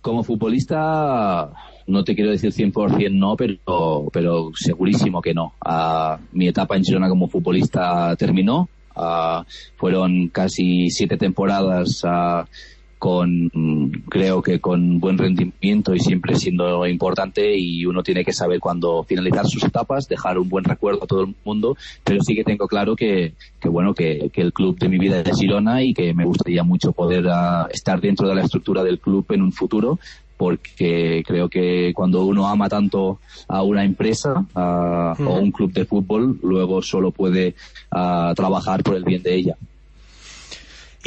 Como 0.00 0.22
futbolista, 0.22 1.50
no 1.88 2.04
te 2.04 2.14
quiero 2.14 2.30
decir 2.30 2.52
100% 2.52 3.10
no, 3.12 3.36
pero, 3.36 4.08
pero 4.12 4.52
segurísimo 4.54 5.20
que 5.20 5.34
no. 5.34 5.54
Uh, 5.64 6.22
mi 6.32 6.48
etapa 6.48 6.76
en 6.76 6.84
Girona 6.84 7.08
como 7.08 7.28
futbolista 7.28 8.14
terminó. 8.16 8.68
Uh, 8.98 9.44
fueron 9.76 10.28
casi 10.28 10.90
siete 10.90 11.16
temporadas 11.16 12.02
uh, 12.04 12.44
con, 12.98 13.48
creo 14.08 14.42
que 14.42 14.60
con 14.60 14.98
buen 14.98 15.16
rendimiento 15.18 15.94
y 15.94 16.00
siempre 16.00 16.34
siendo 16.34 16.86
importante 16.86 17.56
y 17.56 17.86
uno 17.86 18.02
tiene 18.02 18.24
que 18.24 18.32
saber 18.32 18.58
cuándo 18.58 19.04
finalizar 19.04 19.46
sus 19.46 19.62
etapas, 19.62 20.08
dejar 20.08 20.38
un 20.38 20.48
buen 20.48 20.64
recuerdo 20.64 21.04
a 21.04 21.06
todo 21.06 21.22
el 21.22 21.34
mundo, 21.44 21.76
pero 22.02 22.22
sí 22.22 22.34
que 22.34 22.44
tengo 22.44 22.66
claro 22.66 22.96
que, 22.96 23.34
que 23.60 23.68
bueno, 23.68 23.94
que, 23.94 24.30
que 24.32 24.40
el 24.40 24.52
club 24.52 24.78
de 24.78 24.88
mi 24.88 24.98
vida 24.98 25.20
es 25.20 25.38
Girona 25.38 25.82
y 25.82 25.94
que 25.94 26.12
me 26.12 26.24
gustaría 26.24 26.64
mucho 26.64 26.92
poder 26.92 27.26
uh, 27.26 27.68
estar 27.70 28.00
dentro 28.00 28.28
de 28.28 28.34
la 28.34 28.42
estructura 28.42 28.82
del 28.82 28.98
club 28.98 29.24
en 29.30 29.42
un 29.42 29.52
futuro 29.52 29.98
porque 30.38 31.22
creo 31.26 31.48
que 31.50 31.92
cuando 31.94 32.24
uno 32.24 32.46
ama 32.48 32.68
tanto 32.68 33.18
a 33.48 33.62
una 33.62 33.84
empresa 33.84 34.32
uh 34.54 34.58
-huh. 34.58 35.26
o 35.26 35.40
un 35.40 35.50
club 35.50 35.72
de 35.72 35.84
fútbol, 35.84 36.38
luego 36.42 36.80
solo 36.80 37.10
puede 37.10 37.54
uh, 37.92 38.32
trabajar 38.34 38.82
por 38.82 38.94
el 38.94 39.04
bien 39.04 39.22
de 39.22 39.34
ella. 39.34 39.56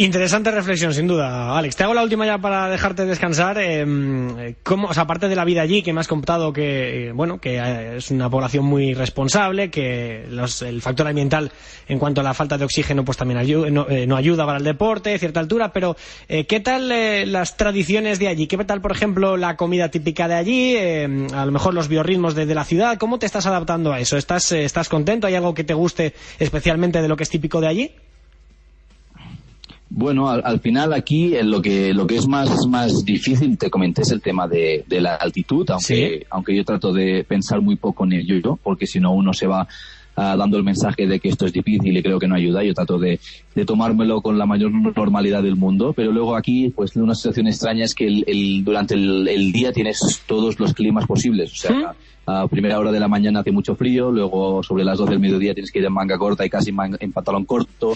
Interesante 0.02 0.50
reflexión, 0.50 0.96
sin 0.96 1.06
duda, 1.06 1.56
Alex. 1.56 1.76
Te 1.76 1.84
hago 1.84 1.94
la 1.94 2.02
última 2.02 2.26
ya 2.26 2.40
para 2.40 2.68
dejarte 2.70 3.06
descansar. 3.06 3.60
Eh, 3.60 4.56
¿cómo, 4.64 4.88
o 4.88 4.92
aparte 5.00 5.28
de 5.28 5.36
la 5.36 5.46
vida 5.46 5.62
allí, 5.62 5.84
que 5.84 5.94
me 5.94 6.00
has 6.00 6.08
contado 6.08 6.52
que, 6.52 7.10
eh, 7.10 7.12
bueno, 7.12 7.40
que 7.40 7.98
es 7.98 8.10
una 8.10 8.28
población 8.28 8.66
muy 8.66 8.96
responsable, 8.96 9.70
que 9.70 10.26
los, 10.28 10.64
el 10.64 10.82
factor 10.82 11.08
ambiental 11.08 11.52
en 11.88 12.00
cuanto 12.00 12.22
a 12.22 12.24
la 12.24 12.34
falta 12.34 12.58
de 12.58 12.66
oxígeno, 12.66 13.06
pues 13.06 13.16
también 13.16 13.38
ayuda, 13.38 13.70
no, 13.70 13.88
eh, 13.90 14.08
no, 14.08 14.16
ayuda 14.16 14.44
para 14.44 14.58
el 14.58 14.64
deporte, 14.64 15.20
cierta 15.20 15.40
altura, 15.40 15.72
pero 15.72 15.96
eh, 16.28 16.48
¿qué 16.48 16.60
tal 16.60 16.90
las 17.32 17.56
tradiciones 17.56 18.18
de 18.18 18.28
allí? 18.28 18.48
¿Qué 18.48 18.58
tal, 18.58 18.82
por 18.82 18.94
ejemplo, 18.94 19.38
la 19.38 19.56
comida 19.56 19.90
típica 19.90 20.28
de 20.28 20.34
allí? 20.34 20.78
a 21.32 21.46
lo 21.46 21.52
mejor 21.52 21.76
los 21.76 21.88
biorritmos 21.88 22.34
de, 22.34 22.48
de, 22.48 22.56
la 22.56 22.64
ciudad. 22.64 22.98
¿Cómo 22.98 23.20
te 23.20 23.28
estás 23.28 23.46
adaptando 23.46 23.94
a 23.94 24.00
eso? 24.00 24.18
¿Estás, 24.18 24.52
¿Estás 24.52 24.90
contento? 24.90 25.28
¿Hay 25.28 25.36
algo 25.36 25.54
que 25.54 25.64
te 25.64 25.76
guste 25.76 26.16
especialmente 26.40 27.04
de 27.04 27.08
lo 27.08 27.16
que 27.16 27.22
es 27.22 27.30
típico 27.30 27.62
de 27.62 27.68
allí? 27.68 27.92
Bueno, 29.94 30.30
al, 30.30 30.42
al, 30.46 30.62
final 30.62 30.94
aquí 30.94 31.36
lo 31.44 31.62
que 31.62 31.94
lo 31.94 32.08
que 32.08 32.16
es 32.16 32.26
más 32.26 32.66
más 32.66 33.04
difícil 33.04 33.58
te 33.58 33.70
comenté 33.70 34.04
es 34.04 34.12
el 34.12 34.22
tema 34.22 34.48
de, 34.48 34.86
de 34.88 35.02
la 35.02 35.16
altitud, 35.16 35.70
aunque 35.70 36.20
¿Sí? 36.20 36.26
aunque 36.30 36.56
yo 36.56 36.64
trato 36.64 36.94
de 36.94 37.26
pensar 37.26 37.60
muy 37.60 37.76
poco 37.76 38.06
en 38.06 38.14
ello, 38.14 38.58
porque 38.64 38.88
si 38.88 39.02
no 39.02 39.12
uno 39.12 39.34
se 39.34 39.48
va 39.48 39.68
uh, 40.22 40.38
dando 40.38 40.58
el 40.58 40.64
mensaje 40.64 41.08
de 41.08 41.20
que 41.20 41.30
esto 41.30 41.46
es 41.46 41.54
difícil 41.54 41.96
y 41.98 42.04
creo 42.04 42.20
que 42.20 42.28
no 42.28 42.36
ayuda. 42.36 42.64
Yo 42.64 42.74
trato 42.74 43.00
de, 43.00 43.20
de 43.56 43.66
tomármelo 43.66 44.22
con 44.22 44.38
la 44.38 44.46
mayor 44.46 44.72
normalidad 44.72 45.44
del 45.44 45.56
mundo, 45.56 45.94
pero 45.94 46.12
luego 46.12 46.36
aquí 46.36 46.70
pues 46.70 46.96
una 46.96 47.16
situación 47.16 47.48
extraña 47.48 47.86
es 47.86 47.96
que 47.96 48.08
el, 48.08 48.24
el, 48.28 48.64
durante 48.64 48.94
el, 48.94 49.28
el, 49.28 49.52
día 49.52 49.72
tienes 49.72 50.22
todos 50.28 50.60
los 50.60 50.74
climas 50.74 51.06
posibles, 51.06 51.52
o 51.52 51.56
sea. 51.56 51.72
¿Sí? 51.72 51.86
a 52.26 52.48
primera 52.48 52.80
hora 52.80 52.92
de 52.92 53.00
la 53.00 53.08
mañana 53.08 53.40
hace 53.40 53.52
mucho 53.52 53.76
frío, 53.76 54.12
luego 54.12 54.62
sobre 54.62 54.84
las 54.84 54.98
12 54.98 55.12
del 55.12 55.20
mediodía 55.20 55.54
tienes 55.54 55.72
que 55.72 55.80
ir 55.80 55.86
en 55.86 55.94
manga 55.94 56.18
corta 56.18 56.46
y 56.46 56.50
casi 56.50 56.72
manga, 56.72 56.98
en 57.00 57.12
pantalón 57.12 57.46
corto, 57.46 57.94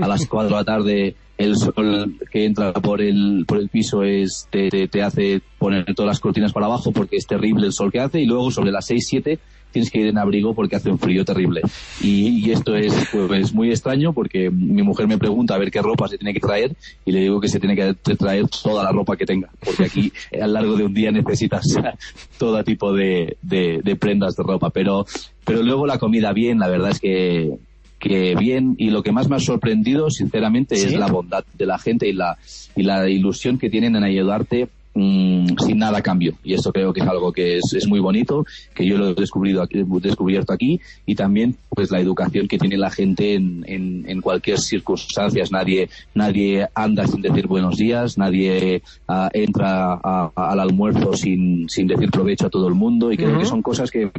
a 0.00 0.08
las 0.08 0.26
4 0.28 0.48
de 0.48 0.54
la 0.54 0.64
tarde 0.64 1.16
el 1.38 1.56
sol 1.56 2.18
que 2.32 2.44
entra 2.44 2.72
por 2.72 3.00
el, 3.00 3.44
por 3.46 3.58
el 3.58 3.68
piso 3.68 4.02
es, 4.02 4.48
te, 4.50 4.68
te, 4.68 4.88
te, 4.88 5.02
hace 5.02 5.40
poner 5.56 5.94
todas 5.94 6.08
las 6.08 6.20
cortinas 6.20 6.52
para 6.52 6.66
abajo 6.66 6.90
porque 6.90 7.16
es 7.16 7.26
terrible 7.28 7.66
el 7.66 7.72
sol 7.72 7.92
que 7.92 8.00
hace 8.00 8.20
y 8.20 8.26
luego 8.26 8.50
sobre 8.50 8.72
las 8.72 8.86
6, 8.86 9.06
7 9.08 9.38
tienes 9.78 9.90
que 9.92 10.00
ir 10.00 10.06
en 10.08 10.18
abrigo 10.18 10.54
porque 10.54 10.74
hace 10.74 10.90
un 10.90 10.98
frío 10.98 11.24
terrible. 11.24 11.62
Y, 12.00 12.44
y 12.44 12.50
esto 12.50 12.74
es 12.74 12.92
pues, 13.12 13.54
muy 13.54 13.70
extraño 13.70 14.12
porque 14.12 14.50
mi 14.50 14.82
mujer 14.82 15.06
me 15.06 15.18
pregunta 15.18 15.54
a 15.54 15.58
ver 15.58 15.70
qué 15.70 15.80
ropa 15.80 16.08
se 16.08 16.18
tiene 16.18 16.34
que 16.34 16.40
traer 16.40 16.74
y 17.04 17.12
le 17.12 17.20
digo 17.20 17.40
que 17.40 17.48
se 17.48 17.60
tiene 17.60 17.76
que 17.76 17.94
traer 18.16 18.48
toda 18.48 18.82
la 18.82 18.90
ropa 18.90 19.16
que 19.16 19.24
tenga 19.24 19.48
porque 19.64 19.84
aquí 19.84 20.12
a 20.32 20.46
lo 20.46 20.54
largo 20.54 20.76
de 20.76 20.84
un 20.84 20.94
día 20.94 21.12
necesitas 21.12 21.64
todo 22.38 22.62
tipo 22.64 22.92
de, 22.92 23.36
de, 23.42 23.80
de 23.84 23.96
prendas 23.96 24.34
de 24.34 24.42
ropa. 24.42 24.70
Pero, 24.70 25.06
pero 25.44 25.62
luego 25.62 25.86
la 25.86 25.98
comida 25.98 26.32
bien, 26.32 26.58
la 26.58 26.68
verdad 26.68 26.90
es 26.90 26.98
que, 26.98 27.52
que 28.00 28.34
bien 28.34 28.74
y 28.78 28.90
lo 28.90 29.04
que 29.04 29.12
más 29.12 29.28
me 29.28 29.36
ha 29.36 29.40
sorprendido 29.40 30.10
sinceramente 30.10 30.74
¿Sí? 30.74 30.86
es 30.86 30.94
la 30.94 31.06
bondad 31.06 31.44
de 31.54 31.66
la 31.66 31.78
gente 31.78 32.08
y 32.08 32.12
la 32.12 32.36
y 32.74 32.82
la 32.82 33.08
ilusión 33.08 33.58
que 33.58 33.70
tienen 33.70 33.96
en 33.96 34.04
ayudarte 34.04 34.68
mmm, 34.98 35.56
sin 35.64 35.78
nada 35.78 35.98
a 35.98 36.02
cambio 36.02 36.34
y 36.42 36.54
eso 36.54 36.72
creo 36.72 36.92
que 36.92 37.00
es 37.00 37.06
algo 37.06 37.32
que 37.32 37.58
es, 37.58 37.72
es 37.72 37.86
muy 37.86 38.00
bonito 38.00 38.44
que 38.74 38.84
yo 38.84 38.98
lo 38.98 39.10
he 39.10 39.14
descubrido 39.14 39.62
aquí, 39.62 39.84
descubierto 40.00 40.52
aquí 40.52 40.80
y 41.06 41.14
también 41.14 41.56
pues 41.70 41.90
la 41.90 42.00
educación 42.00 42.48
que 42.48 42.58
tiene 42.58 42.76
la 42.76 42.90
gente 42.90 43.34
en, 43.34 43.64
en, 43.66 44.04
en 44.08 44.20
cualquier 44.20 44.58
circunstancia 44.58 45.44
nadie 45.50 45.88
nadie 46.14 46.68
anda 46.74 47.06
sin 47.06 47.22
decir 47.22 47.46
buenos 47.46 47.76
días 47.76 48.18
nadie 48.18 48.82
uh, 49.08 49.28
entra 49.32 49.94
a, 49.94 50.30
a, 50.34 50.50
al 50.52 50.60
almuerzo 50.60 51.12
sin, 51.12 51.68
sin 51.68 51.86
decir 51.86 52.10
provecho 52.10 52.46
a 52.46 52.50
todo 52.50 52.66
el 52.66 52.74
mundo 52.74 53.12
y 53.12 53.16
creo 53.16 53.30
uh 53.30 53.34
-huh. 53.34 53.40
que 53.40 53.46
son 53.46 53.62
cosas 53.62 53.90
que, 53.90 54.10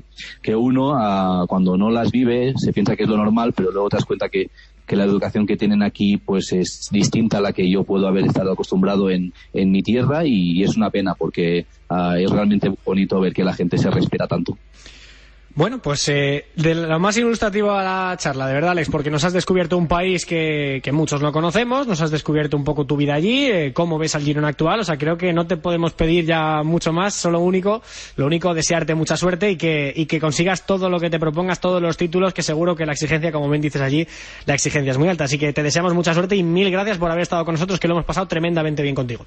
que 0.42 0.56
uno 0.56 0.94
uh, 0.94 1.46
cuando 1.48 1.76
no 1.78 1.90
las 1.90 2.12
vive 2.12 2.54
se 2.56 2.72
piensa 2.72 2.96
que 2.96 3.04
es 3.04 3.10
lo 3.10 3.18
normal 3.18 3.54
pero 3.54 3.72
luego 3.72 3.90
te 3.90 3.98
das 3.98 4.06
cuenta 4.06 4.30
que, 4.30 4.50
que 4.90 4.96
la 4.96 5.04
educación 5.04 5.46
que 5.46 5.56
tienen 5.56 5.84
aquí 5.84 6.18
pues 6.18 6.52
es 6.52 6.90
distinta 6.92 7.38
a 7.38 7.42
la 7.42 7.54
que 7.54 7.70
yo 7.70 7.84
puedo 7.84 8.08
haber 8.08 8.26
estado 8.26 8.52
acostumbrado 8.52 9.12
en, 9.12 9.32
en 9.54 9.72
mi 9.72 9.84
tierra 9.84 10.26
y, 10.26 10.64
es 10.64 10.76
una 10.76 10.90
pena 10.90 11.14
porque 11.14 11.68
uh, 11.90 12.14
es 12.18 12.30
realmente 12.32 12.74
bonito 12.84 13.20
ver 13.20 13.32
que 13.32 13.44
la 13.44 13.54
gente 13.54 13.78
se 13.78 13.92
respeta 13.92 14.28
tanto. 14.28 14.58
Bueno, 15.60 15.82
pues 15.82 16.08
eh, 16.08 16.46
de 16.56 16.74
lo 16.74 17.00
más 17.02 17.18
ilustrativo 17.18 17.72
a 17.72 17.84
la 17.84 18.16
charla, 18.16 18.48
de 18.48 18.54
verdad, 18.54 18.72
Alex, 18.72 18.90
porque 18.90 19.12
nos 19.12 19.26
has 19.26 19.34
descubierto 19.34 19.78
un 19.78 19.90
país 19.90 20.26
que, 20.26 20.82
muchos 20.94 21.22
no 21.22 21.34
conocemos, 21.34 21.86
nos 21.86 22.00
has 22.00 22.12
descubierto 22.12 22.56
un 22.56 22.64
poco 22.64 22.86
tu 22.86 22.96
vida 22.96 23.16
allí, 23.16 23.48
eh, 23.48 23.74
cómo 23.74 23.98
ves 23.98 24.16
al 24.16 24.22
Girona 24.22 24.48
actual, 24.48 24.80
o 24.80 24.84
sea, 24.86 24.98
creo 24.98 25.18
que 25.18 25.34
no 25.34 25.48
te 25.48 25.58
podemos 25.58 25.92
pedir 25.92 26.26
ya 26.26 26.64
mucho 26.64 26.94
más, 26.94 27.14
solo 27.14 27.42
único, 27.42 27.82
lo 28.16 28.26
único, 28.26 28.54
desearte 28.54 28.96
mucha 28.96 29.18
suerte 29.18 29.52
y 29.52 29.58
que, 29.58 29.92
y 29.94 30.06
que 30.06 30.22
consigas 30.22 30.66
todo 30.66 30.90
lo 30.90 30.98
que 30.98 31.10
te 31.10 31.20
propongas, 31.20 31.60
todos 31.60 31.82
los 31.82 31.98
títulos, 31.98 32.34
que 32.34 32.42
seguro 32.42 32.74
que 32.74 32.86
la 32.86 32.94
exigencia, 32.94 33.30
como 33.34 33.50
bien 33.50 33.62
dices 33.62 33.82
allí, 33.82 34.08
la 34.46 34.54
exigencia 34.54 34.92
es 34.92 34.98
muy 34.98 35.10
alta. 35.10 35.26
Así 35.26 35.38
que 35.38 35.52
te 35.52 35.62
deseamos 35.62 35.94
mucha 35.94 36.14
suerte 36.14 36.38
y 36.38 36.44
mil 36.44 36.72
gracias 36.72 36.98
por 36.98 37.12
haber 37.12 37.24
estado 37.24 37.44
con 37.44 37.56
nosotros, 37.56 37.82
que 37.82 37.90
lo 37.90 37.96
hemos 37.96 38.06
pasado 38.06 38.30
tremendamente 38.30 38.82
bien 38.82 38.96
contigo. 38.96 39.26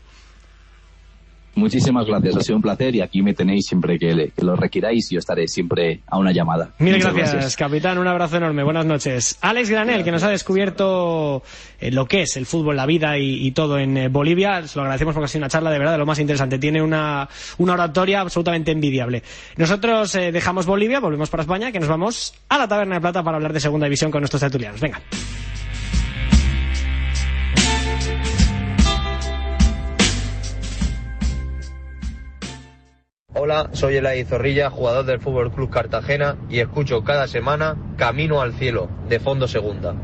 Muchísimas 1.54 2.06
gracias, 2.06 2.36
ha 2.36 2.40
sido 2.40 2.56
un 2.56 2.62
placer 2.62 2.94
y 2.94 3.02
aquí 3.02 3.22
me 3.22 3.34
tenéis 3.34 3.66
siempre 3.66 3.98
que, 3.98 4.14
le, 4.14 4.30
que 4.30 4.42
lo 4.42 4.56
requiráis 4.56 5.10
y 5.10 5.16
yo 5.16 5.18
estaré 5.18 5.46
siempre 5.48 6.00
a 6.06 6.18
una 6.18 6.32
llamada. 6.32 6.70
Mil 6.78 6.98
gracias, 6.98 7.32
gracias, 7.32 7.56
capitán, 7.56 7.98
un 7.98 8.06
abrazo 8.06 8.38
enorme, 8.38 8.62
buenas 8.62 8.86
noches. 8.86 9.38
Alex 9.42 9.68
Granel, 9.68 9.86
gracias. 9.88 10.04
que 10.04 10.12
nos 10.12 10.22
ha 10.22 10.30
descubierto 10.30 11.42
eh, 11.78 11.90
lo 11.90 12.06
que 12.06 12.22
es 12.22 12.36
el 12.38 12.46
fútbol, 12.46 12.76
la 12.76 12.86
vida 12.86 13.18
y, 13.18 13.46
y 13.46 13.52
todo 13.52 13.78
en 13.78 13.96
eh, 13.96 14.08
Bolivia, 14.08 14.66
se 14.66 14.78
lo 14.78 14.82
agradecemos 14.84 15.14
porque 15.14 15.26
ha 15.26 15.28
sido 15.28 15.40
una 15.40 15.50
charla 15.50 15.70
de 15.70 15.78
verdad 15.78 15.92
de 15.92 15.98
lo 15.98 16.06
más 16.06 16.18
interesante, 16.18 16.58
tiene 16.58 16.80
una, 16.80 17.28
una 17.58 17.74
oratoria 17.74 18.20
absolutamente 18.20 18.70
envidiable. 18.70 19.22
Nosotros 19.56 20.14
eh, 20.14 20.32
dejamos 20.32 20.64
Bolivia, 20.64 21.00
volvemos 21.00 21.28
para 21.28 21.42
España, 21.42 21.70
que 21.70 21.80
nos 21.80 21.88
vamos 21.88 22.34
a 22.48 22.56
la 22.56 22.66
Taberna 22.66 22.94
de 22.94 23.00
Plata 23.02 23.22
para 23.22 23.36
hablar 23.36 23.52
de 23.52 23.60
Segunda 23.60 23.84
División 23.86 24.10
con 24.10 24.22
nuestros 24.22 24.40
tertulianos. 24.40 24.80
Venga. 24.80 25.02
Hola, 33.52 33.68
soy 33.74 33.96
Elay 33.96 34.24
Zorrilla, 34.24 34.70
jugador 34.70 35.04
del 35.04 35.20
Fútbol 35.20 35.52
Club 35.52 35.68
Cartagena 35.68 36.38
y 36.48 36.60
escucho 36.60 37.04
cada 37.04 37.28
semana 37.28 37.76
Camino 37.98 38.40
al 38.40 38.54
Cielo, 38.54 38.88
de 39.10 39.20
Fondo 39.20 39.46
Segunda. 39.46 39.94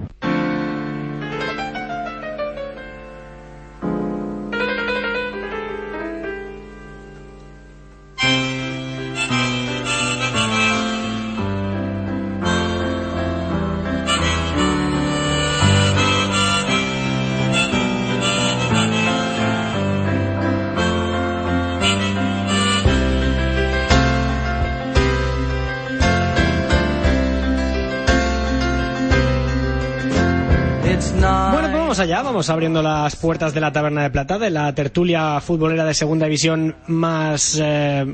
Vamos 32.49 32.55
abriendo 32.55 32.83
las 32.83 33.15
puertas 33.17 33.53
de 33.53 33.61
la 33.61 33.73
Taberna 33.73 34.05
de 34.05 34.11
Plata, 34.11 34.39
de 34.39 34.49
la 34.49 34.75
tertulia 34.75 35.39
futbolera 35.41 35.85
de 35.85 35.93
segunda 35.93 36.25
división 36.25 36.77
más, 36.87 37.61
eh, 37.63 38.07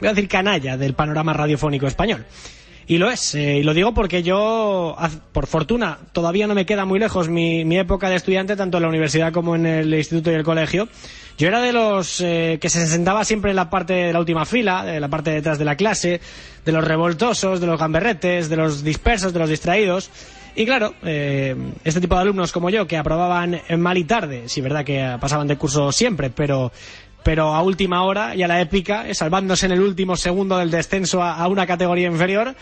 voy 0.00 0.08
a 0.08 0.12
decir 0.12 0.28
canalla 0.28 0.76
del 0.76 0.94
panorama 0.94 1.32
radiofónico 1.32 1.86
español. 1.86 2.24
Y 2.88 2.98
lo 2.98 3.08
es, 3.10 3.36
eh, 3.36 3.58
y 3.58 3.62
lo 3.62 3.74
digo 3.74 3.94
porque 3.94 4.24
yo, 4.24 4.96
por 5.30 5.46
fortuna, 5.46 5.98
todavía 6.10 6.48
no 6.48 6.54
me 6.56 6.66
queda 6.66 6.84
muy 6.84 6.98
lejos 6.98 7.28
mi, 7.28 7.64
mi, 7.64 7.78
época 7.78 8.08
de 8.08 8.16
estudiante, 8.16 8.56
tanto 8.56 8.78
en 8.78 8.82
la 8.82 8.88
universidad 8.88 9.32
como 9.32 9.54
en 9.54 9.66
el 9.66 9.94
instituto 9.94 10.32
y 10.32 10.34
el 10.34 10.42
colegio. 10.42 10.88
Yo 11.38 11.46
era 11.46 11.60
de 11.60 11.72
los 11.72 12.20
eh, 12.20 12.58
que 12.60 12.68
se 12.68 12.86
sentaba 12.88 13.24
siempre 13.24 13.50
en 13.50 13.56
la 13.56 13.70
parte 13.70 13.92
de 13.92 14.12
la 14.12 14.18
última 14.18 14.46
fila, 14.46 14.96
en 14.96 15.00
la 15.00 15.08
parte 15.08 15.30
de 15.30 15.36
detrás 15.36 15.60
de 15.60 15.64
la 15.64 15.76
clase, 15.76 16.20
de 16.64 16.72
los 16.72 16.84
revoltosos, 16.84 17.60
de 17.60 17.68
los 17.68 17.78
gamberretes, 17.78 18.48
de 18.48 18.56
los 18.56 18.82
dispersos, 18.82 19.32
de 19.32 19.38
los 19.38 19.48
distraídos. 19.48 20.10
Y 20.56 20.64
claro, 20.64 20.94
eh, 21.04 21.54
este 21.84 22.00
tipo 22.00 22.14
de 22.14 22.22
alumnos 22.22 22.50
como 22.50 22.70
yo, 22.70 22.86
que 22.86 22.96
aprobaban 22.96 23.60
mal 23.78 23.98
y 23.98 24.04
tarde, 24.04 24.48
sí, 24.48 24.62
verdad 24.62 24.84
que 24.84 25.16
pasaban 25.20 25.46
de 25.46 25.56
curso 25.56 25.92
siempre, 25.92 26.30
pero 26.30 26.72
pero 27.26 27.56
a 27.56 27.62
última 27.62 28.04
hora 28.04 28.36
y 28.36 28.44
a 28.44 28.46
la 28.46 28.60
épica, 28.60 29.12
salvándose 29.12 29.66
en 29.66 29.72
el 29.72 29.80
último 29.80 30.14
segundo 30.14 30.58
del 30.58 30.70
descenso 30.70 31.24
a, 31.24 31.44
una 31.48 31.66
categoría 31.66 32.06
inferior, 32.06 32.54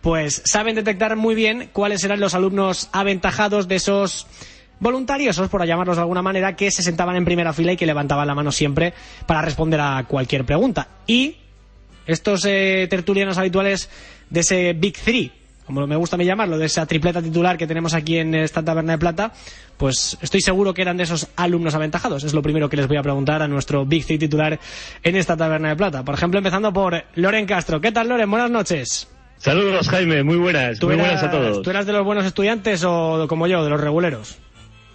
pues 0.00 0.42
saben 0.44 0.74
detectar 0.74 1.14
muy 1.14 1.36
bien 1.36 1.70
cuáles 1.72 2.02
eran 2.02 2.18
los 2.18 2.34
alumnos 2.34 2.90
aventajados 2.92 3.68
de 3.68 3.76
esos 3.76 4.26
voluntariosos, 4.80 5.48
por 5.48 5.64
llamarlos 5.64 5.96
de 5.96 6.02
alguna 6.02 6.22
manera, 6.22 6.56
que 6.56 6.72
se 6.72 6.82
sentaban 6.82 7.14
en 7.14 7.24
primera 7.24 7.52
fila 7.52 7.70
y 7.70 7.76
que 7.76 7.86
levantaban 7.86 8.26
la 8.26 8.34
mano 8.34 8.50
siempre 8.50 8.94
para 9.26 9.42
responder 9.42 9.80
a 9.80 10.04
cualquier 10.08 10.44
pregunta. 10.44 10.88
Y 11.06 11.36
estos 12.04 12.44
eh, 12.46 12.88
tertulianos 12.90 13.38
habituales 13.38 13.90
de 14.28 14.40
ese 14.40 14.72
Big 14.72 14.98
Three, 14.98 15.30
como 15.70 15.86
me 15.86 15.96
gusta 15.96 16.16
a 16.16 16.18
mí 16.18 16.24
llamarlo, 16.24 16.58
de 16.58 16.66
esa 16.66 16.84
tripleta 16.84 17.22
titular 17.22 17.56
que 17.56 17.66
tenemos 17.66 17.94
aquí 17.94 18.18
en 18.18 18.34
esta 18.34 18.62
taberna 18.62 18.92
de 18.92 18.98
plata, 18.98 19.32
pues 19.76 20.18
estoy 20.20 20.40
seguro 20.40 20.74
que 20.74 20.82
eran 20.82 20.96
de 20.96 21.04
esos 21.04 21.28
alumnos 21.36 21.74
aventajados. 21.74 22.24
Es 22.24 22.34
lo 22.34 22.42
primero 22.42 22.68
que 22.68 22.76
les 22.76 22.88
voy 22.88 22.96
a 22.96 23.02
preguntar 23.02 23.40
a 23.40 23.48
nuestro 23.48 23.86
Big 23.86 24.04
Three 24.04 24.18
titular 24.18 24.58
en 25.02 25.16
esta 25.16 25.36
taberna 25.36 25.68
de 25.70 25.76
plata. 25.76 26.04
Por 26.04 26.14
ejemplo, 26.14 26.38
empezando 26.38 26.72
por 26.72 27.04
Loren 27.14 27.46
Castro. 27.46 27.80
¿Qué 27.80 27.92
tal, 27.92 28.08
Loren? 28.08 28.30
Buenas 28.30 28.50
noches. 28.50 29.08
Saludos, 29.38 29.88
Jaime. 29.88 30.22
Muy 30.22 30.36
buenas. 30.36 30.82
Muy 30.82 30.96
buenas 30.96 31.22
a 31.22 31.30
todos. 31.30 31.62
¿Tú 31.62 31.70
eras 31.70 31.86
de 31.86 31.92
los 31.92 32.04
buenos 32.04 32.24
estudiantes 32.26 32.84
o 32.84 33.26
como 33.28 33.46
yo, 33.46 33.64
de 33.64 33.70
los 33.70 33.80
reguleros? 33.80 34.38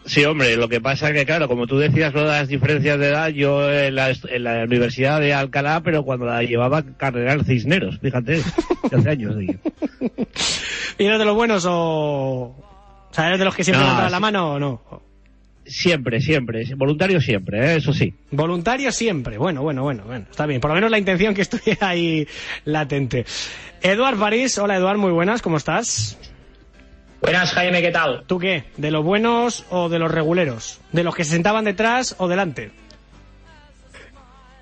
Sí, 0.06 0.24
hombre, 0.24 0.56
lo 0.56 0.70
que 0.70 0.80
pasa 0.80 1.10
es 1.10 1.16
que, 1.16 1.26
claro, 1.26 1.48
como 1.48 1.66
tú 1.66 1.78
decías, 1.78 2.14
lo 2.14 2.22
de 2.22 2.28
las 2.28 2.48
diferencias 2.48 3.00
de 3.00 3.08
edad, 3.08 3.30
yo 3.30 3.72
en 3.72 3.96
la, 3.96 4.12
en 4.12 4.44
la 4.44 4.64
Universidad 4.64 5.20
de 5.20 5.34
Alcalá, 5.34 5.82
pero 5.82 6.04
cuando 6.04 6.26
la 6.28 6.44
llevaba 6.44 6.84
Cardenal 6.98 7.44
Cisneros, 7.44 8.00
fíjate, 8.00 8.42
hace 8.92 9.10
años. 9.10 9.36
¿Y 10.98 11.06
eres 11.06 11.20
de 11.20 11.26
los 11.26 11.36
buenos 11.36 11.66
o...? 11.68 12.56
O 13.10 13.14
sea, 13.16 13.28
¿eres 13.28 13.40
de 13.40 13.46
los 13.46 13.56
que 13.56 13.64
siempre 13.64 13.82
No, 13.82 13.90
levantan 13.90 14.12
la 14.12 14.20
mano 14.20 14.54
o 14.54 14.60
no? 14.60 15.02
Siempre, 15.66 16.22
siempre. 16.22 16.66
Voluntario 16.76 17.20
siempre, 17.20 17.60
¿eh? 17.60 17.76
eso 17.78 17.92
sí. 17.92 18.14
Voluntario 18.30 18.92
siempre. 18.92 19.38
Bueno, 19.38 19.64
bueno, 19.64 19.82
bueno, 19.82 20.04
bueno. 20.06 20.26
Está 20.30 20.46
bien. 20.46 20.62
Por 20.62 20.70
lo 20.70 20.76
menos 20.76 20.92
la 20.92 21.00
intención 21.00 21.34
que 21.34 21.42
estuviera 21.42 21.88
ahí 21.90 22.28
latente. 22.66 23.26
Eduard 23.82 24.18
París. 24.18 24.58
Hola, 24.60 24.76
Eduard. 24.76 24.98
Muy 24.98 25.12
buenas. 25.12 25.42
¿Cómo 25.42 25.58
estás? 25.58 26.18
Buenas, 27.22 27.54
Jaime, 27.54 27.82
¿qué 27.82 27.92
tal? 27.92 28.24
¿Tú 28.28 28.38
qué? 28.38 28.66
¿De 28.78 28.92
los 28.92 29.04
buenos 29.04 29.66
o 29.70 29.90
de 29.90 30.00
los 30.00 30.12
reguleros? 30.12 30.80
¿De 30.92 31.04
los 31.04 31.16
que 31.16 31.24
se 31.24 31.32
sentaban 31.32 31.66
detrás 31.66 32.16
o 32.20 32.28
delante? 32.28 32.72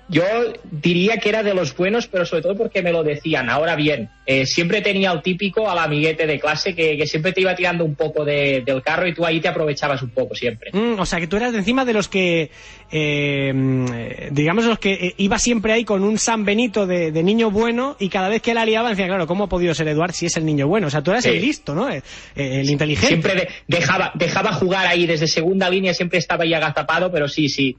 Yo 0.08 0.22
diría 0.70 1.16
que 1.16 1.30
era 1.30 1.42
de 1.42 1.54
los 1.54 1.74
buenos, 1.74 2.06
pero 2.08 2.26
sobre 2.26 2.42
todo 2.42 2.56
porque 2.56 2.82
me 2.82 2.92
lo 2.92 3.02
decían. 3.02 3.48
Ahora 3.48 3.74
bien, 3.74 4.10
eh, 4.26 4.44
siempre 4.44 4.82
tenía 4.82 5.10
el 5.12 5.22
típico 5.22 5.70
al 5.70 5.78
amiguete 5.78 6.26
de 6.26 6.38
clase 6.38 6.74
que, 6.74 6.96
que 6.98 7.06
siempre 7.06 7.32
te 7.32 7.40
iba 7.40 7.54
tirando 7.54 7.84
un 7.86 7.94
poco 7.94 8.22
de- 8.24 8.62
del 8.66 8.82
carro 8.82 9.06
y 9.08 9.14
tú 9.14 9.24
ahí 9.24 9.40
te 9.40 9.48
aprovechabas 9.48 10.02
un 10.02 10.10
poco 10.10 10.34
siempre. 10.34 10.70
Mm, 10.72 11.00
o 11.00 11.06
sea, 11.06 11.20
que 11.20 11.26
tú 11.26 11.36
eras 11.36 11.52
de 11.52 11.58
encima 11.58 11.84
de 11.86 11.94
los 11.94 12.08
que, 12.08 12.50
eh, 12.92 14.28
digamos, 14.30 14.64
los 14.66 14.78
que 14.78 14.92
eh, 14.92 15.14
iba 15.18 15.38
siempre 15.38 15.72
ahí 15.72 15.84
con 15.84 16.02
un 16.02 16.18
San 16.18 16.44
Benito 16.44 16.86
de, 16.86 17.10
de 17.10 17.22
niño 17.22 17.50
bueno 17.50 17.96
y 17.98 18.08
cada 18.08 18.28
vez 18.28 18.42
que 18.42 18.54
la 18.54 18.64
liaba 18.64 18.90
decía, 18.90 19.06
claro, 19.06 19.26
¿cómo 19.26 19.44
ha 19.44 19.48
podido 19.48 19.74
ser 19.74 19.88
Eduard 19.88 20.12
si 20.12 20.26
es 20.26 20.36
el 20.36 20.44
niño 20.44 20.66
bueno? 20.68 20.88
O 20.88 20.90
sea, 20.90 21.02
tú 21.02 21.10
eras 21.10 21.24
Sí. 21.24 21.30
el 21.30 21.40
listo, 21.40 21.74
¿no? 21.74 21.90
Eh, 21.90 22.02
eh, 22.36 22.60
el 22.60 22.70
inteligente. 22.70 23.08
Siempre 23.08 23.34
de- 23.34 23.48
dejaba, 23.66 24.12
dejaba 24.14 24.52
jugar 24.52 24.86
ahí 24.86 25.06
desde 25.06 25.26
segunda 25.26 25.70
línea, 25.70 25.94
siempre 25.94 26.18
estaba 26.18 26.44
ahí 26.44 26.52
agazapado, 26.54 27.10
pero 27.10 27.28
sí, 27.28 27.48
sí. 27.48 27.76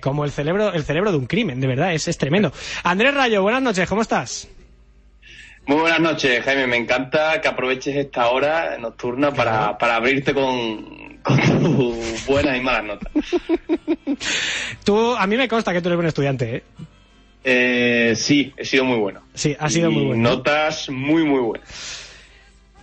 Como 0.00 0.24
el 0.24 0.30
cerebro, 0.30 0.72
el 0.72 0.84
cerebro 0.84 1.10
de 1.12 1.18
un 1.18 1.26
crimen, 1.26 1.60
de 1.60 1.66
verdad, 1.66 1.94
es, 1.94 2.08
es 2.08 2.18
tremendo. 2.18 2.52
Andrés 2.82 3.14
Rayo, 3.14 3.42
buenas 3.42 3.62
noches, 3.62 3.88
¿cómo 3.88 4.02
estás? 4.02 4.48
Muy 5.66 5.78
buenas 5.78 6.00
noches, 6.00 6.42
Jaime. 6.44 6.66
Me 6.66 6.76
encanta 6.76 7.40
que 7.40 7.48
aproveches 7.48 7.94
esta 7.94 8.28
hora 8.30 8.76
nocturna 8.78 9.32
para, 9.32 9.78
para 9.78 9.96
abrirte 9.96 10.34
con, 10.34 11.18
con 11.22 11.40
tus 11.40 12.26
buenas 12.26 12.56
y 12.56 12.60
malas 12.60 12.84
notas. 12.84 13.12
Tú, 14.84 15.14
a 15.14 15.26
mí 15.26 15.36
me 15.36 15.46
consta 15.48 15.72
que 15.72 15.80
tú 15.80 15.88
eres 15.88 15.96
buen 15.96 16.08
estudiante, 16.08 16.56
¿eh? 16.56 16.62
Eh, 17.44 18.14
sí, 18.16 18.52
he 18.56 18.64
sido 18.64 18.84
muy 18.84 18.98
bueno. 18.98 19.22
Sí, 19.34 19.56
ha 19.58 19.68
sido 19.68 19.90
Y 19.90 19.94
muy 19.94 20.04
bueno. 20.06 20.30
Notas 20.30 20.88
muy, 20.90 21.24
muy 21.24 21.40
buenas. 21.40 22.01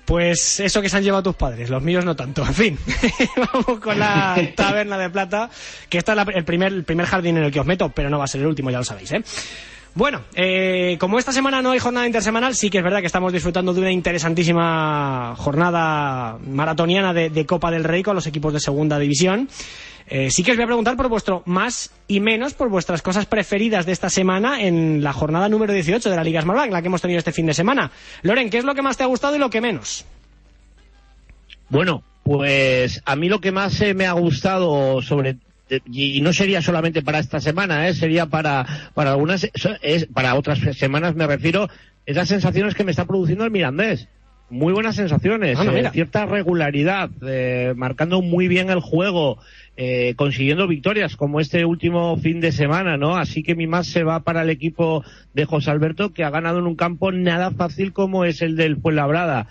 Pues 0.09 0.59
eso 0.59 0.81
que 0.81 0.89
se 0.89 0.97
han 0.97 1.03
llevado 1.03 1.21
tus 1.21 1.35
padres, 1.35 1.69
los 1.69 1.83
míos 1.83 2.03
no 2.03 2.15
tanto. 2.15 2.43
En 2.43 2.53
fin, 2.55 2.79
vamos 3.53 3.79
con 3.79 3.99
la 3.99 4.35
taberna 4.55 4.97
de 4.97 5.07
plata, 5.11 5.51
que 5.87 5.99
esta 5.99 6.13
es 6.13 6.15
la- 6.15 6.23
el, 6.33 6.43
primer, 6.43 6.73
el 6.73 6.83
primer 6.83 7.05
jardín 7.05 7.37
en 7.37 7.43
el 7.43 7.51
que 7.51 7.59
os 7.59 7.65
meto, 7.67 7.89
pero 7.89 8.09
no 8.09 8.17
va 8.17 8.23
a 8.23 8.27
ser 8.27 8.41
el 8.41 8.47
último, 8.47 8.71
ya 8.71 8.79
lo 8.79 8.83
sabéis, 8.83 9.11
¿eh? 9.11 9.23
Bueno, 9.99 10.21
eh, 10.33 10.95
como 10.97 11.19
esta 11.19 11.33
semana 11.33 11.61
no 11.61 11.71
hay 11.71 11.79
jornada 11.79 12.07
intersemanal, 12.07 12.55
sí 12.55 12.69
que 12.69 12.77
es 12.77 12.83
verdad 12.85 13.01
que 13.01 13.07
estamos 13.07 13.33
disfrutando 13.33 13.73
de 13.73 13.81
una 13.81 13.91
interesantísima 13.91 15.35
jornada 15.35 16.37
maratoniana 16.37 17.13
de, 17.13 17.45
Copa 17.45 17.69
del 17.69 17.83
Rey 17.83 18.01
con 18.01 18.15
los 18.15 18.25
equipos 18.25 18.53
de 18.53 18.61
segunda 18.61 18.97
división. 18.97 19.49
Eh, 20.07 20.31
sí 20.31 20.41
que 20.41 20.51
os 20.51 20.57
voy 20.57 20.63
a 20.63 20.67
preguntar 20.67 20.95
por 20.95 21.09
vuestro 21.09 21.43
más 21.45 21.91
y 22.07 22.21
menos, 22.21 22.53
por 22.53 22.69
vuestras 22.69 23.01
cosas 23.01 23.25
preferidas 23.25 23.85
de 23.85 23.91
esta 23.91 24.09
semana 24.09 24.61
en 24.61 25.03
la 25.03 25.11
jornada 25.11 25.49
número 25.49 25.73
18 25.73 26.09
de 26.09 26.15
la 26.15 26.23
Liga 26.23 26.43
Smartbank, 26.43 26.71
la 26.71 26.81
que 26.81 26.87
hemos 26.87 27.01
tenido 27.01 27.17
este 27.17 27.33
fin 27.33 27.47
de 27.47 27.53
semana. 27.53 27.91
Loren, 28.21 28.49
¿qué 28.49 28.59
es 28.59 28.63
lo 28.63 28.75
que 28.75 28.81
más 28.81 28.95
te 28.95 29.03
ha 29.03 29.07
gustado 29.07 29.35
y 29.35 29.39
lo 29.39 29.49
que 29.49 29.59
menos? 29.59 30.05
Bueno, 31.67 32.03
pues 32.23 33.01
a 33.03 33.17
mí 33.17 33.27
lo 33.27 33.41
que 33.41 33.51
más 33.51 33.81
eh, 33.81 33.93
me 33.93 34.05
ha 34.05 34.13
gustado 34.13 35.01
sobre 35.01 35.35
y 35.85 36.21
no 36.21 36.33
sería 36.33 36.61
solamente 36.61 37.01
para 37.01 37.19
esta 37.19 37.39
semana, 37.39 37.87
¿eh? 37.87 37.93
sería 37.93 38.25
para 38.25 38.91
para 38.93 39.11
algunas 39.11 39.47
es, 39.81 40.05
para 40.07 40.35
otras 40.35 40.59
semanas 40.77 41.15
me 41.15 41.27
refiero 41.27 41.69
esas 42.05 42.27
sensaciones 42.27 42.75
que 42.75 42.83
me 42.83 42.91
está 42.91 43.05
produciendo 43.05 43.45
el 43.45 43.51
Mirandés. 43.51 44.07
Muy 44.49 44.73
buenas 44.73 44.95
sensaciones, 44.95 45.59
eh, 45.59 45.89
cierta 45.93 46.25
regularidad, 46.25 47.11
eh, 47.21 47.73
marcando 47.75 48.23
muy 48.23 48.47
bien 48.47 48.71
el 48.71 48.79
juego, 48.79 49.37
eh, 49.77 50.15
consiguiendo 50.15 50.67
victorias 50.67 51.15
como 51.15 51.39
este 51.39 51.65
último 51.65 52.17
fin 52.17 52.41
de 52.41 52.51
semana, 52.51 52.97
¿no? 52.97 53.15
Así 53.15 53.43
que 53.43 53.53
mi 53.53 53.67
más 53.67 53.85
se 53.85 54.03
va 54.03 54.21
para 54.21 54.41
el 54.41 54.49
equipo 54.49 55.03
de 55.35 55.45
José 55.45 55.69
Alberto 55.69 56.13
que 56.13 56.23
ha 56.23 56.31
ganado 56.31 56.57
en 56.57 56.65
un 56.65 56.75
campo 56.75 57.11
nada 57.11 57.51
fácil 57.51 57.93
como 57.93 58.25
es 58.25 58.41
el 58.41 58.55
del 58.55 58.77
Fuenlabrada. 58.77 59.45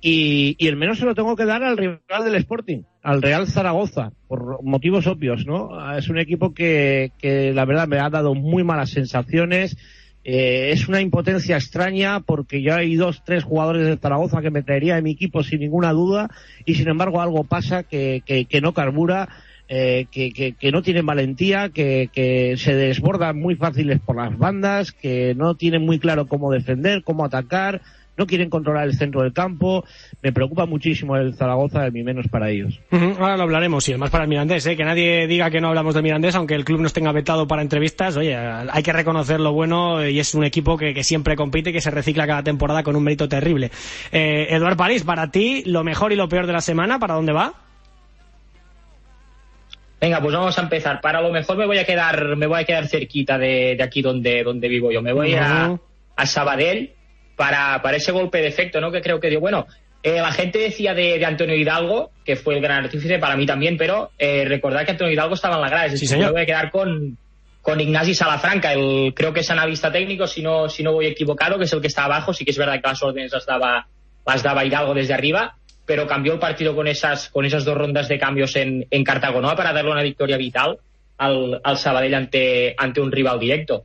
Y, 0.00 0.54
y 0.58 0.68
el 0.68 0.76
menos 0.76 0.98
se 0.98 1.04
lo 1.04 1.14
tengo 1.14 1.34
que 1.34 1.44
dar 1.44 1.64
al 1.64 1.76
rival 1.76 2.24
del 2.24 2.36
Sporting, 2.36 2.82
al 3.02 3.20
Real 3.20 3.48
Zaragoza, 3.48 4.12
por 4.28 4.62
motivos 4.62 5.06
obvios, 5.08 5.44
¿no? 5.44 5.96
Es 5.96 6.08
un 6.08 6.18
equipo 6.18 6.54
que, 6.54 7.10
que 7.18 7.52
la 7.52 7.64
verdad 7.64 7.88
me 7.88 7.98
ha 7.98 8.08
dado 8.08 8.34
muy 8.34 8.62
malas 8.62 8.90
sensaciones. 8.90 9.76
Eh, 10.24 10.70
es 10.72 10.88
una 10.88 11.00
impotencia 11.00 11.56
extraña 11.56 12.20
porque 12.20 12.62
ya 12.62 12.76
hay 12.76 12.96
dos, 12.96 13.22
tres 13.24 13.44
jugadores 13.44 13.86
de 13.86 13.96
Zaragoza 13.96 14.42
que 14.42 14.50
me 14.50 14.62
traería 14.62 14.98
en 14.98 15.04
mi 15.04 15.12
equipo 15.12 15.42
sin 15.42 15.60
ninguna 15.60 15.92
duda 15.92 16.28
y 16.64 16.74
sin 16.74 16.88
embargo 16.88 17.20
algo 17.22 17.44
pasa 17.44 17.82
que, 17.82 18.22
que, 18.26 18.44
que 18.44 18.60
no 18.60 18.74
carbura, 18.74 19.28
eh, 19.68 20.06
que, 20.10 20.32
que, 20.32 20.52
que 20.52 20.70
no 20.70 20.82
tienen 20.82 21.06
valentía, 21.06 21.70
que, 21.70 22.10
que 22.12 22.56
se 22.56 22.74
desbordan 22.74 23.38
muy 23.38 23.54
fáciles 23.54 24.00
por 24.00 24.16
las 24.16 24.36
bandas, 24.36 24.92
que 24.92 25.34
no 25.34 25.54
tienen 25.54 25.82
muy 25.82 25.98
claro 25.98 26.26
cómo 26.26 26.52
defender, 26.52 27.02
cómo 27.04 27.24
atacar, 27.24 27.80
no 28.18 28.26
quieren 28.26 28.50
controlar 28.50 28.86
el 28.86 28.94
centro 28.94 29.22
del 29.22 29.32
campo. 29.32 29.84
Me 30.22 30.32
preocupa 30.32 30.66
muchísimo 30.66 31.16
el 31.16 31.34
Zaragoza, 31.34 31.82
de 31.82 31.90
mi 31.90 32.02
menos 32.02 32.26
para 32.28 32.50
ellos. 32.50 32.80
Ahora 32.90 33.36
lo 33.36 33.44
hablaremos, 33.44 33.88
y 33.88 33.92
además 33.92 34.10
para 34.10 34.24
el 34.24 34.30
Mirandés, 34.30 34.66
¿eh? 34.66 34.76
que 34.76 34.84
nadie 34.84 35.26
diga 35.26 35.50
que 35.50 35.60
no 35.60 35.68
hablamos 35.68 35.94
del 35.94 36.02
Mirandés, 36.02 36.34
aunque 36.34 36.54
el 36.54 36.64
club 36.64 36.80
nos 36.80 36.92
tenga 36.92 37.12
vetado 37.12 37.46
para 37.46 37.62
entrevistas. 37.62 38.16
Oye, 38.16 38.36
hay 38.36 38.82
que 38.82 38.92
reconocer 38.92 39.40
lo 39.40 39.52
bueno 39.52 40.06
y 40.06 40.18
es 40.18 40.34
un 40.34 40.44
equipo 40.44 40.76
que, 40.76 40.92
que 40.92 41.04
siempre 41.04 41.36
compite 41.36 41.70
y 41.70 41.72
que 41.72 41.80
se 41.80 41.90
recicla 41.90 42.26
cada 42.26 42.42
temporada 42.42 42.82
con 42.82 42.96
un 42.96 43.04
mérito 43.04 43.28
terrible. 43.28 43.70
Eh, 44.10 44.48
Eduard 44.50 44.76
París, 44.76 45.04
para 45.04 45.30
ti, 45.30 45.62
lo 45.64 45.84
mejor 45.84 46.12
y 46.12 46.16
lo 46.16 46.28
peor 46.28 46.46
de 46.46 46.52
la 46.52 46.60
semana, 46.60 46.98
¿para 46.98 47.14
dónde 47.14 47.32
va? 47.32 47.54
Venga, 50.00 50.20
pues 50.20 50.32
vamos 50.34 50.58
a 50.58 50.62
empezar. 50.62 51.00
Para 51.00 51.20
lo 51.20 51.30
mejor 51.30 51.56
me 51.56 51.66
voy 51.66 51.78
a 51.78 51.84
quedar, 51.84 52.36
me 52.36 52.46
voy 52.46 52.60
a 52.60 52.64
quedar 52.64 52.86
cerquita 52.86 53.36
de, 53.36 53.74
de 53.76 53.82
aquí 53.82 54.00
donde, 54.00 54.44
donde 54.44 54.68
vivo 54.68 54.92
yo. 54.92 55.02
Me 55.02 55.12
voy 55.12 55.34
a, 55.34 55.76
a 56.16 56.26
Sabadell 56.26 56.92
para, 57.38 57.80
para 57.80 57.96
ese 57.96 58.12
golpe 58.12 58.42
de 58.42 58.48
efecto, 58.48 58.80
¿no? 58.82 58.90
Que 58.92 59.00
creo 59.00 59.18
que 59.18 59.30
dio. 59.30 59.40
Bueno, 59.40 59.66
eh, 60.02 60.16
la 60.20 60.32
gente 60.32 60.58
decía 60.58 60.92
de, 60.92 61.18
de 61.18 61.24
Antonio 61.24 61.56
Hidalgo, 61.56 62.10
que 62.24 62.36
fue 62.36 62.54
el 62.56 62.60
gran 62.60 62.84
artífice 62.84 63.18
para 63.18 63.36
mí 63.36 63.46
también, 63.46 63.78
pero 63.78 64.10
eh, 64.18 64.44
recordar 64.44 64.84
que 64.84 64.90
Antonio 64.90 65.14
Hidalgo 65.14 65.34
estaba 65.34 65.54
en 65.56 65.62
la 65.62 65.68
grada. 65.70 65.86
Es 65.86 65.98
Sí, 65.98 66.06
decir, 66.06 66.18
me 66.18 66.30
voy 66.30 66.42
a 66.42 66.46
quedar 66.46 66.70
con, 66.70 67.16
con 67.62 67.80
Ignasi 67.80 68.14
Salafranca, 68.14 68.72
el, 68.74 69.14
creo 69.14 69.32
que 69.32 69.40
es 69.40 69.50
analista 69.50 69.90
técnico, 69.90 70.26
si 70.26 70.42
no, 70.42 70.68
si 70.68 70.82
no 70.82 70.92
voy 70.92 71.06
equivocado, 71.06 71.56
que 71.58 71.64
es 71.64 71.72
el 71.72 71.80
que 71.80 71.86
está 71.88 72.04
abajo. 72.04 72.34
Sí 72.34 72.44
que 72.44 72.50
es 72.50 72.58
verdad 72.58 72.80
que 72.82 72.88
las 72.88 73.02
órdenes 73.02 73.32
las 73.32 73.46
daba, 73.46 73.86
las 74.26 74.42
daba 74.42 74.64
Hidalgo 74.64 74.92
desde 74.94 75.14
arriba. 75.14 75.54
pero 75.86 76.06
cambió 76.06 76.34
el 76.34 76.38
partido 76.38 76.74
con 76.76 76.86
esas, 76.86 77.30
con 77.30 77.46
esas 77.46 77.64
dos 77.64 77.74
rondas 77.76 78.08
de 78.08 78.18
cambios 78.18 78.54
en, 78.56 78.86
en 78.90 79.04
Cartagonova 79.04 79.56
para 79.56 79.72
darle 79.72 79.90
una 79.90 80.02
victoria 80.02 80.36
vital 80.36 80.78
al, 81.18 81.60
al 81.62 81.78
Sabadell 81.78 82.14
ante, 82.14 82.74
ante 82.78 83.00
un 83.00 83.12
rival 83.12 83.38
directo. 83.38 83.84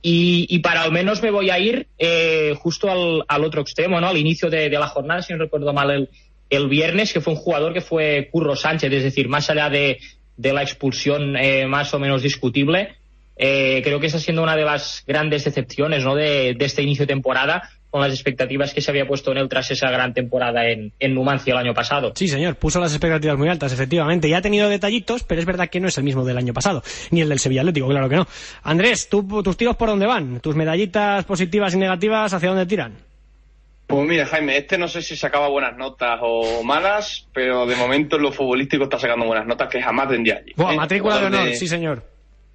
y, 0.00 0.46
y, 0.48 0.58
para 0.60 0.82
al 0.82 0.92
menos 0.92 1.22
me 1.22 1.30
voy 1.30 1.50
a 1.50 1.58
ir 1.58 1.88
eh, 1.98 2.54
justo 2.56 2.90
al, 2.90 3.24
al, 3.28 3.44
otro 3.44 3.60
extremo, 3.60 4.00
¿no? 4.00 4.08
Al 4.08 4.16
inicio 4.16 4.48
de, 4.48 4.70
de, 4.70 4.78
la 4.78 4.86
jornada, 4.86 5.22
si 5.22 5.32
no 5.32 5.40
recuerdo 5.40 5.72
mal, 5.72 5.90
el, 5.90 6.08
el 6.48 6.68
viernes, 6.68 7.12
que 7.12 7.20
fue 7.20 7.34
un 7.34 7.38
jugador 7.38 7.74
que 7.74 7.80
fue 7.80 8.28
Curro 8.30 8.56
Sánchez, 8.56 8.92
es 8.92 9.02
decir, 9.02 9.28
más 9.28 9.50
allá 9.50 9.68
de, 9.68 9.98
de 10.36 10.52
la 10.52 10.62
expulsión 10.62 11.36
eh, 11.36 11.66
más 11.66 11.92
o 11.92 11.98
menos 11.98 12.22
discutible, 12.22 12.94
eh, 13.36 13.82
creo 13.84 14.00
que 14.00 14.06
está 14.06 14.18
siendo 14.18 14.42
una 14.42 14.56
de 14.56 14.64
las 14.64 15.04
grandes 15.06 15.44
decepciones 15.44 16.04
¿no? 16.04 16.14
de, 16.14 16.54
de, 16.54 16.64
este 16.64 16.82
inicio 16.82 17.04
de 17.04 17.12
temporada 17.12 17.70
con 17.90 18.02
las 18.02 18.12
expectativas 18.12 18.74
que 18.74 18.80
se 18.80 18.90
había 18.90 19.06
puesto 19.06 19.32
en 19.32 19.38
él 19.38 19.48
tras 19.48 19.70
esa 19.70 19.90
gran 19.90 20.12
temporada 20.12 20.68
en, 20.68 20.92
en, 20.98 21.14
Numancia 21.14 21.52
el 21.52 21.58
año 21.58 21.74
pasado. 21.74 22.12
Sí, 22.14 22.28
señor, 22.28 22.56
puso 22.56 22.80
las 22.80 22.92
expectativas 22.92 23.38
muy 23.38 23.48
altas, 23.48 23.72
efectivamente. 23.72 24.28
Y 24.28 24.34
ha 24.34 24.42
tenido 24.42 24.68
detallitos, 24.68 25.24
pero 25.24 25.40
es 25.40 25.46
verdad 25.46 25.68
que 25.68 25.80
no 25.80 25.88
es 25.88 25.96
el 25.96 26.04
mismo 26.04 26.24
del 26.24 26.36
año 26.36 26.52
pasado, 26.52 26.82
ni 27.10 27.22
el 27.22 27.28
del 27.28 27.38
Sevilla 27.38 27.62
Atlético, 27.62 27.88
claro 27.88 28.08
que 28.08 28.16
no. 28.16 28.26
Andrés, 28.62 29.08
¿tú, 29.08 29.42
¿tus 29.42 29.56
tiros 29.56 29.76
por 29.76 29.88
dónde 29.88 30.06
van? 30.06 30.40
¿Tus 30.40 30.54
medallitas 30.54 31.24
positivas 31.24 31.74
y 31.74 31.78
negativas 31.78 32.32
hacia 32.32 32.50
dónde 32.50 32.66
tiran? 32.66 33.08
Pues 33.86 34.06
mira, 34.06 34.26
Jaime, 34.26 34.58
este 34.58 34.76
no 34.76 34.86
sé 34.86 35.00
si 35.00 35.16
sacaba 35.16 35.48
buenas 35.48 35.74
notas 35.78 36.20
o 36.22 36.62
malas, 36.62 37.26
pero 37.32 37.64
de 37.64 37.74
momento 37.74 38.16
en 38.16 38.22
lo 38.22 38.32
futbolístico 38.32 38.84
está 38.84 38.98
sacando 38.98 39.24
buenas 39.24 39.46
notas, 39.46 39.70
que 39.70 39.80
jamás 39.80 40.10
tendría 40.10 40.36
allí. 40.36 40.52
Buah, 40.56 40.74
¿eh? 40.74 40.76
matrícula 40.76 41.18
de 41.18 41.26
honor, 41.26 41.54
sí 41.54 41.66
señor. 41.66 42.02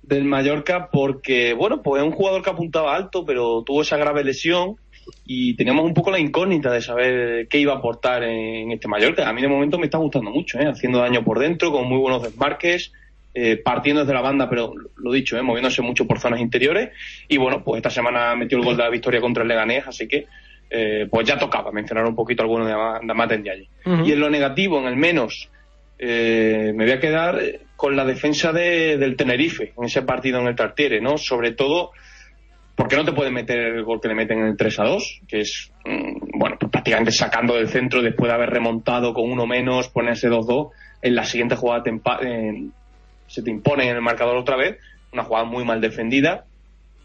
Del 0.03 0.25
Mallorca, 0.25 0.89
porque, 0.91 1.53
bueno, 1.53 1.81
pues 1.81 2.03
es 2.03 2.07
un 2.07 2.13
jugador 2.13 2.43
que 2.43 2.51
apuntaba 2.51 2.95
alto, 2.95 3.25
pero 3.25 3.63
tuvo 3.63 3.81
esa 3.81 3.97
grave 3.97 4.23
lesión 4.23 4.75
y 5.25 5.55
teníamos 5.55 5.85
un 5.85 5.93
poco 5.93 6.11
la 6.11 6.19
incógnita 6.19 6.71
de 6.71 6.81
saber 6.81 7.47
qué 7.47 7.57
iba 7.59 7.73
a 7.73 7.77
aportar 7.77 8.23
en 8.23 8.71
este 8.71 8.87
Mallorca. 8.87 9.27
A 9.27 9.33
mí 9.33 9.41
de 9.41 9.47
momento 9.47 9.77
me 9.77 9.85
está 9.85 9.97
gustando 9.97 10.31
mucho, 10.31 10.59
¿eh? 10.59 10.67
haciendo 10.67 10.99
daño 10.99 11.23
por 11.23 11.39
dentro, 11.39 11.71
con 11.71 11.87
muy 11.87 11.97
buenos 11.97 12.23
desmarques, 12.23 12.91
eh, 13.33 13.57
partiendo 13.57 14.01
desde 14.01 14.13
la 14.13 14.21
banda, 14.21 14.49
pero 14.49 14.73
lo 14.97 15.11
dicho, 15.11 15.37
¿eh? 15.37 15.41
moviéndose 15.41 15.81
mucho 15.81 16.05
por 16.05 16.19
zonas 16.19 16.39
interiores. 16.39 16.91
Y 17.27 17.37
bueno, 17.37 17.63
pues 17.63 17.77
esta 17.79 17.89
semana 17.89 18.35
metió 18.35 18.57
el 18.57 18.63
gol 18.63 18.77
de 18.77 18.83
la 18.83 18.89
victoria 18.89 19.21
contra 19.21 19.43
el 19.43 19.49
Leganés, 19.49 19.87
así 19.87 20.07
que 20.07 20.27
eh, 20.69 21.07
pues 21.09 21.27
ya 21.27 21.37
tocaba 21.37 21.71
mencionar 21.71 22.05
un 22.05 22.15
poquito 22.15 22.43
algunos 22.43 22.67
de 22.67 23.37
de 23.37 23.51
allí. 23.51 23.67
Uh 23.85 23.89
-huh. 23.89 24.07
Y 24.07 24.11
en 24.11 24.19
lo 24.19 24.29
negativo, 24.29 24.79
en 24.79 24.87
el 24.87 24.95
menos, 24.95 25.49
eh, 25.99 26.73
me 26.75 26.85
voy 26.85 26.93
a 26.93 26.99
quedar 26.99 27.39
con 27.75 27.95
la 27.95 28.05
defensa 28.05 28.51
de, 28.51 28.97
del 28.97 29.15
Tenerife 29.15 29.73
en 29.77 29.83
ese 29.85 30.01
partido 30.01 30.39
en 30.39 30.47
el 30.47 30.55
Tartiere, 30.55 31.01
¿no? 31.01 31.17
Sobre 31.17 31.51
todo 31.51 31.91
porque 32.75 32.95
no 32.95 33.05
te 33.05 33.13
pueden 33.13 33.33
meter 33.33 33.59
el 33.59 33.83
gol 33.83 34.01
que 34.01 34.07
le 34.07 34.15
meten 34.15 34.39
en 34.39 34.47
el 34.47 34.57
3 34.57 34.79
a 34.79 34.83
2, 34.85 35.21
que 35.27 35.41
es, 35.41 35.71
mmm, 35.85 36.39
bueno, 36.39 36.57
pues 36.59 36.71
prácticamente 36.71 37.11
sacando 37.11 37.55
del 37.55 37.67
centro 37.67 38.01
después 38.01 38.29
de 38.29 38.35
haber 38.35 38.49
remontado 38.49 39.13
con 39.13 39.31
uno 39.31 39.45
menos, 39.45 39.89
ponerse 39.89 40.29
2-2, 40.29 40.71
en 41.01 41.15
la 41.15 41.25
siguiente 41.25 41.55
jugada 41.55 41.83
te 41.83 41.91
eh, 41.91 42.67
se 43.27 43.43
te 43.43 43.51
impone 43.51 43.89
en 43.89 43.95
el 43.95 44.01
marcador 44.01 44.37
otra 44.37 44.55
vez, 44.55 44.79
una 45.11 45.23
jugada 45.23 45.45
muy 45.45 45.63
mal 45.63 45.81
defendida, 45.81 46.45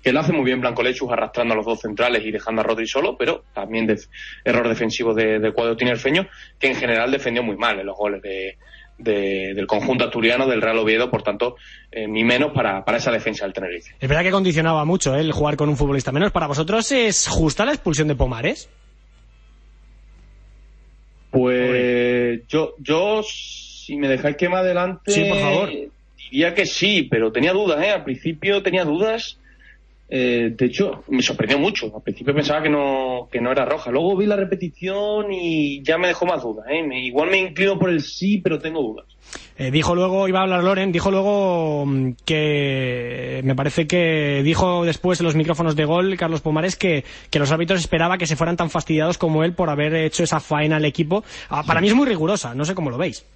que 0.02 0.12
lo 0.12 0.20
hace 0.20 0.32
muy 0.32 0.44
bien 0.44 0.60
Blanco 0.60 0.82
Lechus 0.82 1.10
arrastrando 1.10 1.54
a 1.54 1.56
los 1.56 1.66
dos 1.66 1.80
centrales 1.80 2.24
y 2.24 2.30
dejando 2.30 2.60
a 2.60 2.64
Rodri 2.64 2.86
solo, 2.86 3.16
pero 3.18 3.44
también 3.52 3.86
de, 3.86 4.00
error 4.44 4.68
defensivo 4.68 5.12
del 5.12 5.42
de 5.42 5.52
cuadro 5.52 5.76
tinerfeño, 5.76 6.26
que 6.58 6.68
en 6.68 6.76
general 6.76 7.10
defendió 7.10 7.42
muy 7.42 7.56
mal 7.56 7.78
en 7.80 7.86
los 7.86 7.96
goles 7.96 8.22
de, 8.22 8.56
de, 8.98 9.54
del 9.54 9.66
conjunto 9.66 10.04
asturiano 10.04 10.46
del 10.46 10.60
Real 10.60 10.78
Oviedo, 10.78 11.10
por 11.10 11.22
tanto, 11.22 11.56
eh, 11.90 12.06
ni 12.06 12.24
menos 12.24 12.52
para, 12.52 12.84
para, 12.84 12.98
esa 12.98 13.10
defensa 13.10 13.44
del 13.44 13.54
Tenerife. 13.54 13.94
Es 13.98 14.08
verdad 14.08 14.24
que 14.24 14.30
condicionaba 14.30 14.84
mucho 14.84 15.16
¿eh? 15.16 15.20
el 15.20 15.32
jugar 15.32 15.56
con 15.56 15.68
un 15.68 15.76
futbolista 15.76 16.12
menos. 16.12 16.32
¿Para 16.32 16.46
vosotros 16.46 16.90
es 16.92 17.28
justa 17.28 17.64
la 17.64 17.72
expulsión 17.72 18.08
de 18.08 18.16
Pomares? 18.16 18.68
Pues 21.30 22.46
yo, 22.48 22.74
yo, 22.78 23.22
si 23.22 23.96
me 23.96 24.08
dejáis 24.08 24.36
que 24.36 24.48
más 24.48 24.60
adelante, 24.60 25.12
sí, 25.12 25.24
por 25.28 25.38
favor. 25.38 25.70
diría 26.30 26.54
que 26.54 26.66
sí, 26.66 27.06
pero 27.10 27.30
tenía 27.30 27.52
dudas, 27.52 27.82
¿eh? 27.84 27.90
Al 27.90 28.04
principio 28.04 28.62
tenía 28.62 28.84
dudas. 28.84 29.37
Eh, 30.10 30.54
de 30.56 30.66
hecho, 30.66 31.04
me 31.08 31.22
sorprendió 31.22 31.58
mucho. 31.58 31.92
Al 31.94 32.02
principio 32.02 32.34
pensaba 32.34 32.62
que 32.62 32.70
no, 32.70 33.28
que 33.30 33.40
no 33.40 33.52
era 33.52 33.64
roja. 33.64 33.90
Luego 33.90 34.16
vi 34.16 34.26
la 34.26 34.36
repetición 34.36 35.32
y 35.32 35.82
ya 35.82 35.98
me 35.98 36.08
dejó 36.08 36.24
más 36.24 36.42
dudas. 36.42 36.66
¿eh? 36.70 36.82
Igual 36.92 37.30
me 37.30 37.38
inclino 37.38 37.78
por 37.78 37.90
el 37.90 38.00
sí, 38.00 38.38
pero 38.38 38.58
tengo 38.58 38.80
dudas. 38.80 39.06
Eh, 39.58 39.70
dijo 39.70 39.94
luego, 39.94 40.26
iba 40.28 40.38
a 40.38 40.42
hablar 40.44 40.64
Loren, 40.64 40.92
dijo 40.92 41.10
luego 41.10 41.84
mm, 41.84 42.12
que 42.24 43.40
me 43.44 43.54
parece 43.54 43.86
que 43.86 44.42
dijo 44.42 44.84
después 44.84 45.20
en 45.20 45.26
los 45.26 45.34
micrófonos 45.34 45.76
de 45.76 45.84
gol 45.84 46.16
Carlos 46.16 46.40
Pomares 46.40 46.76
que, 46.76 47.04
que 47.28 47.38
los 47.38 47.50
árbitros 47.50 47.80
esperaba 47.80 48.16
que 48.16 48.26
se 48.26 48.36
fueran 48.36 48.56
tan 48.56 48.70
fastidiados 48.70 49.18
como 49.18 49.44
él 49.44 49.54
por 49.54 49.68
haber 49.68 49.94
hecho 49.96 50.22
esa 50.22 50.40
faena 50.40 50.76
al 50.76 50.84
equipo. 50.84 51.24
Ah, 51.50 51.64
para 51.66 51.80
mí 51.80 51.88
es 51.88 51.94
muy 51.94 52.06
rigurosa, 52.06 52.54
no 52.54 52.64
sé 52.64 52.74
cómo 52.74 52.90
lo 52.90 52.96
veis. 52.96 53.26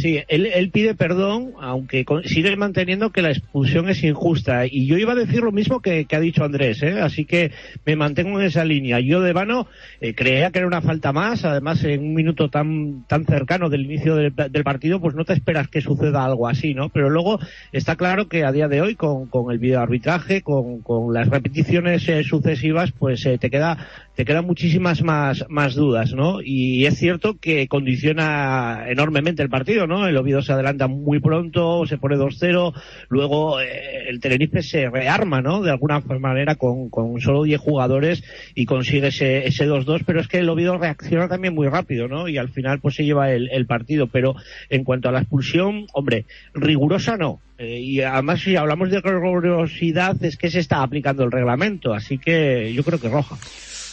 Sí, 0.00 0.18
él, 0.28 0.46
él, 0.46 0.70
pide 0.70 0.94
perdón, 0.94 1.52
aunque 1.60 2.06
sigue 2.24 2.56
manteniendo 2.56 3.10
que 3.10 3.20
la 3.20 3.30
expulsión 3.30 3.88
es 3.90 4.02
injusta. 4.02 4.64
Y 4.66 4.86
yo 4.86 4.96
iba 4.96 5.12
a 5.12 5.16
decir 5.16 5.42
lo 5.42 5.52
mismo 5.52 5.80
que, 5.80 6.06
que 6.06 6.16
ha 6.16 6.20
dicho 6.20 6.42
Andrés, 6.42 6.82
¿eh? 6.82 7.00
así 7.00 7.26
que 7.26 7.50
me 7.84 7.96
mantengo 7.96 8.40
en 8.40 8.46
esa 8.46 8.64
línea. 8.64 8.98
Yo 9.00 9.20
de 9.20 9.34
vano 9.34 9.66
eh, 10.00 10.14
creía 10.14 10.50
que 10.50 10.58
era 10.58 10.66
una 10.66 10.80
falta 10.80 11.12
más, 11.12 11.44
además 11.44 11.84
en 11.84 12.00
un 12.00 12.14
minuto 12.14 12.48
tan, 12.48 13.04
tan 13.06 13.26
cercano 13.26 13.68
del 13.68 13.82
inicio 13.82 14.16
del, 14.16 14.34
del, 14.34 14.64
partido, 14.64 15.00
pues 15.00 15.14
no 15.14 15.24
te 15.24 15.34
esperas 15.34 15.68
que 15.68 15.82
suceda 15.82 16.24
algo 16.24 16.48
así, 16.48 16.72
¿no? 16.72 16.88
Pero 16.88 17.10
luego 17.10 17.38
está 17.72 17.96
claro 17.96 18.28
que 18.28 18.44
a 18.44 18.52
día 18.52 18.68
de 18.68 18.80
hoy, 18.80 18.94
con, 18.94 19.26
con 19.26 19.52
el 19.52 19.58
videoarbitraje, 19.58 20.40
con, 20.40 20.80
con 20.80 21.12
las 21.12 21.28
repeticiones 21.28 22.08
eh, 22.08 22.24
sucesivas, 22.24 22.92
pues 22.92 23.26
eh, 23.26 23.36
te 23.36 23.50
queda 23.50 23.86
te 24.14 24.24
quedan 24.24 24.44
muchísimas 24.44 25.02
más, 25.02 25.46
más 25.48 25.74
dudas, 25.74 26.12
¿no? 26.12 26.40
Y 26.42 26.86
es 26.86 26.98
cierto 26.98 27.38
que 27.38 27.68
condiciona 27.68 28.84
enormemente 28.88 29.42
el 29.42 29.48
partido, 29.48 29.86
¿no? 29.86 30.06
El 30.06 30.16
Oviedo 30.16 30.42
se 30.42 30.52
adelanta 30.52 30.88
muy 30.88 31.20
pronto, 31.20 31.86
se 31.86 31.98
pone 31.98 32.16
2-0, 32.16 32.74
luego 33.08 33.60
eh, 33.60 34.08
el 34.08 34.20
Tenerife 34.20 34.62
se 34.62 34.90
rearma, 34.90 35.40
¿no? 35.40 35.62
De 35.62 35.70
alguna 35.70 36.00
manera 36.00 36.56
con, 36.56 36.90
con 36.90 37.20
solo 37.20 37.44
10 37.44 37.60
jugadores 37.60 38.22
y 38.54 38.66
consigue 38.66 39.08
ese, 39.08 39.46
ese 39.46 39.68
2-2, 39.68 40.02
pero 40.04 40.20
es 40.20 40.28
que 40.28 40.38
el 40.38 40.48
Oviedo 40.48 40.76
reacciona 40.76 41.28
también 41.28 41.54
muy 41.54 41.68
rápido, 41.68 42.08
¿no? 42.08 42.28
Y 42.28 42.36
al 42.36 42.50
final 42.50 42.80
pues 42.80 42.96
se 42.96 43.04
lleva 43.04 43.32
el, 43.32 43.48
el 43.50 43.66
partido, 43.66 44.08
pero 44.08 44.34
en 44.68 44.84
cuanto 44.84 45.08
a 45.08 45.12
la 45.12 45.20
expulsión, 45.20 45.86
hombre, 45.92 46.26
rigurosa 46.52 47.16
no, 47.16 47.40
eh, 47.60 47.78
y 47.78 48.00
además 48.00 48.40
si 48.40 48.56
hablamos 48.56 48.90
de 48.90 49.02
rigurosidad 49.02 50.16
es 50.24 50.38
que 50.38 50.50
se 50.50 50.60
está 50.60 50.82
aplicando 50.82 51.24
el 51.24 51.30
reglamento, 51.30 51.92
así 51.92 52.16
que 52.16 52.72
yo 52.72 52.82
creo 52.82 52.98
que 52.98 53.10
roja. 53.10 53.36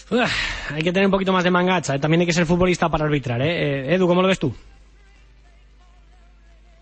Hay 0.09 0.81
que 0.81 0.91
tener 0.91 1.05
un 1.05 1.11
poquito 1.11 1.33
más 1.33 1.43
de 1.43 1.51
mangacha, 1.51 1.95
¿eh? 1.95 1.99
también 1.99 2.21
hay 2.21 2.27
que 2.27 2.33
ser 2.33 2.45
futbolista 2.45 2.89
para 2.89 3.05
arbitrar. 3.05 3.41
¿eh? 3.41 3.93
Edu, 3.93 4.07
¿cómo 4.07 4.21
lo 4.21 4.27
ves 4.27 4.39
tú? 4.39 4.53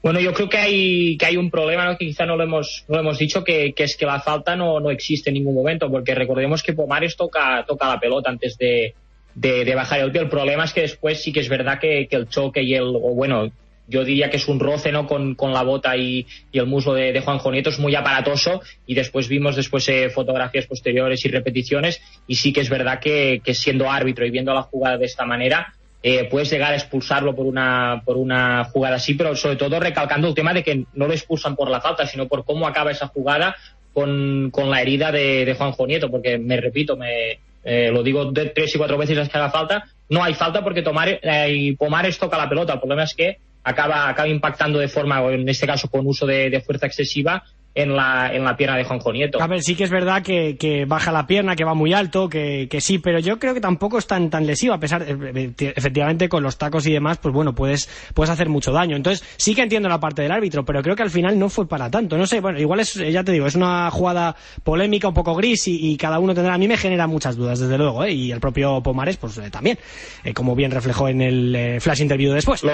Bueno, 0.04 0.20
yo 0.20 0.34
creo 0.34 0.48
que 0.48 0.58
hay, 0.58 1.18
que 1.18 1.26
hay 1.26 1.36
un 1.36 1.50
problema 1.50 1.86
¿no? 1.86 1.98
que 1.98 2.06
quizá 2.06 2.28
no 2.28 2.36
lo 2.36 2.44
hemos, 2.44 2.86
no 2.88 3.00
hemos 3.00 3.18
dicho, 3.18 3.44
que, 3.44 3.74
es 3.76 3.98
que 3.98 4.06
la 4.06 4.20
falta 4.20 4.56
no, 4.56 4.80
no 4.80 4.92
existe 4.92 5.32
en 5.32 5.34
ningún 5.34 5.56
momento, 5.56 5.90
porque 5.90 6.14
recordemos 6.14 6.62
que 6.62 6.74
Pomares 6.74 7.16
toca, 7.16 7.66
toca 7.68 7.90
la 7.90 8.00
pelota 8.00 8.30
antes 8.30 8.56
de, 8.60 8.94
de, 9.34 9.66
de 9.66 9.76
bajar 9.76 10.02
el 10.02 10.12
pie. 10.12 10.22
El 10.22 10.30
problema 10.30 10.66
es 10.66 10.74
que 10.74 10.82
después 10.82 11.24
sí 11.24 11.34
que 11.34 11.40
es 11.40 11.50
verdad 11.50 11.80
que, 11.80 12.08
que 12.08 12.18
el 12.18 12.30
choque 12.30 12.62
y 12.62 12.76
el, 12.76 12.84
o 12.84 13.16
bueno, 13.16 13.50
yo 13.88 14.04
diría 14.04 14.30
que 14.30 14.38
es 14.38 14.48
un 14.48 14.60
roce 14.60 14.92
no 14.92 15.08
con, 15.08 15.36
con 15.36 15.54
la 15.54 15.64
bota 15.64 15.96
y, 15.96 16.26
y 16.52 16.60
el 16.60 16.66
muslo 16.66 16.94
de, 16.94 17.14
de, 17.14 17.22
Juanjo 17.22 17.52
Nieto 17.52 17.70
es 17.70 17.80
muy 17.80 17.96
aparatoso 17.96 18.62
y 18.86 18.96
después 18.96 19.28
vimos 19.28 19.56
después 19.56 19.88
eh, 19.90 20.10
fotografías 20.10 20.68
posteriores 20.68 21.24
y 21.26 21.30
repeticiones 21.30 22.02
y 22.28 22.36
sí 22.36 22.52
que 22.52 22.62
es 22.62 22.70
verdad 22.70 23.00
que, 23.00 23.42
que 23.44 23.54
siendo 23.54 23.90
árbitro 23.90 24.26
y 24.26 24.32
viendo 24.32 24.54
la 24.54 24.64
jugada 24.64 24.98
de 24.98 25.06
esta 25.06 25.26
manera 25.26 25.74
eh, 26.04 26.26
puedes 26.26 26.50
llegar 26.50 26.74
a 26.74 26.76
expulsarlo 26.76 27.36
por 27.36 27.46
una 27.46 28.02
por 28.06 28.18
una 28.18 28.66
jugada 28.66 28.96
así 28.98 29.14
pero 29.14 29.36
sobre 29.36 29.56
todo 29.56 29.80
recalcando 29.80 30.28
el 30.28 30.36
tema 30.36 30.54
de 30.54 30.64
que 30.64 30.86
no 30.94 31.08
lo 31.08 31.14
expulsan 31.14 31.56
por 31.56 31.70
la 31.70 31.82
falta 31.82 32.08
sino 32.08 32.28
por 32.28 32.46
cómo 32.46 32.68
acaba 32.68 32.92
esa 32.92 33.08
jugada 33.08 33.56
con, 33.94 34.50
con 34.52 34.70
la 34.70 34.82
herida 34.82 35.12
de, 35.12 35.46
de 35.46 35.54
Juanjo 35.54 35.88
Nieto 35.88 36.10
porque 36.10 36.38
me 36.38 36.58
repito 36.58 36.98
me 36.98 37.40
eh, 37.66 37.90
lo 37.92 38.04
digo 38.04 38.32
de 38.32 38.46
tres 38.52 38.76
y 38.76 38.78
cuatro 38.78 38.96
veces 38.96 39.18
las 39.18 39.28
que 39.28 39.38
haga 39.40 39.50
falta. 39.50 39.86
No 40.08 40.24
hay 40.24 40.36
falta 40.36 40.64
porque 40.64 40.84
tomar 40.84 41.20
eh, 41.22 41.76
Pomares 41.78 42.20
toca 42.20 42.38
la 42.38 42.48
pelota 42.48 42.74
el 42.74 42.80
problema 42.80 43.04
es 43.04 43.16
que 43.16 43.40
acaba, 43.66 44.08
acaba 44.08 44.30
impactando 44.30 44.80
de 44.80 44.88
forma, 44.88 45.20
en 45.34 45.50
este 45.50 45.68
caso 45.68 45.90
con 45.90 46.08
uso 46.08 46.26
de, 46.26 46.50
de 46.50 46.62
fuerza 46.62 46.86
excesiva, 46.86 47.44
en 47.76 47.94
la, 47.94 48.34
en 48.34 48.46
la 48.46 48.56
pierna 48.56 48.78
de 48.78 48.86
Juanjo 48.86 49.12
Nieto. 49.12 49.42
A 49.42 49.48
ver, 49.48 49.62
sí 49.62 49.76
que 49.76 49.84
es 49.84 49.90
verdad 49.90 50.24
que, 50.24 50.56
que 50.58 50.86
baja 50.86 51.12
la 51.12 51.28
pierna, 51.28 51.58
que 51.58 51.66
va 51.66 51.74
muy 51.74 51.94
alto, 51.94 52.30
que, 52.30 52.70
que, 52.70 52.80
sí, 52.80 53.00
pero 53.00 53.20
yo 53.20 53.38
creo 53.38 53.54
que 53.54 53.60
tampoco 53.60 53.98
es 53.98 54.08
tan, 54.08 54.30
tan 54.30 54.48
lesivo, 54.48 54.74
a 54.74 54.80
pesar, 54.80 55.06
efectivamente, 55.06 56.30
con 56.30 56.42
los 56.42 56.58
tacos 56.58 56.88
y 56.88 56.94
demás, 56.94 57.18
pues 57.18 57.34
bueno, 57.34 57.54
puedes, 57.54 57.90
puedes 58.14 58.30
hacer 58.30 58.48
mucho 58.48 58.72
daño. 58.72 58.96
Entonces, 58.96 59.28
sí 59.36 59.54
que 59.54 59.62
entiendo 59.62 59.90
la 59.90 60.00
parte 60.00 60.22
del 60.22 60.32
árbitro, 60.32 60.64
pero 60.64 60.82
creo 60.82 60.96
que 60.96 61.04
al 61.04 61.10
final 61.10 61.38
no 61.38 61.50
fue 61.50 61.68
para 61.68 61.92
tanto. 61.92 62.18
No 62.18 62.26
sé, 62.26 62.40
bueno, 62.40 62.60
igual 62.60 62.80
es, 62.80 62.94
ya 62.94 63.26
te 63.26 63.34
digo, 63.34 63.46
es 63.46 63.56
una 63.56 63.92
jugada 63.92 64.38
polémica, 64.64 65.10
un 65.10 65.14
poco 65.14 65.36
gris, 65.36 65.68
y, 65.68 65.92
y 65.92 65.98
cada 65.98 66.20
uno 66.20 66.34
tendrá, 66.34 66.54
a 66.54 66.58
mí 66.58 66.70
me 66.70 66.78
genera 66.78 67.08
muchas 67.08 67.36
dudas, 67.36 67.60
desde 67.60 67.78
luego, 67.78 68.06
¿eh? 68.06 68.12
y 68.14 68.32
el 68.32 68.40
propio 68.40 68.82
Pomares, 68.82 69.18
pues 69.18 69.38
eh, 69.38 69.50
también, 69.50 69.78
eh, 70.24 70.34
como 70.34 70.56
bien 70.56 70.72
reflejó 70.72 71.10
en 71.10 71.22
el 71.22 71.54
eh, 71.54 71.80
flash 71.82 72.02
interview 72.02 72.32
después. 72.32 72.64
Lo, 72.64 72.72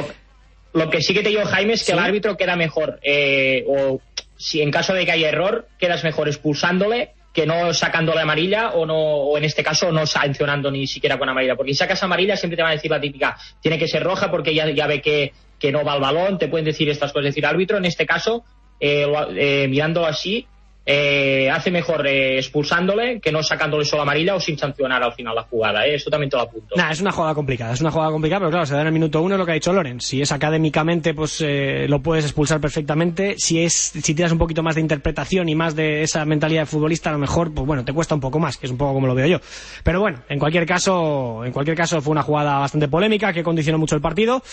lo 0.73 0.89
que 0.89 1.01
sí 1.01 1.13
que 1.13 1.23
te 1.23 1.29
digo, 1.29 1.45
Jaime, 1.45 1.73
es 1.73 1.81
que 1.81 1.87
¿Sí? 1.87 1.91
el 1.93 1.99
árbitro 1.99 2.37
queda 2.37 2.55
mejor, 2.55 2.99
eh, 3.03 3.65
o 3.67 4.01
si 4.37 4.61
en 4.61 4.71
caso 4.71 4.93
de 4.93 5.05
que 5.05 5.11
haya 5.11 5.29
error, 5.29 5.67
quedas 5.77 6.03
mejor 6.03 6.27
expulsándole 6.27 7.11
que 7.33 7.45
no 7.45 7.73
sacándole 7.73 8.21
amarilla 8.21 8.71
o 8.71 8.85
no 8.85 8.97
o 8.97 9.37
en 9.37 9.45
este 9.45 9.63
caso 9.63 9.91
no 9.91 10.05
sancionando 10.05 10.69
ni 10.69 10.85
siquiera 10.87 11.17
con 11.17 11.29
amarilla 11.29 11.55
porque 11.55 11.71
si 11.71 11.77
sacas 11.77 12.03
amarilla 12.03 12.35
siempre 12.35 12.57
te 12.57 12.63
van 12.63 12.71
a 12.71 12.75
decir 12.75 12.91
la 12.91 12.99
típica 12.99 13.37
tiene 13.61 13.79
que 13.79 13.87
ser 13.87 14.03
roja 14.03 14.29
porque 14.29 14.53
ya, 14.53 14.69
ya 14.69 14.87
ve 14.87 15.01
que, 15.01 15.31
que 15.57 15.71
no 15.71 15.85
va 15.85 15.93
al 15.93 16.01
balón 16.01 16.37
te 16.37 16.49
pueden 16.49 16.65
decir 16.65 16.89
estas 16.89 17.13
cosas 17.13 17.27
es 17.27 17.35
decir 17.35 17.45
árbitro 17.45 17.77
en 17.77 17.85
este 17.85 18.05
caso 18.05 18.43
eh, 18.79 19.07
eh, 19.35 19.67
mirándolo 19.69 20.07
así 20.07 20.45
eh, 20.93 21.49
hace 21.49 21.71
mejor 21.71 22.05
eh, 22.05 22.37
expulsándole 22.37 23.21
que 23.21 23.31
no 23.31 23.41
sacándole 23.41 23.85
solo 23.85 24.01
amarilla 24.01 24.35
o 24.35 24.41
sin 24.41 24.57
sancionar 24.57 25.01
al 25.01 25.13
final 25.13 25.33
la 25.33 25.43
jugada. 25.43 25.85
¿eh? 25.87 25.95
Esto 25.95 26.09
también 26.09 26.29
te 26.29 26.35
lo 26.35 26.43
apunto. 26.43 26.75
Nah, 26.75 26.91
es 26.91 26.99
una 26.99 27.13
jugada 27.13 27.33
complicada, 27.33 27.73
es 27.73 27.79
una 27.79 27.91
jugada 27.91 28.11
complicada, 28.11 28.39
pero 28.41 28.51
claro, 28.51 28.65
se 28.65 28.73
da 28.73 28.81
en 28.81 28.87
el 28.87 28.93
minuto 28.93 29.21
uno 29.21 29.37
lo 29.37 29.45
que 29.45 29.51
ha 29.51 29.53
dicho 29.53 29.71
Loren. 29.71 30.01
Si 30.01 30.21
es 30.21 30.33
académicamente, 30.33 31.13
pues 31.13 31.39
eh, 31.39 31.85
lo 31.87 32.01
puedes 32.01 32.25
expulsar 32.25 32.59
perfectamente. 32.59 33.35
Si 33.37 33.63
es, 33.63 33.73
si 33.73 34.13
tienes 34.13 34.33
un 34.33 34.37
poquito 34.37 34.63
más 34.63 34.75
de 34.75 34.81
interpretación 34.81 35.47
y 35.47 35.55
más 35.55 35.75
de 35.77 36.03
esa 36.03 36.25
mentalidad 36.25 36.63
de 36.63 36.65
futbolista, 36.65 37.09
a 37.09 37.13
lo 37.13 37.19
mejor, 37.19 37.53
pues 37.53 37.65
bueno, 37.65 37.85
te 37.85 37.93
cuesta 37.93 38.13
un 38.13 38.21
poco 38.21 38.39
más, 38.39 38.57
que 38.57 38.65
es 38.65 38.71
un 38.71 38.77
poco 38.77 38.93
como 38.93 39.07
lo 39.07 39.15
veo 39.15 39.27
yo. 39.27 39.39
Pero 39.83 40.01
bueno, 40.01 40.23
en 40.27 40.39
cualquier 40.39 40.65
caso, 40.65 41.45
en 41.45 41.53
cualquier 41.53 41.77
caso 41.77 42.01
fue 42.01 42.11
una 42.11 42.23
jugada 42.23 42.59
bastante 42.59 42.89
polémica 42.89 43.31
que 43.31 43.43
condicionó 43.43 43.77
mucho 43.77 43.95
el 43.95 44.01
partido. 44.01 44.43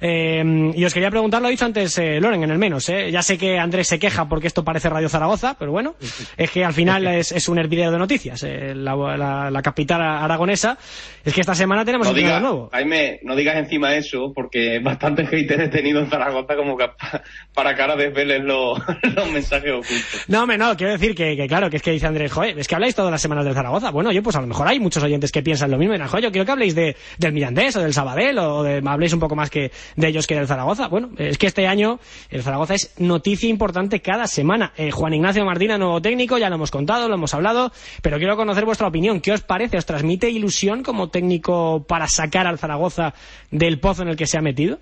Y 0.00 0.84
os 0.84 0.94
quería 0.94 1.10
preguntar, 1.10 1.42
lo 1.42 1.48
ha 1.48 1.50
dicho 1.50 1.64
antes 1.64 1.98
Loren 1.98 2.44
en 2.44 2.50
el 2.52 2.58
menos. 2.58 2.86
Ya 2.86 3.22
sé 3.22 3.36
que 3.36 3.58
Andrés 3.58 3.88
se 3.88 3.98
queja 3.98 4.28
porque 4.28 4.46
esto 4.46 4.62
parece 4.62 4.88
Radio 4.88 5.08
Zaragoza, 5.08 5.56
pero 5.58 5.72
bueno, 5.72 5.87
es 6.36 6.50
que 6.50 6.64
al 6.64 6.72
final 6.72 7.06
es, 7.06 7.32
es 7.32 7.48
un 7.48 7.58
hervidero 7.58 7.90
de 7.90 7.98
noticias. 7.98 8.42
eh, 8.42 8.74
la, 8.74 8.94
la- 9.16 9.50
la 9.50 9.62
capital 9.62 10.02
aragonesa. 10.02 10.78
Es 11.24 11.34
que 11.34 11.40
esta 11.42 11.54
semana 11.54 11.84
tenemos 11.84 12.06
No 12.06 12.10
entrenador 12.12 12.40
digas, 12.40 12.52
nuevo. 12.52 12.70
Jaime, 12.72 13.20
no 13.22 13.36
digas 13.36 13.56
encima 13.56 13.94
eso, 13.94 14.32
porque 14.34 14.78
bastante 14.80 15.26
haters 15.26 15.64
he 15.64 15.68
tenido 15.68 16.00
en 16.00 16.08
Zaragoza 16.08 16.56
como 16.56 16.76
que 16.76 16.86
pa- 16.88 17.22
para 17.52 17.74
cara 17.76 17.96
desveles 17.96 18.42
los, 18.42 18.78
los 19.14 19.30
mensajes 19.30 19.70
ocultos. 19.72 20.24
No, 20.28 20.42
hombre, 20.42 20.56
no, 20.58 20.76
quiero 20.76 20.92
decir 20.92 21.14
que, 21.14 21.36
que 21.36 21.46
claro, 21.46 21.68
que 21.68 21.76
es 21.76 21.82
que 21.82 21.90
dice 21.90 22.06
Andrés, 22.06 22.32
joder, 22.32 22.58
es 22.58 22.66
que 22.66 22.74
habláis 22.74 22.94
todas 22.94 23.10
las 23.10 23.20
semanas 23.20 23.44
del 23.44 23.54
Zaragoza. 23.54 23.90
Bueno, 23.90 24.10
yo 24.12 24.22
pues 24.22 24.36
a 24.36 24.40
lo 24.40 24.46
mejor 24.46 24.68
hay 24.68 24.80
muchos 24.80 25.02
oyentes 25.02 25.30
que 25.32 25.42
piensan 25.42 25.70
lo 25.70 25.76
mismo 25.78 25.94
y 25.94 25.98
joder, 25.98 26.24
yo 26.24 26.30
quiero 26.32 26.46
que 26.46 26.52
habléis 26.52 26.74
de, 26.74 26.96
del 27.18 27.32
Mirandés 27.32 27.76
o 27.76 27.80
del 27.82 27.92
Sabadell 27.92 28.38
o 28.38 28.62
de, 28.62 28.82
habléis 28.86 29.12
un 29.12 29.20
poco 29.20 29.36
más 29.36 29.50
que 29.50 29.70
de 29.96 30.08
ellos 30.08 30.26
que 30.26 30.34
del 30.34 30.46
Zaragoza. 30.46 30.88
Bueno, 30.88 31.10
es 31.18 31.36
que 31.36 31.46
este 31.46 31.66
año 31.66 31.98
el 32.30 32.42
Zaragoza 32.42 32.74
es 32.74 32.94
noticia 32.98 33.48
importante 33.50 34.00
cada 34.00 34.26
semana. 34.26 34.72
Eh, 34.76 34.90
Juan 34.90 35.12
Ignacio 35.14 35.44
Martina, 35.68 35.84
nuevo 35.84 36.00
técnico, 36.00 36.38
ya 36.38 36.48
lo 36.48 36.54
hemos 36.54 36.70
contado, 36.70 37.08
lo 37.08 37.14
hemos 37.16 37.34
hablado, 37.34 37.70
pero 38.00 38.16
quiero 38.16 38.36
conocer 38.36 38.64
vuestra 38.64 38.88
opinión. 38.88 39.20
¿Qué 39.20 39.32
os 39.32 39.42
parece? 39.42 39.76
¿Os 39.76 39.84
transmite 39.84 40.30
ilusión 40.30 40.82
como 40.82 41.10
técnico 41.10 41.84
para 41.86 42.08
sacar 42.08 42.46
al 42.46 42.58
Zaragoza 42.58 43.12
del 43.50 43.78
pozo 43.78 44.00
en 44.00 44.08
el 44.08 44.16
que 44.16 44.26
se 44.26 44.38
ha 44.38 44.40
metido? 44.40 44.78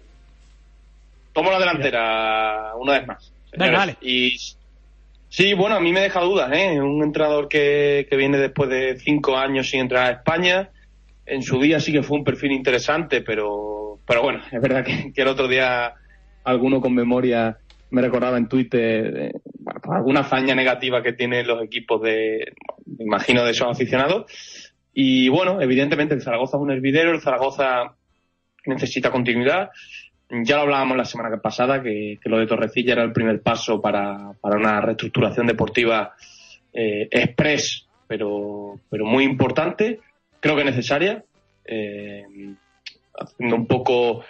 Tomo 1.32 1.51
la 1.51 1.59
delantera 1.59 2.70
una 2.78 2.93
vez 2.93 3.07
más. 3.09 3.32
Venga, 3.51 3.80
señores. 3.80 3.97
Y 4.01 4.37
sí, 5.28 5.55
bueno, 5.55 5.74
a 5.74 5.80
mí 5.80 5.93
me 5.93 6.03
deja 6.03 6.20
dudas, 6.20 6.53
¿eh? 6.53 6.80
Un 6.80 7.03
entrenador 7.03 7.49
que, 7.49 8.07
que 8.09 8.16
viene 8.16 8.39
después 8.39 8.70
de 8.70 8.97
cinco 9.01 9.37
años 9.37 9.68
sin 9.68 9.80
entrar 9.80 10.07
a 10.07 10.12
España. 10.12 10.70
En 11.26 11.43
su 11.43 11.61
día 11.61 11.80
sí 11.80 11.91
que 11.91 12.05
fue 12.05 12.18
un 12.18 12.22
perfil 12.22 12.53
interesante, 12.53 13.22
pero, 13.22 13.99
pero 14.07 14.22
bueno, 14.22 14.41
es 14.53 14.62
verdad 14.62 14.84
que, 14.84 15.12
que 15.12 15.22
el 15.22 15.28
otro 15.28 15.49
día 15.49 15.95
alguno 16.45 16.80
con 16.80 16.95
memoria 16.95 17.59
me 17.91 18.03
recordaba 18.03 18.37
en 18.39 18.49
Twitter 18.49 19.16
eh, 19.16 19.32
alguna 19.91 20.20
hazaña 20.20 20.55
negativa 20.55 21.03
que 21.03 21.12
tienen 21.12 21.47
los 21.47 21.62
equipos 21.62 22.03
de, 22.03 22.53
me 22.87 23.05
imagino, 23.05 23.45
de 23.45 23.51
esos 23.51 23.68
aficionados. 23.68 24.30
Y 24.93 25.28
bueno, 25.28 25.61
evidentemente 25.61 26.14
el 26.14 26.22
Zaragoza 26.22 26.57
es 26.57 26.62
un 26.62 26.70
hervidero, 26.70 27.12
el 27.12 27.20
Zaragoza 27.20 27.97
necesita 28.64 29.11
continuidad. 29.11 29.70
Ya 30.30 30.57
lo 30.57 30.62
hablábamos 30.62 30.97
la 30.97 31.05
semana 31.05 31.37
pasada, 31.41 31.82
que, 31.82 32.18
que 32.20 32.28
lo 32.28 32.39
de 32.39 32.47
Torrecilla 32.47 32.95
era 32.95 33.05
el 33.05 33.12
primer 33.12 33.41
paso 33.43 33.80
para, 33.80 34.32
para 34.41 34.57
una 34.57 34.80
reestructuración 34.80 35.47
deportiva 35.47 36.14
eh, 36.72 37.09
express, 37.11 37.87
pero, 38.07 38.80
pero 38.91 39.07
muy 39.07 39.24
importante, 39.24 40.01
creo 40.41 40.57
que 40.57 40.64
necesaria, 40.64 41.24
eh, 41.64 42.24
haciendo 43.18 43.57
un 43.57 43.66
poco 43.66 44.24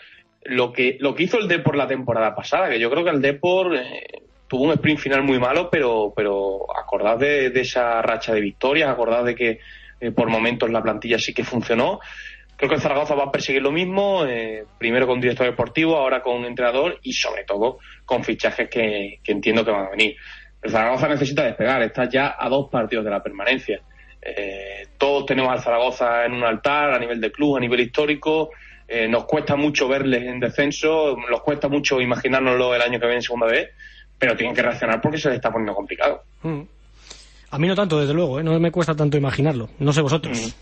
lo 0.44 0.72
que, 0.72 0.96
lo 1.00 1.14
que 1.14 1.24
hizo 1.24 1.38
el 1.38 1.48
Depor 1.48 1.76
la 1.76 1.88
temporada 1.88 2.34
pasada, 2.34 2.68
que 2.68 2.78
yo 2.78 2.90
creo 2.90 3.04
que 3.04 3.10
el 3.10 3.22
Depor 3.22 3.76
eh, 3.76 4.22
tuvo 4.48 4.64
un 4.64 4.72
sprint 4.72 4.98
final 4.98 5.22
muy 5.22 5.38
malo, 5.38 5.68
pero, 5.70 6.12
pero 6.14 6.66
acordad 6.76 7.18
de, 7.18 7.50
de 7.50 7.60
esa 7.60 8.02
racha 8.02 8.32
de 8.32 8.40
victorias, 8.40 8.88
acordad 8.88 9.24
de 9.24 9.34
que 9.34 9.60
eh, 10.00 10.10
por 10.10 10.28
momentos 10.28 10.70
la 10.70 10.82
plantilla 10.82 11.18
sí 11.18 11.32
que 11.32 11.44
funcionó. 11.44 12.00
Creo 12.56 12.70
que 12.70 12.76
el 12.76 12.80
Zaragoza 12.80 13.14
va 13.14 13.24
a 13.24 13.32
perseguir 13.32 13.60
lo 13.60 13.70
mismo, 13.70 14.24
eh, 14.24 14.64
primero 14.78 15.06
con 15.06 15.20
director 15.20 15.46
deportivo, 15.46 15.96
ahora 15.96 16.22
con 16.22 16.44
entrenador 16.44 16.98
y 17.02 17.12
sobre 17.12 17.44
todo 17.44 17.78
con 18.04 18.24
fichajes 18.24 18.70
que, 18.70 19.20
que 19.22 19.32
entiendo 19.32 19.64
que 19.64 19.70
van 19.70 19.86
a 19.86 19.90
venir. 19.90 20.16
El 20.62 20.70
Zaragoza 20.70 21.08
necesita 21.08 21.44
despegar, 21.44 21.82
está 21.82 22.08
ya 22.08 22.34
a 22.38 22.48
dos 22.48 22.68
partidos 22.70 23.04
de 23.04 23.10
la 23.10 23.22
permanencia. 23.22 23.80
Eh, 24.22 24.88
todos 24.98 25.26
tenemos 25.26 25.52
al 25.52 25.60
Zaragoza 25.60 26.24
en 26.24 26.32
un 26.32 26.42
altar 26.42 26.94
a 26.94 26.98
nivel 26.98 27.20
de 27.20 27.30
club, 27.30 27.56
a 27.56 27.60
nivel 27.60 27.80
histórico. 27.80 28.50
Eh, 28.88 29.06
nos 29.06 29.24
cuesta 29.24 29.56
mucho 29.56 29.86
verles 29.86 30.22
en 30.22 30.40
descenso, 30.40 31.16
nos 31.30 31.42
cuesta 31.42 31.68
mucho 31.68 32.00
imaginárnoslo 32.00 32.74
el 32.74 32.82
año 32.82 32.98
que 32.98 33.06
viene 33.06 33.16
en 33.16 33.22
segunda 33.22 33.46
vez, 33.46 33.70
pero 34.18 34.36
tienen 34.36 34.54
que 34.54 34.62
reaccionar 34.62 35.00
porque 35.00 35.18
se 35.18 35.28
les 35.28 35.36
está 35.36 35.50
poniendo 35.50 35.74
complicado. 35.74 36.22
Mm. 36.42 36.60
A 37.50 37.58
mí 37.58 37.68
no 37.68 37.74
tanto, 37.74 38.00
desde 38.00 38.14
luego, 38.14 38.40
¿eh? 38.40 38.42
no 38.42 38.58
me 38.58 38.70
cuesta 38.72 38.94
tanto 38.94 39.16
imaginarlo. 39.16 39.68
No 39.78 39.92
sé 39.92 40.00
vosotros. 40.00 40.56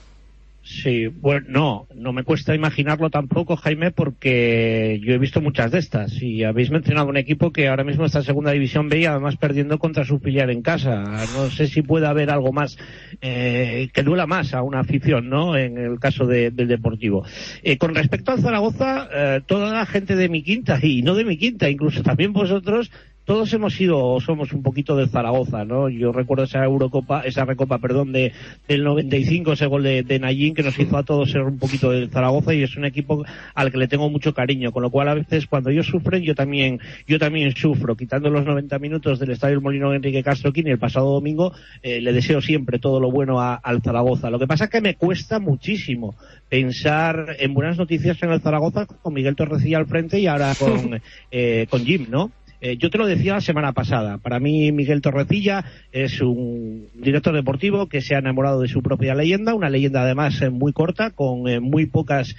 Sí, 0.67 1.09
bueno, 1.09 1.45
no, 1.51 1.87
no 1.95 2.15
me 2.15 2.25
cuesta 2.25 2.55
imaginarlo 2.55 3.11
tampoco, 3.11 3.55
Jaime, 3.57 3.91
porque 3.91 4.99
yo 5.05 5.13
he 5.13 5.19
visto 5.19 5.43
muchas 5.43 5.71
de 5.71 5.79
estas. 5.79 6.23
Y 6.23 6.43
habéis 6.43 6.71
mencionado 6.71 7.07
un 7.09 7.19
equipo 7.19 7.53
que 7.53 7.69
ahora 7.69 7.85
mismo 7.85 8.07
está 8.07 8.21
en 8.21 8.25
segunda 8.25 8.51
división 8.53 8.89
B 8.89 9.01
y 9.01 9.05
además 9.05 9.37
perdiendo 9.37 9.79
contra 9.79 10.05
su 10.07 10.19
filial 10.21 10.49
en 10.49 10.63
casa. 10.63 11.03
No 11.35 11.51
sé 11.51 11.67
si 11.67 11.83
puede 11.83 12.07
haber 12.07 12.31
algo 12.31 12.51
más 12.51 12.79
eh, 13.21 13.91
que 13.93 14.03
duela 14.03 14.27
más 14.27 14.55
a 14.55 14.63
una 14.63 14.81
afición, 14.81 15.29
¿no? 15.29 15.55
En 15.55 15.77
el 15.77 16.01
caso 16.01 16.25
de- 16.27 16.51
del 16.51 16.69
Deportivo. 16.69 17.27
Eh, 17.63 17.77
con 17.77 17.95
respecto 17.95 18.33
al 18.33 18.41
Zaragoza, 18.41 19.09
eh, 19.13 19.41
toda 19.47 19.71
la 19.71 19.85
gente 19.85 20.17
de 20.17 20.31
mi 20.31 20.43
quinta 20.43 20.79
y 20.83 21.03
no 21.03 21.15
de 21.15 21.25
mi 21.27 21.37
quinta, 21.37 21.69
incluso 21.69 22.03
también 22.03 22.33
vosotros, 22.33 22.91
todos 23.25 23.53
hemos 23.55 23.75
sido 23.75 23.99
o 24.05 24.21
somos 24.21 24.53
un 24.53 24.63
poquito 24.63 24.97
del 24.97 25.09
Zaragoza, 25.09 25.65
¿no? 25.65 25.89
Yo 25.89 26.13
recuerdo 26.13 26.45
esa 26.45 26.63
Eurocopa, 26.65 27.23
esa 27.23 27.45
recopa, 27.45 27.79
perdón, 27.79 28.13
de, 28.13 28.33
del 28.69 28.85
95, 28.85 29.53
ese 29.53 29.67
gol 29.67 29.83
de, 29.83 30.03
de 30.03 30.19
Nayín 30.19 30.55
que 30.55 30.63
nos 30.63 30.79
hizo 30.79 30.97
a 30.99 31.03
todos 31.05 31.31
ser 31.31 31.43
un 31.43 31.59
poquito 31.59 31.91
del 31.91 32.11
Zaragoza 32.11 32.53
y 32.55 32.63
es 32.63 32.77
un 32.77 32.85
equipo 32.85 33.25
al 33.55 33.73
que 33.73 33.79
le 33.79 33.89
tengo 33.89 34.11
mucho 34.11 34.35
cariño, 34.35 34.73
con 34.73 34.83
lo 34.83 34.91
cual 34.91 35.09
a 35.09 35.15
veces 35.15 35.47
cuando 35.47 35.71
ellos 35.71 35.87
sufren 35.87 36.23
yo 36.23 36.35
también, 36.35 36.81
yo 37.07 37.19
también 37.19 37.55
sufro, 37.57 37.97
quitando 37.97 38.29
los 38.31 38.45
90 38.45 38.79
minutos 38.79 39.19
del 39.19 39.31
Estadio 39.31 39.61
Molino 39.61 39.95
Enrique 39.95 40.23
Castro 40.23 40.53
Quini 40.53 40.71
el 40.71 40.79
pasado 40.79 41.11
domingo, 41.13 41.53
eh, 41.83 42.01
le 42.03 42.13
deseo 42.13 42.41
siempre 42.43 42.79
todo 42.79 43.01
lo 43.01 43.11
bueno 43.11 43.41
a- 43.41 43.55
al 43.55 43.81
Zaragoza. 43.83 44.29
Lo 44.31 44.39
que 44.39 44.47
pasa 44.47 44.65
es 44.65 44.71
que 44.71 44.81
me 44.83 44.97
cuesta 44.97 45.39
muchísimo 45.41 46.15
pensar 46.51 47.37
en 47.39 47.55
buenas 47.55 47.79
noticias 47.79 48.23
en 48.23 48.31
el 48.31 48.41
Zaragoza 48.41 48.87
con 48.87 49.15
Miguel 49.15 49.35
Torrecilla 49.37 49.79
al 49.79 49.87
frente 49.87 50.21
y 50.21 50.27
ahora 50.27 50.53
con, 50.59 51.01
eh, 51.31 51.67
con 51.71 51.85
Jim, 51.85 52.07
¿no? 52.11 52.31
Eh, 52.65 52.79
yo 52.79 52.89
te 52.89 52.97
lo 52.97 53.07
decía 53.07 53.35
la 53.35 53.43
semana 53.43 53.73
pasada. 53.73 54.17
Para 54.17 54.41
mí, 54.41 54.73
Miguel 54.73 55.03
Torrecilla 55.03 55.67
es 55.93 56.23
un 56.23 56.87
director 56.95 57.35
deportivo 57.35 57.91
que 57.91 58.01
se 58.01 58.15
ha 58.15 58.21
enamorado 58.21 58.63
de 58.63 58.69
su 58.69 58.81
propia 58.81 59.15
leyenda, 59.15 59.55
una 59.55 59.69
leyenda 59.69 60.01
además 60.01 60.41
eh, 60.41 60.49
muy 60.49 60.73
corta, 60.73 61.11
con 61.11 61.47
eh, 61.47 61.61
muy 61.61 61.85
pocas 61.85 62.35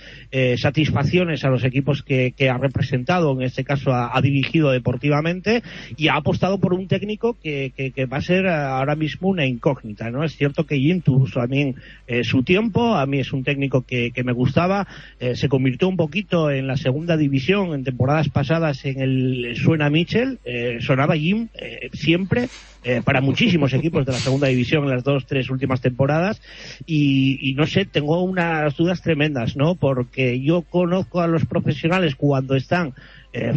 satisfacciones 0.58 1.46
a 1.46 1.50
los 1.50 1.64
equipos 1.64 2.04
que, 2.04 2.34
ha 2.50 2.58
representado, 2.58 3.32
en 3.34 3.44
este 3.44 3.64
caso 3.64 3.94
ha, 3.94 4.20
dirigido 4.22 4.72
deportivamente, 4.72 5.64
y 5.96 6.08
ha 6.08 6.16
apostado 6.16 6.60
por 6.60 6.74
un 6.74 6.88
técnico 6.88 7.38
que, 7.42 7.72
va 8.12 8.18
a 8.18 8.22
ser 8.22 8.48
ahora 8.48 8.96
mismo 8.96 9.30
una 9.30 9.46
incógnita. 9.46 10.10
¿no? 10.10 10.24
Es 10.24 10.36
cierto 10.36 10.66
que 10.66 11.02
tuvo 11.04 11.28
también 11.28 11.76
su 12.24 12.44
tiempo, 12.44 12.96
a 12.96 13.06
mí 13.06 13.20
es 13.20 13.32
un 13.32 13.44
técnico 13.44 13.86
que, 13.86 14.12
me 14.26 14.34
gustaba, 14.34 14.88
se 15.36 15.48
convirtió 15.48 15.88
un 15.88 15.96
poquito 15.96 16.52
en 16.52 16.68
la 16.68 16.76
segunda 16.76 17.16
división 17.16 17.74
en 17.74 17.84
temporadas 17.84 18.30
pasadas 18.30 18.84
en 18.86 19.02
el 19.02 19.56
Suena 19.56 19.90
Eh, 20.16 20.78
sonaba 20.80 21.18
Jim 21.18 21.50
eh, 21.56 21.90
siempre 21.92 22.48
eh, 22.86 23.02
para 23.04 23.20
muchísimos 23.20 23.74
equipos 23.74 24.06
de 24.06 24.14
la 24.14 24.20
segunda 24.20 24.48
división 24.48 24.86
en 24.86 24.92
las 24.92 25.04
dos, 25.04 25.26
tres 25.26 25.50
últimas 25.50 25.82
temporadas 25.82 26.42
y, 26.86 27.38
y 27.42 27.54
no 27.56 27.66
sé, 27.66 27.84
tengo 27.84 28.24
unas 28.24 28.78
dudas 28.78 29.02
tremendas, 29.02 29.58
¿no? 29.58 29.76
Porque 29.76 30.40
yo 30.40 30.62
conozco 30.62 31.20
a 31.20 31.28
los 31.28 31.46
profesionales 31.46 32.16
cuando 32.16 32.56
están 32.56 32.94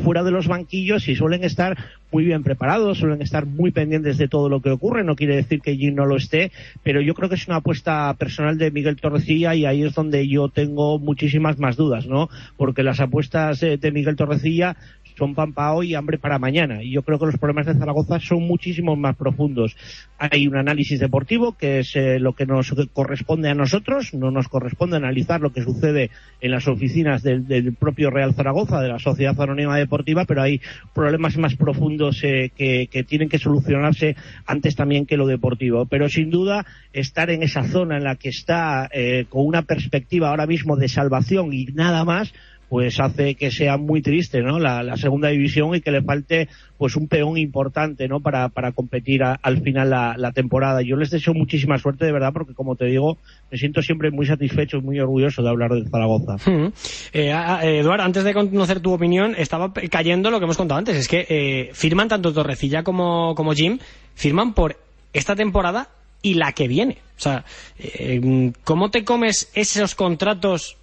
fuera 0.03 0.25
de 0.25 0.33
los 0.33 0.49
banquillos 0.49 1.07
y 1.07 1.15
suelen 1.15 1.45
estar 1.45 1.77
muy 2.11 2.25
bien 2.25 2.43
preparados, 2.43 2.99
suelen 2.99 3.23
estar 3.23 3.47
muy 3.47 3.71
pendientes 3.71 4.19
de 4.19 4.27
todo 4.27 4.49
lo 4.49 4.61
que 4.61 4.71
ocurre. 4.71 5.05
No 5.05 5.15
quiere 5.15 5.37
decir 5.37 5.61
que 5.61 5.77
Jim 5.77 5.95
no 5.95 6.05
lo 6.05 6.17
esté, 6.17 6.51
pero 6.83 7.01
yo 7.01 7.15
creo 7.15 7.29
que 7.29 7.37
es 7.37 7.47
una 7.47 7.59
apuesta 7.59 8.13
personal 8.15 8.59
de 8.59 8.73
Miguel 8.73 8.97
Torrecilla 8.97 9.55
y 9.55 9.67
ahí 9.67 9.85
es 9.85 9.95
donde 9.95 10.27
yo 10.27 10.49
tengo 10.49 10.99
muchísimas 10.99 11.61
más 11.61 11.77
dudas, 11.77 12.09
¿no? 12.09 12.29
Porque 12.57 12.83
las 12.83 12.99
apuestas 12.99 13.61
de 13.61 13.93
Miguel 13.93 14.17
Torrecilla 14.17 14.77
son 15.19 15.35
pan 15.35 15.53
para 15.53 15.75
hoy 15.75 15.91
y 15.91 15.95
hambre 15.95 16.19
para 16.19 16.39
mañana. 16.39 16.83
Y 16.83 16.93
yo 16.93 17.03
creo 17.03 17.19
que 17.19 17.27
los 17.27 17.37
problemas 17.39 17.67
de 17.67 17.75
Zaragoza 17.75 18.21
son 18.21 18.43
muchísimo 18.43 18.97
más 18.97 19.17
profundos. 19.17 19.77
Hay 20.19 20.47
un 20.47 20.57
análisis 20.57 21.01
deportivo 21.01 21.57
que 21.57 21.81
es 21.81 21.97
eh, 21.97 22.19
lo 22.19 22.35
que 22.35 22.47
nos 22.47 22.73
corresponde 22.93 23.51
a 23.51 23.55
nosotros, 23.55 24.15
no 24.15 24.31
nos 24.31 24.49
corresponde 24.49 24.97
analizar 24.97 25.41
lo 25.41 25.53
que 25.53 25.63
sucede 25.63 26.11
en 26.41 26.51
las 26.53 26.69
oficinas 26.69 27.23
del, 27.23 27.75
propio 27.79 28.11
Real 28.11 28.35
Zaragoza, 28.35 28.81
de 28.81 28.89
la 28.89 28.99
Sociedad 28.99 29.41
Anónima 29.41 29.77
Deportiva, 29.77 30.25
pero 30.25 30.43
hay 30.43 30.61
problemas 30.95 31.37
más 31.37 31.57
profundos 31.57 32.23
eh, 32.23 32.51
que, 32.57 32.89
que 32.91 33.05
tienen 33.05 33.29
que 33.29 33.39
solucionarse 33.39 34.17
antes 34.47 34.77
también 34.77 35.07
que 35.07 35.17
lo 35.17 35.27
deportivo. 35.27 35.87
Pero 35.87 36.09
sin 36.09 36.31
duda, 36.31 36.65
estar 36.93 37.31
en 37.31 37.43
esa 37.43 37.65
zona 37.65 37.97
en 37.97 38.05
la 38.05 38.17
que 38.17 38.29
está 38.29 38.89
eh, 38.93 39.27
con 39.29 39.47
una 39.47 39.63
perspectiva 39.63 40.31
ahora 40.31 40.47
mismo 40.47 40.77
de 40.77 40.89
salvación 40.89 41.53
y 41.53 41.67
nada 41.67 42.05
más, 42.05 42.33
pues 42.69 43.01
hace 43.01 43.35
que 43.35 43.51
sea 43.51 43.77
muy 43.77 44.03
triste 44.03 44.43
¿no? 44.43 44.59
la, 44.59 44.97
segunda 44.97 45.29
división 45.29 45.75
y 45.75 45.81
que 45.81 45.91
le 45.91 46.03
falte 46.03 46.49
pues 46.77 46.97
un 46.97 47.09
peón 47.09 47.39
importante 47.39 48.09
¿no? 48.09 48.21
para, 48.21 48.49
para 48.51 48.73
competir 48.73 49.23
al 49.23 49.63
final 49.63 49.91
la, 49.91 50.33
temporada. 50.33 50.83
Yo 50.83 50.97
les 50.97 51.11
deseo 51.11 51.35
muchísima 51.35 51.79
suerte 51.79 52.05
de 52.05 52.13
verdad 52.13 52.33
porque 52.33 52.55
como 52.55 52.77
te 52.77 52.85
digo 52.85 53.17
me 53.51 53.59
siento 53.59 53.81
siempre 53.83 54.11
muy 54.11 54.27
satisfecho 54.27 54.77
y 54.77 54.83
muy 54.83 55.01
orgulloso 55.01 55.43
de 55.43 55.49
hablar 55.49 55.71
de 55.73 55.89
Zaragoza. 55.89 56.37
Hmm. 56.45 56.73
Eh, 57.13 57.79
Eduard, 57.79 58.01
antes 58.01 58.25
de 58.25 58.35
conocer 58.35 58.81
tu 58.81 58.93
opinión 58.93 59.35
estaba 59.37 59.73
cayendo 59.73 60.31
lo 60.31 60.39
que 60.39 60.45
hemos 60.45 60.57
contado 60.57 60.79
antes, 60.79 60.97
es 60.97 61.09
que 61.09 61.27
eh, 61.29 61.71
firman 61.73 62.09
tanto 62.09 62.33
Torrecilla 62.33 62.83
como, 62.83 63.35
como 63.35 63.55
Jim, 63.55 63.79
firman 64.15 64.53
por 64.53 64.77
esta 65.13 65.35
temporada 65.35 65.89
y 66.23 66.35
la 66.35 66.53
que 66.53 66.69
viene. 66.69 66.99
O 67.17 67.21
sea, 67.21 67.45
eh, 67.79 68.53
¿cómo 68.65 68.91
te 68.91 69.05
comes 69.05 69.51
esos 69.55 69.95
contratos 69.95 70.77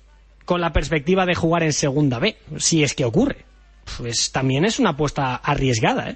con 0.45 0.61
la 0.61 0.71
perspectiva 0.73 1.25
de 1.25 1.35
jugar 1.35 1.63
en 1.63 1.73
segunda 1.73 2.19
B? 2.19 2.35
Si 2.57 2.83
es 2.83 2.93
que 2.93 3.05
ocurre. 3.05 3.45
Pues 3.97 4.31
también 4.31 4.65
es 4.65 4.79
una 4.79 4.91
apuesta 4.91 5.35
arriesgada, 5.35 6.11
¿eh? 6.11 6.15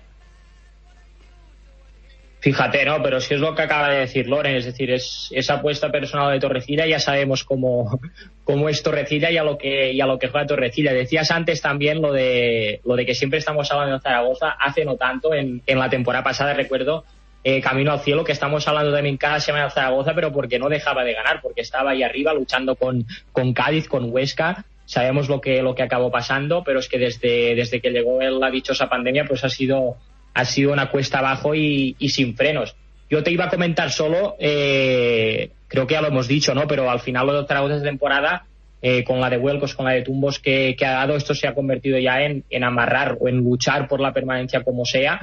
Fíjate, 2.41 2.85
¿no? 2.85 3.03
Pero 3.03 3.19
si 3.19 3.33
es 3.33 3.41
lo 3.41 3.53
que 3.53 3.63
acaba 3.63 3.89
de 3.89 3.99
decir 3.99 4.27
Loren, 4.27 4.55
es 4.55 4.63
decir, 4.63 4.89
es 4.91 5.29
esa 5.35 5.55
apuesta 5.55 5.91
personal 5.91 6.31
de 6.31 6.39
Torrecilla, 6.39 6.85
ya 6.85 6.99
sabemos 6.99 7.43
cómo, 7.43 7.99
cómo 8.45 8.69
es 8.69 8.81
Torrecilla 8.81 9.29
y 9.29 9.37
a 9.37 9.43
lo 9.43 9.57
que 9.57 9.91
y 9.91 9.99
a 9.99 10.05
lo 10.05 10.17
que 10.17 10.29
juega 10.29 10.47
Torrecilla. 10.47 10.93
Decías 10.93 11.31
antes 11.31 11.61
también 11.61 12.01
lo 12.01 12.13
de 12.13 12.79
lo 12.85 12.95
de 12.95 13.05
que 13.05 13.13
siempre 13.13 13.39
estamos 13.39 13.69
hablando 13.71 13.95
de 13.95 14.01
Zaragoza, 14.01 14.51
hace 14.51 14.85
no 14.85 14.95
tanto, 14.95 15.33
en, 15.33 15.61
en 15.67 15.79
la 15.79 15.89
temporada 15.89 16.23
pasada 16.23 16.53
recuerdo 16.53 17.03
eh, 17.43 17.61
camino 17.61 17.91
al 17.91 18.01
cielo, 18.01 18.23
que 18.23 18.33
estamos 18.33 18.67
hablando 18.67 18.91
también 18.91 19.17
cada 19.17 19.39
semana 19.39 19.65
de 19.65 19.71
Zaragoza, 19.71 20.13
pero 20.13 20.31
porque 20.31 20.59
no 20.59 20.67
dejaba 20.67 21.03
de 21.03 21.13
ganar, 21.13 21.41
porque 21.41 21.61
estaba 21.61 21.91
ahí 21.91 22.03
arriba 22.03 22.33
luchando 22.33 22.75
con, 22.75 23.05
con 23.31 23.53
Cádiz, 23.53 23.87
con 23.87 24.11
Huesca. 24.11 24.65
Sabemos 24.85 25.29
lo 25.29 25.39
que, 25.39 25.61
lo 25.61 25.75
que 25.75 25.83
acabó 25.83 26.11
pasando, 26.11 26.63
pero 26.63 26.79
es 26.79 26.89
que 26.89 26.97
desde, 26.97 27.55
desde 27.55 27.79
que 27.79 27.91
llegó 27.91 28.19
la 28.21 28.49
dichosa 28.49 28.89
pandemia, 28.89 29.25
pues 29.25 29.43
ha 29.43 29.49
sido, 29.49 29.95
ha 30.33 30.45
sido 30.45 30.73
una 30.73 30.89
cuesta 30.89 31.19
abajo 31.19 31.55
y, 31.55 31.95
sin 32.09 32.35
frenos. 32.35 32.75
Yo 33.09 33.23
te 33.23 33.31
iba 33.31 33.45
a 33.45 33.49
comentar 33.49 33.91
solo, 33.91 34.35
eh, 34.39 35.51
creo 35.67 35.87
que 35.87 35.93
ya 35.93 36.01
lo 36.01 36.07
hemos 36.09 36.27
dicho, 36.27 36.53
¿no? 36.53 36.67
Pero 36.67 36.89
al 36.89 36.99
final 36.99 37.27
lo 37.27 37.41
de 37.41 37.47
Zaragoza 37.47 37.75
de 37.75 37.83
temporada, 37.83 38.45
eh, 38.81 39.03
con 39.03 39.19
la 39.19 39.29
de 39.29 39.37
Huelcos, 39.37 39.75
con 39.75 39.85
la 39.85 39.93
de 39.93 40.01
Tumbos 40.01 40.39
que, 40.39 40.75
que, 40.77 40.85
ha 40.85 40.91
dado, 40.91 41.15
esto 41.15 41.33
se 41.33 41.47
ha 41.47 41.53
convertido 41.53 41.97
ya 41.99 42.21
en, 42.21 42.43
en 42.49 42.63
amarrar 42.63 43.17
o 43.19 43.27
en 43.27 43.37
luchar 43.37 43.87
por 43.87 43.99
la 43.99 44.13
permanencia 44.13 44.63
como 44.63 44.85
sea, 44.85 45.21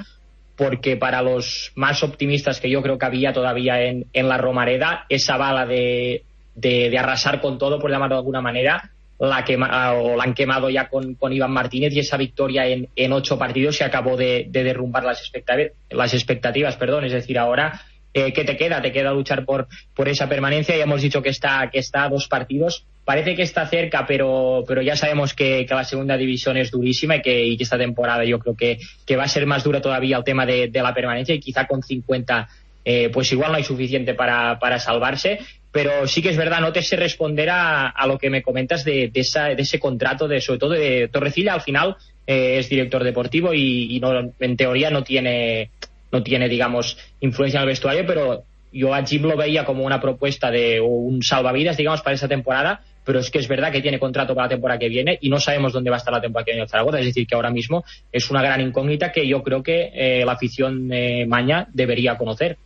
porque 0.56 0.96
para 0.96 1.22
los 1.22 1.72
más 1.74 2.02
optimistas 2.02 2.60
que 2.60 2.70
yo 2.70 2.82
creo 2.82 2.98
que 2.98 3.06
había 3.06 3.32
todavía 3.32 3.82
en, 3.82 4.06
en 4.12 4.28
la 4.28 4.38
Romareda, 4.38 5.04
esa 5.08 5.36
bala 5.36 5.66
de, 5.66 6.24
de, 6.54 6.98
arrasar 6.98 7.40
con 7.40 7.58
todo, 7.58 7.78
por 7.78 7.90
llamarlo 7.90 8.16
de 8.16 8.20
alguna 8.20 8.40
manera, 8.40 8.90
la, 9.18 9.44
quema, 9.44 9.92
o 9.92 10.16
la 10.16 10.24
han 10.24 10.34
quemado 10.34 10.70
ya 10.70 10.88
con, 10.88 11.14
con 11.14 11.32
Iván 11.32 11.52
Martínez 11.52 11.92
y 11.94 12.00
esa 12.00 12.16
victoria 12.16 12.66
en, 12.66 12.88
en 12.96 13.12
ocho 13.12 13.38
partidos 13.38 13.76
se 13.76 13.84
acabó 13.84 14.16
de, 14.16 14.46
de 14.48 14.64
derrumbar 14.64 15.04
las 15.04 15.20
expectativas, 15.20 15.72
las 15.90 16.14
expectativas, 16.14 16.76
perdón, 16.76 17.04
es 17.04 17.12
decir, 17.12 17.38
ahora 17.38 17.82
eh, 18.16 18.32
¿qué 18.32 18.44
te 18.44 18.56
queda? 18.56 18.80
Te 18.80 18.92
queda 18.92 19.12
luchar 19.12 19.44
por, 19.44 19.68
por 19.94 20.08
esa 20.08 20.26
permanencia. 20.26 20.74
Ya 20.74 20.84
hemos 20.84 21.02
dicho 21.02 21.22
que 21.22 21.28
está, 21.28 21.68
que 21.70 21.78
está 21.78 22.04
a 22.04 22.08
dos 22.08 22.28
partidos. 22.28 22.86
Parece 23.04 23.34
que 23.34 23.42
está 23.42 23.66
cerca, 23.66 24.06
pero, 24.06 24.64
pero 24.66 24.80
ya 24.80 24.96
sabemos 24.96 25.34
que, 25.34 25.66
que 25.66 25.74
la 25.74 25.84
segunda 25.84 26.16
división 26.16 26.56
es 26.56 26.70
durísima 26.70 27.16
y 27.16 27.22
que, 27.22 27.54
esta 27.60 27.76
temporada 27.76 28.24
yo 28.24 28.38
creo 28.38 28.56
que, 28.56 28.78
que, 29.04 29.16
va 29.16 29.24
a 29.24 29.28
ser 29.28 29.44
más 29.44 29.64
dura 29.64 29.82
todavía 29.82 30.16
el 30.16 30.24
tema 30.24 30.46
de, 30.46 30.68
de 30.68 30.82
la 30.82 30.94
permanencia 30.94 31.34
y 31.34 31.40
quizá 31.40 31.66
con 31.66 31.82
50 31.82 32.48
eh, 32.84 33.10
pues 33.12 33.30
igual 33.32 33.50
no 33.50 33.58
hay 33.58 33.64
suficiente 33.64 34.14
para, 34.14 34.58
para 34.58 34.78
salvarse 34.78 35.40
pero 35.76 36.06
sí 36.06 36.22
que 36.22 36.30
es 36.30 36.38
verdad, 36.38 36.62
no 36.62 36.72
te 36.72 36.80
sé 36.80 36.96
responder 36.96 37.50
a, 37.50 37.88
a 37.88 38.06
lo 38.06 38.16
que 38.16 38.30
me 38.30 38.40
comentas 38.40 38.82
de, 38.82 39.10
de, 39.12 39.20
esa, 39.20 39.48
de, 39.48 39.60
ese 39.60 39.78
contrato, 39.78 40.26
de 40.26 40.40
sobre 40.40 40.58
todo 40.58 40.70
de 40.70 41.08
Torrecilla, 41.08 41.52
al 41.52 41.60
final 41.60 41.96
eh, 42.26 42.56
es 42.58 42.70
director 42.70 43.04
deportivo 43.04 43.52
y, 43.52 43.94
y 43.94 44.00
no, 44.00 44.32
en 44.40 44.56
teoría 44.56 44.88
no 44.88 45.04
tiene, 45.04 45.68
no 46.12 46.22
tiene, 46.22 46.48
digamos, 46.48 46.98
influencia 47.20 47.58
en 47.58 47.62
el 47.62 47.68
vestuario, 47.68 48.04
pero 48.06 48.44
yo 48.72 48.94
a 48.94 49.04
Jim 49.04 49.22
lo 49.22 49.36
veía 49.36 49.64
como 49.64 49.84
una 49.84 50.00
propuesta 50.00 50.50
de 50.50 50.80
un 50.80 51.22
salvavidas, 51.22 51.76
digamos, 51.76 52.02
para 52.02 52.14
esa 52.14 52.28
temporada, 52.28 52.82
pero 53.04 53.20
es 53.20 53.30
que 53.30 53.38
es 53.38 53.48
verdad 53.48 53.72
que 53.72 53.80
tiene 53.80 53.98
contrato 53.98 54.34
para 54.34 54.46
la 54.46 54.50
temporada 54.50 54.78
que 54.78 54.88
viene 54.88 55.18
y 55.20 55.28
no 55.28 55.38
sabemos 55.38 55.72
dónde 55.72 55.90
va 55.90 55.96
a 55.96 55.98
estar 55.98 56.12
la 56.12 56.20
temporada 56.20 56.44
que 56.44 56.52
viene 56.52 56.62
en 56.62 56.68
Zaragoza, 56.68 56.98
es 56.98 57.06
decir, 57.06 57.26
que 57.26 57.34
ahora 57.34 57.50
mismo 57.50 57.84
es 58.12 58.30
una 58.30 58.42
gran 58.42 58.60
incógnita 58.60 59.12
que 59.12 59.26
yo 59.26 59.42
creo 59.42 59.62
que 59.62 59.90
eh, 59.94 60.24
la 60.24 60.32
afición 60.32 60.88
maña 61.28 61.68
debería 61.72 62.16
conocer. 62.16 62.58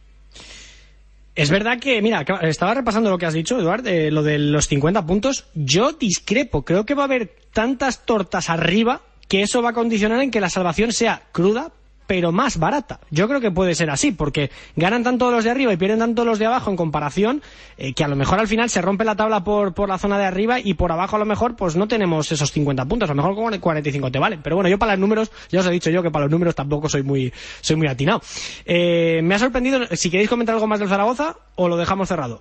Es 1.35 1.51
verdad 1.51 1.79
que, 1.79 2.03
mira, 2.03 2.25
estaba 2.43 2.75
repasando 2.75 3.09
lo 3.09 3.17
que 3.17 3.27
has 3.27 3.33
dicho, 3.33 3.59
Eduard, 3.59 3.87
eh, 3.87 4.11
lo 4.11 4.23
de 4.23 4.39
los 4.39 4.67
50 4.69 5.07
puntos. 5.07 5.47
Yo 5.55 5.93
discrepo, 5.93 6.65
creo 6.65 6.85
que 6.85 6.95
va 6.95 7.05
a 7.05 7.07
haber 7.07 7.31
tantas 7.53 8.05
tortas 8.05 8.51
arriba 8.51 9.01
que 9.29 9.43
eso 9.43 9.63
va 9.63 9.71
a 9.71 9.73
condicionar 9.73 10.21
en 10.21 10.31
que 10.31 10.41
la 10.41 10.51
salvación 10.51 10.93
sea 10.93 11.23
cruda, 11.33 11.73
pero 12.11 12.33
más 12.33 12.59
barata. 12.59 12.99
Yo 13.13 13.29
creo 13.29 13.41
que 13.41 13.53
puede 13.53 13.77
ser 13.77 13.89
así, 13.89 14.11
porque 14.11 14.51
ganan 14.75 15.05
tanto 15.05 15.31
los 15.31 15.45
de 15.45 15.51
arriba 15.51 15.73
y 15.73 15.77
pierden 15.77 16.01
tanto 16.01 16.25
los 16.25 16.41
de 16.41 16.47
abajo 16.47 16.69
en 16.69 16.77
comparación, 16.77 17.41
eh, 17.79 17.93
que 17.93 18.03
a 18.03 18.09
lo 18.09 18.17
mejor 18.17 18.41
al 18.41 18.49
final 18.49 18.69
se 18.69 18.83
rompe 18.83 19.05
la 19.05 19.15
tabla 19.15 19.45
por, 19.45 19.75
por 19.75 19.89
la 19.89 19.97
zona 19.97 20.19
de 20.19 20.25
arriba 20.25 20.59
y 20.59 20.75
por 20.75 20.91
abajo 20.91 21.15
a 21.15 21.19
lo 21.21 21.25
mejor 21.25 21.55
pues 21.55 21.77
no 21.77 21.87
tenemos 21.87 22.33
esos 22.33 22.51
50 22.51 22.85
puntos, 22.87 23.09
a 23.09 23.15
lo 23.15 23.23
mejor 23.23 23.37
con 23.37 23.57
45 23.57 24.11
te 24.11 24.19
valen. 24.19 24.41
Pero 24.43 24.57
bueno, 24.57 24.69
yo 24.69 24.77
para 24.77 24.95
los 24.95 25.01
números, 25.01 25.31
ya 25.51 25.61
os 25.61 25.67
he 25.67 25.71
dicho 25.71 25.89
yo 25.91 26.03
que 26.03 26.11
para 26.11 26.25
los 26.25 26.33
números 26.33 26.57
tampoco 26.57 26.89
soy 26.89 27.05
muy, 27.05 27.33
soy 27.61 27.77
muy 27.77 27.87
atinado. 27.87 28.21
Eh, 28.65 29.21
me 29.23 29.37
ha 29.37 29.39
sorprendido, 29.39 29.79
si 29.93 30.11
queréis 30.11 30.29
comentar 30.29 30.57
algo 30.57 30.67
más 30.67 30.81
del 30.81 30.89
Zaragoza 30.89 31.37
o 31.55 31.69
lo 31.69 31.77
dejamos 31.77 32.09
cerrado. 32.09 32.41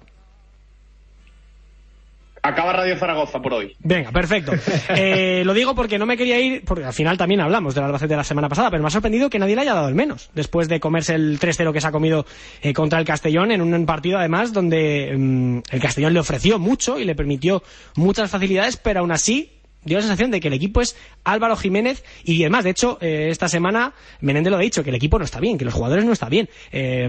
Acaba 2.50 2.74
Radio 2.74 2.98
Zaragoza 2.98 3.40
por 3.42 3.54
hoy. 3.54 3.76
Venga, 3.80 4.12
perfecto. 4.12 4.54
Eh, 4.90 5.44
lo 5.46 5.54
digo 5.54 5.76
porque 5.76 6.00
no 6.00 6.08
me 6.08 6.18
quería 6.18 6.40
ir, 6.40 6.64
porque 6.66 6.84
al 6.84 6.94
final 6.94 7.16
también 7.16 7.42
hablamos 7.42 7.76
del 7.76 7.84
Albacete 7.84 8.14
de 8.14 8.18
la 8.18 8.24
semana 8.24 8.50
pasada, 8.50 8.72
pero 8.72 8.82
me 8.82 8.88
ha 8.88 8.92
sorprendido 8.92 9.30
que 9.30 9.38
nadie 9.38 9.56
le 9.56 9.62
haya 9.62 9.76
dado 9.76 9.88
el 9.88 9.94
menos, 9.94 10.32
después 10.34 10.68
de 10.68 10.80
comerse 10.80 11.14
el 11.14 11.40
3-0 11.40 11.72
que 11.72 11.80
se 11.80 11.88
ha 11.88 11.92
comido 11.92 12.26
eh, 12.64 12.74
contra 12.74 12.98
el 12.98 13.06
Castellón, 13.06 13.52
en 13.52 13.62
un 13.62 13.86
partido 13.86 14.18
además 14.18 14.52
donde 14.52 15.14
mm, 15.16 15.60
el 15.70 15.80
Castellón 15.80 16.14
le 16.14 16.20
ofreció 16.20 16.58
mucho 16.58 16.98
y 16.98 17.06
le 17.06 17.14
permitió 17.14 17.62
muchas 17.96 18.32
facilidades, 18.32 18.78
pero 18.78 19.02
aún 19.02 19.12
así 19.12 19.59
dio 19.84 19.98
la 19.98 20.02
sensación 20.02 20.32
de 20.32 20.40
que 20.40 20.48
el 20.48 20.54
equipo 20.54 20.82
es 20.82 20.96
Álvaro 21.24 21.56
Jiménez 21.56 22.04
y 22.24 22.42
además, 22.44 22.64
de 22.64 22.72
hecho, 22.72 22.98
eh, 23.02 23.28
esta 23.30 23.48
semana 23.48 23.94
Menéndez 24.22 24.52
lo 24.52 24.58
ha 24.58 24.62
dicho, 24.62 24.84
que 24.84 24.90
el 24.90 24.96
equipo 24.96 25.18
no 25.18 25.26
está 25.26 25.40
bien, 25.40 25.58
que 25.58 25.66
los 25.66 25.74
jugadores 25.74 26.06
no 26.06 26.14
están 26.14 26.30
bien. 26.30 26.50
Eh, 26.72 27.04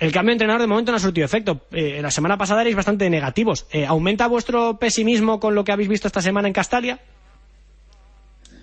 el 0.00 0.12
cambio 0.12 0.30
de 0.30 0.32
entrenador 0.32 0.62
de 0.62 0.66
momento 0.66 0.92
no 0.92 0.96
ha 0.96 1.00
surtido 1.00 1.24
efecto. 1.24 1.62
Eh, 1.72 2.00
la 2.02 2.10
semana 2.10 2.36
pasada 2.36 2.62
erais 2.62 2.76
bastante 2.76 3.08
negativos. 3.10 3.66
¿Aumenta 3.86 4.26
vuestro 4.26 4.78
pesimismo 4.78 5.40
con 5.40 5.54
lo 5.54 5.64
que 5.64 5.72
habéis 5.72 5.88
visto 5.88 6.06
esta 6.08 6.22
semana 6.22 6.48
en 6.48 6.54
Castalia? 6.54 7.00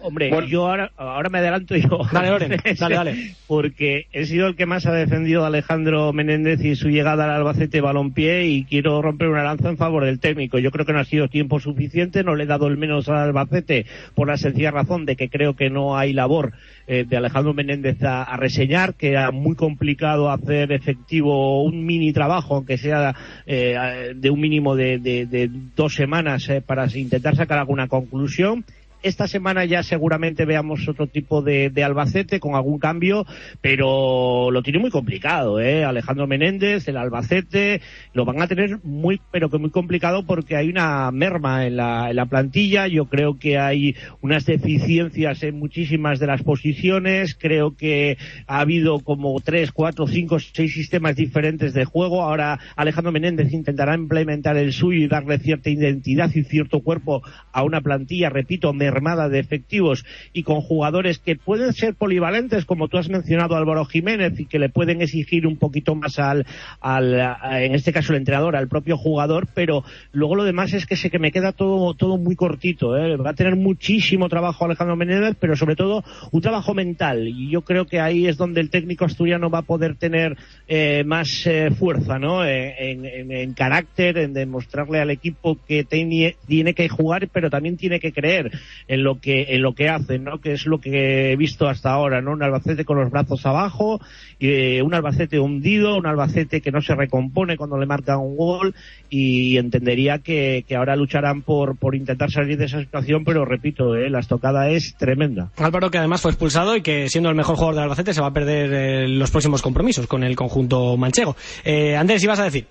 Hombre, 0.02 0.32
yo 0.48 0.68
ahora, 0.68 0.92
ahora 0.98 1.30
me 1.30 1.40
adelanto 1.40 1.76
yo. 1.76 2.00
Dale, 2.12 2.60
dale, 2.80 2.96
dale. 2.96 3.36
Porque 3.48 4.08
he 4.12 4.26
sido 4.26 4.48
el 4.48 4.56
que 4.56 4.66
más 4.66 4.86
ha 4.86 4.94
defendido 4.94 5.44
a 5.44 5.48
Alejandro 5.48 6.12
Menéndez 6.14 6.64
y 6.64 6.76
su 6.76 6.90
llegada 6.90 7.26
al 7.26 7.32
Albacete 7.32 7.82
balompié 7.82 8.48
y 8.48 8.64
quiero 8.66 9.02
romper 9.02 9.30
una 9.30 9.44
lanza 9.44 9.70
en 9.70 9.78
favor 9.78 10.06
del 10.06 10.20
técnico. 10.20 10.60
Yo 10.60 10.72
creo 10.72 10.86
que 10.86 10.94
no 10.94 11.00
ha 11.00 11.06
sido 11.06 11.28
tiempo 11.28 11.60
suficiente, 11.60 12.24
no 12.24 12.36
le 12.36 12.44
he 12.44 12.48
dado 12.48 12.68
el 12.68 12.78
menos 12.78 13.10
al 13.10 13.18
Albacete 13.18 13.86
por 14.16 14.28
la 14.28 14.38
sencilla 14.38 14.72
razón 14.72 15.06
de 15.06 15.16
que 15.16 15.30
creo 15.30 15.56
que 15.56 15.70
no 15.70 15.98
hay 15.98 16.14
labor 16.14 16.54
eh, 16.88 17.06
de 17.08 17.18
Alejandro 17.18 17.54
Menéndez 17.54 18.04
a, 18.04 18.36
reseñar, 18.38 18.96
que 18.96 19.10
era 19.10 19.32
muy 19.32 19.56
complicado 19.56 20.32
hacer 20.32 20.72
efectivo 20.72 21.64
un 21.64 21.86
mini 21.86 22.12
trabajo, 22.12 22.56
aunque 22.56 22.78
sea 22.78 23.16
eh, 23.46 24.14
de 24.16 24.30
un 24.30 24.40
mínimo 24.40 24.76
de, 24.76 25.00
de, 25.00 25.50
dos 25.76 25.96
semanas 25.96 26.50
eh, 26.50 26.62
para 26.62 26.88
intentar 26.94 27.36
sacar 27.36 27.60
alguna 27.60 27.88
conclusión 27.88 28.66
esta 29.04 29.28
semana 29.28 29.66
ya 29.66 29.84
seguramente 29.84 30.46
veamos 30.46 30.88
otro 30.88 31.08
tipo 31.08 31.42
de, 31.42 31.72
Albacete 31.82 32.40
con 32.40 32.56
algún 32.56 32.78
cambio, 32.78 33.26
pero 33.60 34.52
lo 34.52 34.62
tiene 34.62 34.80
muy 34.80 34.92
complicado, 34.92 35.60
¿eh? 35.60 35.84
Alejandro 35.84 36.28
Menéndez, 36.28 36.88
el 36.88 36.98
Albacete, 36.98 37.82
lo 38.14 38.24
van 38.24 38.42
a 38.42 38.48
tener 38.48 38.80
muy, 38.84 39.20
pero 39.32 39.50
que 39.50 39.58
muy 39.58 39.72
complicado 39.72 40.24
porque 40.26 40.56
hay 40.56 40.70
una 40.70 41.10
merma 41.12 41.66
en 41.66 41.78
la, 41.78 42.12
en 42.12 42.16
la 42.16 42.28
plantilla. 42.28 42.88
Yo 42.88 43.06
creo 43.06 43.40
que 43.40 43.58
hay 43.58 43.96
unas 44.22 44.46
deficiencias 44.46 45.42
en 45.44 45.58
muchísimas 45.58 46.20
de 46.20 46.28
las 46.28 46.44
posiciones. 46.44 47.36
Creo 47.36 47.76
que 47.76 48.18
ha 48.46 48.60
habido 48.60 49.00
como 49.00 49.40
tres, 49.40 49.72
cuatro, 49.72 50.08
cinco, 50.08 50.38
seis 50.40 50.74
sistemas 50.74 51.16
diferentes 51.16 51.74
de 51.74 51.86
juego. 51.86 52.22
Ahora 52.22 52.60
Alejandro 52.76 53.12
Menéndez 53.12 53.52
intentará 53.54 53.96
implementar 53.96 54.58
el 54.58 54.74
suyo 54.74 55.06
y 55.06 55.08
darle 55.08 55.40
cierta 55.40 55.70
identidad 55.70 56.30
y 56.34 56.44
cierto 56.44 56.82
cuerpo 56.82 57.24
a 57.52 57.64
una 57.64 57.82
plantilla, 57.82 58.30
repito, 58.30 58.74
mermada 58.92 59.30
de 59.30 59.40
efectivos 59.40 60.06
y 60.34 60.44
con 60.44 60.62
jugadores 60.62 61.20
que 61.20 61.36
pueden 61.36 61.74
ser 61.74 61.96
polivalentes, 61.96 62.66
como 62.66 62.90
tú 62.90 62.98
has 62.98 63.10
mencionado 63.10 63.56
Álvaro 63.56 63.86
Jiménez, 63.86 64.38
y 64.40 64.46
que 64.46 64.60
le 64.60 64.70
pueden 64.70 65.02
exigir 65.02 65.48
un 65.48 65.58
poquito 65.58 65.96
más 65.96 66.20
al, 66.20 66.46
al 66.82 67.62
en 67.62 67.74
este 67.74 67.94
caso 67.94 68.12
el 68.12 68.20
entrenador, 68.20 68.56
al 68.56 68.68
propio 68.68 68.98
jugador, 68.98 69.48
pero 69.54 69.84
luego 70.12 70.36
lo 70.36 70.44
demás 70.44 70.74
es 70.74 70.86
que 70.86 70.96
sé 70.96 71.10
que 71.10 71.20
me 71.20 71.32
queda 71.32 71.54
todo, 71.54 71.94
todo 71.94 72.18
muy 72.18 72.36
cortito. 72.36 72.98
¿eh? 72.98 73.16
Va 73.16 73.32
a 73.32 73.36
tener 73.36 73.56
muchísimo 73.56 74.28
trabajo 74.30 74.66
Alejandro 74.66 74.96
Menéndez, 74.96 75.36
pero 75.40 75.56
sobre 75.56 75.76
todo 75.76 76.04
un 76.32 76.42
trabajo 76.42 76.74
mental. 76.74 77.28
Y 77.28 77.50
yo 77.50 77.62
creo 77.62 77.86
que 77.86 78.00
ahí 78.00 78.28
es 78.28 78.38
donde 78.38 78.62
el 78.62 78.70
técnico 78.70 79.06
asturiano 79.06 79.50
va 79.50 79.60
a 79.60 79.64
poder 79.64 79.96
tener 79.96 80.38
eh, 80.68 81.04
más 81.06 81.46
eh, 81.46 81.70
fuerza, 81.72 82.20
¿no? 82.20 82.46
En, 82.46 83.06
en, 83.06 83.32
en, 83.32 83.54
carácter, 83.54 84.18
en 84.18 84.34
demostrarle 84.34 85.00
al 85.00 85.12
equipo 85.12 85.58
que 85.68 85.84
tiene, 85.84 86.36
tiene 86.48 86.74
que 86.74 86.90
jugar, 86.90 87.30
pero 87.32 87.50
también 87.50 87.78
tiene 87.78 88.00
que 88.00 88.12
creer 88.12 88.52
en 88.88 89.04
lo 89.04 89.20
que, 89.20 89.48
en 89.50 89.62
lo 89.62 89.74
que 89.74 89.90
hace, 89.90 90.20
¿no? 90.20 90.40
Que 90.40 90.54
es 90.54 90.66
lo 90.66 90.80
que 90.80 91.32
he 91.32 91.36
visto 91.36 91.68
hasta 91.68 91.92
ahora, 91.92 92.22
¿no? 92.22 92.32
Un 92.32 92.44
Albacete 92.44 92.86
con 92.86 93.00
los 93.00 93.10
brazos 93.10 93.46
abajo, 93.46 94.00
eh, 94.40 94.82
un 94.82 94.94
Albacete 94.94 95.40
hundido, 95.40 95.96
un 95.96 96.08
Albacete 96.08 96.62
que 96.62 96.72
no 96.72 96.82
se 96.82 96.96
recompone 96.96 97.58
cuando 97.58 97.78
le 97.78 97.86
marca 97.86 98.18
un 98.18 98.36
gol 98.36 98.76
y 99.10 99.58
entendería 99.58 100.20
que, 100.20 100.66
que 100.68 100.76
ahora 100.76 100.96
lucharán 100.96 101.42
por, 101.42 101.78
por 101.78 101.96
intentar 101.96 102.32
salir 102.32 102.58
de 102.58 102.66
esa 102.66 102.80
situación, 102.80 103.24
pero 103.24 103.46
repito, 103.46 103.96
eh, 103.96 104.10
la 104.10 104.20
estocada 104.20 104.70
es 104.70 104.96
tremenda. 104.96 105.52
Álvaro 105.58 105.92
que 105.92 105.98
además 105.98 106.22
fue 106.22 106.32
expulsado 106.32 106.76
y 106.76 106.82
que 106.82 107.10
siendo 107.10 107.30
el 107.30 107.36
mejor 107.36 107.56
jugador 107.56 107.76
de 107.76 107.82
Albacete 107.84 108.14
se 108.14 108.22
va 108.22 108.28
a 108.28 108.34
perder 108.34 108.74
eh, 108.74 109.08
los 109.08 109.32
próximos 109.32 109.62
compromisos 109.62 110.08
con 110.08 110.24
el 110.24 110.36
conjunto 110.36 110.98
manchego. 110.98 111.36
Eh, 111.64 111.96
Andrés, 111.96 112.24
¿ibas 112.24 112.40
a 112.40 112.46
decir? 112.46 112.66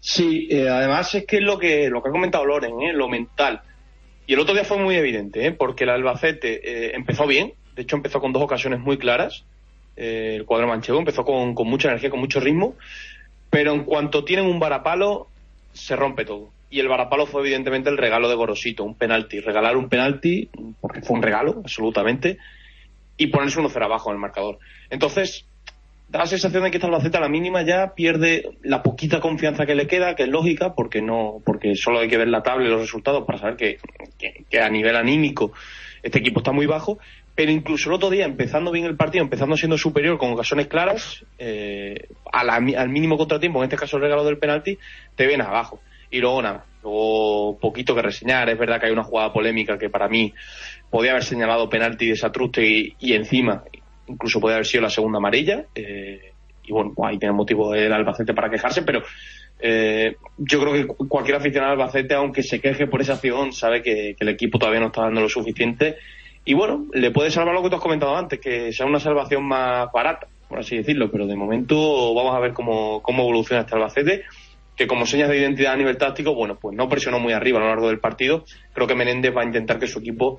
Sí, 0.00 0.48
eh, 0.50 0.68
además 0.68 1.14
es 1.14 1.26
que 1.26 1.36
es 1.36 1.42
lo 1.42 1.58
que, 1.58 1.90
lo 1.90 2.02
que 2.02 2.08
ha 2.08 2.12
comentado 2.12 2.46
Loren, 2.46 2.80
¿eh? 2.80 2.92
lo 2.92 3.08
mental. 3.08 3.60
Y 4.30 4.34
el 4.34 4.38
otro 4.38 4.54
día 4.54 4.62
fue 4.62 4.78
muy 4.78 4.94
evidente, 4.94 5.44
¿eh? 5.44 5.50
porque 5.50 5.82
el 5.82 5.90
Albacete 5.90 6.60
eh, 6.62 6.92
empezó 6.94 7.26
bien, 7.26 7.52
de 7.74 7.82
hecho 7.82 7.96
empezó 7.96 8.20
con 8.20 8.32
dos 8.32 8.44
ocasiones 8.44 8.78
muy 8.78 8.96
claras, 8.96 9.44
eh, 9.96 10.34
el 10.36 10.44
cuadro 10.44 10.68
manchego 10.68 11.00
empezó 11.00 11.24
con, 11.24 11.52
con 11.52 11.66
mucha 11.66 11.88
energía, 11.88 12.10
con 12.10 12.20
mucho 12.20 12.38
ritmo, 12.38 12.76
pero 13.50 13.72
en 13.72 13.82
cuanto 13.82 14.22
tienen 14.22 14.46
un 14.46 14.60
varapalo, 14.60 15.26
se 15.72 15.96
rompe 15.96 16.24
todo. 16.24 16.50
Y 16.70 16.78
el 16.78 16.86
varapalo 16.86 17.26
fue 17.26 17.40
evidentemente 17.40 17.90
el 17.90 17.98
regalo 17.98 18.28
de 18.28 18.36
Gorosito, 18.36 18.84
un 18.84 18.94
penalti. 18.94 19.40
Regalar 19.40 19.76
un 19.76 19.88
penalti, 19.88 20.48
porque 20.80 21.02
fue 21.02 21.16
un 21.16 21.22
regalo, 21.22 21.56
absolutamente, 21.64 22.38
y 23.16 23.26
ponerse 23.26 23.58
uno 23.58 23.68
cero 23.68 23.86
abajo 23.86 24.10
en 24.10 24.14
el 24.14 24.20
marcador. 24.20 24.60
Entonces, 24.90 25.44
da 26.10 26.18
la 26.18 26.26
sensación 26.26 26.64
de 26.64 26.70
que 26.70 26.78
esta 26.78 26.88
Albacete 26.88 27.18
a 27.18 27.20
la 27.20 27.28
mínima 27.28 27.62
ya 27.62 27.94
pierde 27.94 28.56
la 28.62 28.82
poquita 28.82 29.20
confianza 29.20 29.64
que 29.64 29.76
le 29.76 29.86
queda, 29.86 30.16
que 30.16 30.24
es 30.24 30.28
lógica, 30.28 30.74
porque 30.74 31.00
no, 31.00 31.40
porque 31.44 31.76
solo 31.76 32.00
hay 32.00 32.08
que 32.08 32.18
ver 32.18 32.28
la 32.28 32.42
tabla 32.42 32.66
y 32.66 32.70
los 32.70 32.80
resultados 32.80 33.24
para 33.24 33.38
saber 33.38 33.56
que, 33.56 33.78
que, 34.48 34.60
a 34.60 34.68
nivel 34.68 34.96
anímico 34.96 35.52
este 36.02 36.18
equipo 36.18 36.40
está 36.40 36.50
muy 36.50 36.66
bajo, 36.66 36.98
pero 37.36 37.52
incluso 37.52 37.88
el 37.88 37.94
otro 37.94 38.10
día, 38.10 38.24
empezando 38.24 38.72
bien 38.72 38.86
el 38.86 38.96
partido, 38.96 39.22
empezando 39.22 39.56
siendo 39.56 39.78
superior 39.78 40.18
con 40.18 40.32
ocasiones 40.32 40.66
claras, 40.66 41.24
eh, 41.38 42.08
a 42.32 42.40
al 42.40 42.88
mínimo 42.88 43.16
contratiempo, 43.16 43.60
en 43.60 43.64
este 43.64 43.76
caso 43.76 43.96
el 43.96 44.02
regalo 44.02 44.24
del 44.24 44.38
penalti, 44.38 44.78
te 45.14 45.26
ven 45.26 45.40
abajo. 45.40 45.80
Y 46.10 46.18
luego 46.18 46.42
nada, 46.42 46.64
luego 46.82 47.56
poquito 47.60 47.94
que 47.94 48.02
reseñar. 48.02 48.48
Es 48.48 48.58
verdad 48.58 48.80
que 48.80 48.86
hay 48.86 48.92
una 48.92 49.04
jugada 49.04 49.32
polémica 49.32 49.78
que 49.78 49.88
para 49.88 50.08
mí 50.08 50.34
podía 50.90 51.12
haber 51.12 51.22
señalado 51.22 51.68
penalti 51.68 52.08
de 52.08 52.16
Satruste 52.16 52.66
y, 52.66 52.96
y 52.98 53.12
encima 53.12 53.62
incluso 54.10 54.40
podía 54.40 54.56
haber 54.56 54.66
sido 54.66 54.82
la 54.82 54.90
segunda 54.90 55.18
amarilla. 55.18 55.64
Eh, 55.74 56.32
y 56.64 56.72
bueno, 56.72 56.92
ahí 57.04 57.18
tiene 57.18 57.34
motivo 57.34 57.74
el 57.74 57.92
Albacete 57.92 58.34
para 58.34 58.50
quejarse, 58.50 58.82
pero 58.82 59.02
eh, 59.58 60.16
yo 60.38 60.60
creo 60.60 60.72
que 60.72 60.86
cualquier 61.08 61.36
aficionado 61.36 61.72
al 61.72 61.80
Albacete, 61.80 62.14
aunque 62.14 62.42
se 62.42 62.60
queje 62.60 62.86
por 62.86 63.00
esa 63.00 63.14
acción, 63.14 63.52
sabe 63.52 63.82
que, 63.82 64.14
que, 64.16 64.24
el 64.24 64.28
equipo 64.28 64.58
todavía 64.58 64.80
no 64.80 64.86
está 64.86 65.02
dando 65.02 65.20
lo 65.20 65.28
suficiente. 65.28 65.96
Y 66.44 66.54
bueno, 66.54 66.86
le 66.92 67.10
puede 67.10 67.30
salvar 67.30 67.54
lo 67.54 67.62
que 67.62 67.70
tú 67.70 67.76
has 67.76 67.82
comentado 67.82 68.16
antes, 68.16 68.40
que 68.40 68.72
sea 68.72 68.86
una 68.86 69.00
salvación 69.00 69.44
más 69.44 69.90
barata, 69.92 70.26
por 70.48 70.58
así 70.58 70.76
decirlo, 70.76 71.10
pero 71.10 71.26
de 71.26 71.36
momento 71.36 72.14
vamos 72.14 72.34
a 72.34 72.40
ver 72.40 72.52
cómo, 72.52 73.02
cómo 73.02 73.22
evoluciona 73.22 73.62
este 73.62 73.74
Albacete 73.74 74.24
que 74.80 74.86
como 74.86 75.04
señas 75.04 75.28
de 75.28 75.36
identidad 75.36 75.74
a 75.74 75.76
nivel 75.76 75.98
táctico, 75.98 76.34
bueno, 76.34 76.56
pues 76.58 76.74
no 76.74 76.88
presionó 76.88 77.20
muy 77.20 77.34
arriba 77.34 77.58
a 77.58 77.60
lo 77.60 77.68
largo 77.68 77.88
del 77.88 78.00
partido. 78.00 78.46
Creo 78.72 78.86
que 78.86 78.94
Menéndez 78.94 79.36
va 79.36 79.42
a 79.42 79.44
intentar 79.44 79.78
que 79.78 79.86
su 79.86 79.98
equipo 79.98 80.38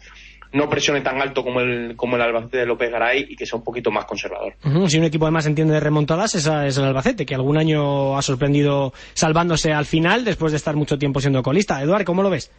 no 0.54 0.70
presione 0.70 1.02
tan 1.02 1.22
alto 1.22 1.44
como 1.44 1.62
el, 1.62 1.96
como 1.96 2.16
el 2.16 2.22
Albacete 2.22 2.58
de 2.58 2.66
López 2.66 2.92
Garay 2.92 3.26
y 3.30 3.36
que 3.36 3.46
sea 3.46 3.58
un 3.58 3.64
poquito 3.64 3.90
más 3.92 4.06
conservador. 4.06 4.56
Uh 4.64 4.70
-huh. 4.70 4.90
Si 4.90 4.98
un 4.98 5.06
equipo 5.06 5.26
además 5.26 5.46
entiende 5.46 5.74
de 5.74 5.80
remontadas, 5.80 6.36
esa 6.36 6.68
es 6.68 6.78
el 6.78 6.86
Albacete, 6.86 7.26
que 7.26 7.36
algún 7.36 7.58
año 7.58 8.18
ha 8.18 8.22
sorprendido 8.22 8.94
salvándose 9.14 9.72
al 9.72 9.86
final 9.86 10.26
después 10.26 10.52
de 10.52 10.58
estar 10.58 10.76
mucho 10.76 10.98
tiempo 10.98 11.22
siendo 11.22 11.42
colista. 11.42 11.82
Eduard, 11.82 12.04
¿cómo 12.04 12.22
lo 12.22 12.30
ves? 12.30 12.52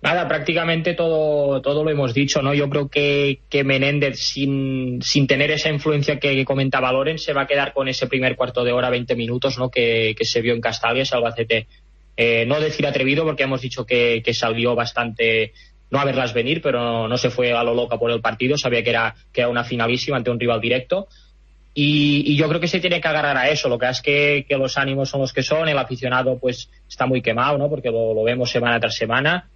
Nada, 0.00 0.28
prácticamente 0.28 0.94
todo, 0.94 1.60
todo 1.60 1.82
lo 1.82 1.90
hemos 1.90 2.14
dicho, 2.14 2.40
¿no? 2.40 2.54
Yo 2.54 2.70
creo 2.70 2.88
que, 2.88 3.40
que 3.50 3.64
Menéndez, 3.64 4.20
sin, 4.20 5.02
sin 5.02 5.26
tener 5.26 5.50
esa 5.50 5.70
influencia 5.70 6.20
que, 6.20 6.44
comentaba 6.44 6.92
Loren, 6.92 7.18
se 7.18 7.32
va 7.32 7.42
a 7.42 7.46
quedar 7.48 7.72
con 7.72 7.88
ese 7.88 8.06
primer 8.06 8.36
cuarto 8.36 8.62
de 8.62 8.70
hora, 8.70 8.90
20 8.90 9.16
minutos, 9.16 9.58
¿no? 9.58 9.70
Que, 9.70 10.14
que 10.16 10.24
se 10.24 10.40
vio 10.40 10.54
en 10.54 10.60
Castalias, 10.60 11.12
Albacete. 11.12 11.66
Eh, 12.16 12.44
no 12.46 12.60
decir 12.60 12.86
atrevido, 12.86 13.24
porque 13.24 13.42
hemos 13.42 13.60
dicho 13.60 13.84
que, 13.84 14.22
que 14.24 14.34
salió 14.34 14.76
bastante, 14.76 15.52
no 15.90 15.98
a 15.98 16.04
verlas 16.04 16.34
venir, 16.34 16.60
pero 16.62 16.80
no, 16.80 17.08
no, 17.08 17.16
se 17.16 17.30
fue 17.30 17.52
a 17.52 17.62
lo 17.62 17.74
loca 17.74 17.98
por 17.98 18.10
el 18.10 18.20
partido, 18.20 18.58
sabía 18.58 18.82
que 18.82 18.90
era, 18.90 19.14
que 19.32 19.40
era 19.40 19.48
una 19.48 19.64
finalísima 19.64 20.16
ante 20.16 20.30
un 20.30 20.38
rival 20.38 20.60
directo. 20.60 21.08
Y, 21.74 22.32
y, 22.32 22.36
yo 22.36 22.48
creo 22.48 22.60
que 22.60 22.66
se 22.66 22.80
tiene 22.80 23.00
que 23.00 23.08
agarrar 23.08 23.36
a 23.36 23.48
eso. 23.50 23.68
Lo 23.68 23.78
que 23.78 23.88
es 23.88 24.00
que, 24.00 24.44
los 24.50 24.76
ánimos 24.76 25.08
son 25.08 25.20
los 25.20 25.32
que 25.32 25.42
son, 25.42 25.68
el 25.68 25.78
aficionado 25.78 26.36
pues 26.38 26.68
está 26.88 27.06
muy 27.06 27.22
quemado, 27.22 27.56
¿no? 27.56 27.68
Porque 27.68 27.90
lo, 27.90 28.22
vemos 28.24 28.50
semana 28.50 28.80
tras 28.80 28.96
semana. 28.96 29.48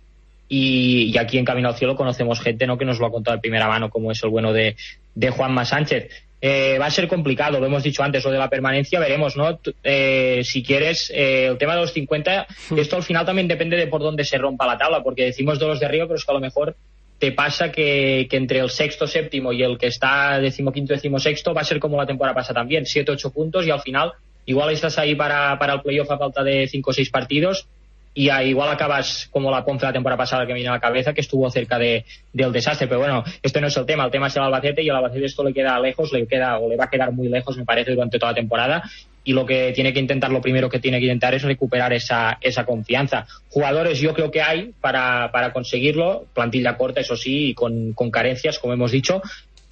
Y, 0.48 1.10
y, 1.12 1.18
aquí 1.18 1.38
en 1.38 1.44
Camino 1.44 1.68
al 1.68 1.76
Cielo 1.76 1.96
conocemos 1.96 2.40
gente 2.40 2.66
¿no? 2.66 2.78
que 2.78 2.84
nos 2.84 2.98
lo 3.00 3.06
ha 3.06 3.10
contado 3.10 3.36
de 3.36 3.40
primera 3.40 3.66
mano, 3.66 3.90
como 3.90 4.12
es 4.12 4.22
el 4.22 4.30
bueno 4.30 4.52
de, 4.52 4.76
de 5.14 5.30
Juanma 5.30 5.64
Sánchez. 5.64 6.10
Eh, 6.44 6.76
va 6.76 6.86
a 6.86 6.90
ser 6.90 7.06
complicado, 7.06 7.60
lo 7.60 7.66
hemos 7.66 7.84
dicho 7.84 8.02
antes, 8.02 8.24
lo 8.24 8.32
de 8.32 8.38
la 8.38 8.50
permanencia, 8.50 8.98
veremos, 8.98 9.36
¿no? 9.36 9.60
Eh, 9.84 10.42
si 10.42 10.64
quieres, 10.64 11.08
eh, 11.14 11.46
el 11.46 11.56
tema 11.56 11.76
de 11.76 11.82
los 11.82 11.92
50, 11.92 12.48
esto 12.76 12.96
al 12.96 13.04
final 13.04 13.24
también 13.24 13.46
depende 13.46 13.76
de 13.76 13.86
por 13.86 14.00
dónde 14.00 14.24
se 14.24 14.38
rompa 14.38 14.66
la 14.66 14.76
tabla, 14.76 15.04
porque 15.04 15.26
decimos 15.26 15.60
de 15.60 15.68
los 15.68 15.78
de 15.78 15.86
arriba, 15.86 16.06
pero 16.06 16.16
es 16.16 16.24
que 16.24 16.32
a 16.32 16.34
lo 16.34 16.40
mejor 16.40 16.74
te 17.20 17.30
pasa 17.30 17.70
que, 17.70 18.26
que 18.28 18.36
entre 18.36 18.58
el 18.58 18.70
sexto, 18.70 19.06
séptimo 19.06 19.52
y 19.52 19.62
el 19.62 19.78
que 19.78 19.86
está 19.86 20.40
decimoquinto, 20.40 20.92
decimosexto, 20.92 21.54
va 21.54 21.60
a 21.60 21.64
ser 21.64 21.78
como 21.78 21.96
la 21.96 22.06
temporada 22.06 22.34
pasa 22.34 22.52
también, 22.52 22.86
siete, 22.86 23.12
ocho 23.12 23.32
puntos 23.32 23.64
y 23.64 23.70
al 23.70 23.80
final 23.80 24.10
igual 24.44 24.70
estás 24.70 24.98
ahí 24.98 25.14
para, 25.14 25.56
para 25.60 25.74
el 25.74 25.82
playoff 25.82 26.10
a 26.10 26.18
falta 26.18 26.42
de 26.42 26.66
cinco 26.66 26.90
o 26.90 26.92
seis 26.92 27.08
partidos 27.08 27.68
y 28.14 28.30
igual 28.30 28.68
acabas 28.68 29.28
como 29.30 29.50
la 29.50 29.64
Ponce 29.64 29.86
la 29.86 29.92
temporada 29.92 30.18
pasada 30.18 30.46
que 30.46 30.52
me 30.52 30.58
viene 30.58 30.68
a 30.68 30.72
la 30.72 30.80
cabeza, 30.80 31.14
que 31.14 31.22
estuvo 31.22 31.50
cerca 31.50 31.78
de, 31.78 32.04
del 32.32 32.52
desastre. 32.52 32.86
Pero 32.86 33.00
bueno, 33.00 33.24
esto 33.42 33.60
no 33.60 33.68
es 33.68 33.76
el 33.76 33.86
tema, 33.86 34.04
el 34.04 34.10
tema 34.10 34.26
es 34.26 34.36
el 34.36 34.42
Albacete 34.42 34.82
y 34.82 34.88
el 34.88 34.96
Albacete 34.96 35.24
esto 35.24 35.44
le 35.44 35.54
queda 35.54 35.78
lejos, 35.80 36.12
le 36.12 36.26
queda 36.26 36.58
o 36.58 36.68
le 36.68 36.76
va 36.76 36.84
a 36.84 36.90
quedar 36.90 37.12
muy 37.12 37.28
lejos, 37.28 37.56
me 37.56 37.64
parece, 37.64 37.92
durante 37.92 38.18
toda 38.18 38.32
la 38.32 38.36
temporada. 38.36 38.82
Y 39.24 39.32
lo 39.32 39.46
que 39.46 39.72
tiene 39.72 39.92
que 39.92 40.00
intentar, 40.00 40.30
lo 40.30 40.40
primero 40.40 40.68
que 40.68 40.80
tiene 40.80 40.98
que 40.98 41.04
intentar 41.04 41.32
es 41.32 41.42
recuperar 41.42 41.92
esa, 41.92 42.38
esa 42.40 42.66
confianza. 42.66 43.26
Jugadores 43.50 44.00
yo 44.00 44.12
creo 44.14 44.30
que 44.30 44.42
hay 44.42 44.72
para, 44.80 45.30
para 45.32 45.52
conseguirlo, 45.52 46.26
plantilla 46.34 46.76
corta, 46.76 47.00
eso 47.00 47.16
sí, 47.16 47.50
y 47.50 47.54
con, 47.54 47.92
con 47.92 48.10
carencias, 48.10 48.58
como 48.58 48.74
hemos 48.74 48.90
dicho, 48.90 49.22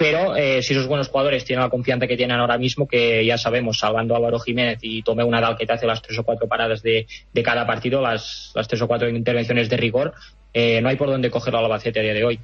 pero 0.01 0.35
eh, 0.35 0.63
si 0.63 0.73
esos 0.73 0.87
buenos 0.87 1.09
jugadores 1.09 1.45
tienen 1.45 1.63
la 1.63 1.69
confianza 1.69 2.07
que 2.07 2.17
tienen 2.17 2.39
ahora 2.39 2.57
mismo, 2.57 2.89
que 2.89 3.23
ya 3.23 3.37
sabemos, 3.37 3.79
salvando 3.79 4.17
Álvaro 4.17 4.39
Jiménez 4.39 4.79
y 4.81 5.03
Tomé 5.03 5.25
una 5.25 5.43
Nadal 5.43 5.59
que 5.59 5.67
te 5.67 5.75
hace 5.75 5.87
las 5.87 6.01
tres 6.01 6.19
o 6.19 6.25
cuatro 6.25 6.49
paradas 6.49 6.83
de, 6.83 7.07
cada 7.45 7.67
partido, 7.67 8.01
las, 8.01 8.51
tres 8.67 8.81
o 8.81 8.89
cuatro 8.89 9.11
intervenciones 9.11 9.69
de 9.69 9.77
rigor, 9.77 10.15
eh, 10.55 10.81
no 10.81 10.89
hay 10.89 10.97
por 10.97 11.09
dónde 11.09 11.31
cogerlo 11.31 11.59
al 11.59 11.67
Albacete 11.67 12.01
a 12.01 12.03
día 12.03 12.15
de 12.15 12.25
hoy. 12.25 12.41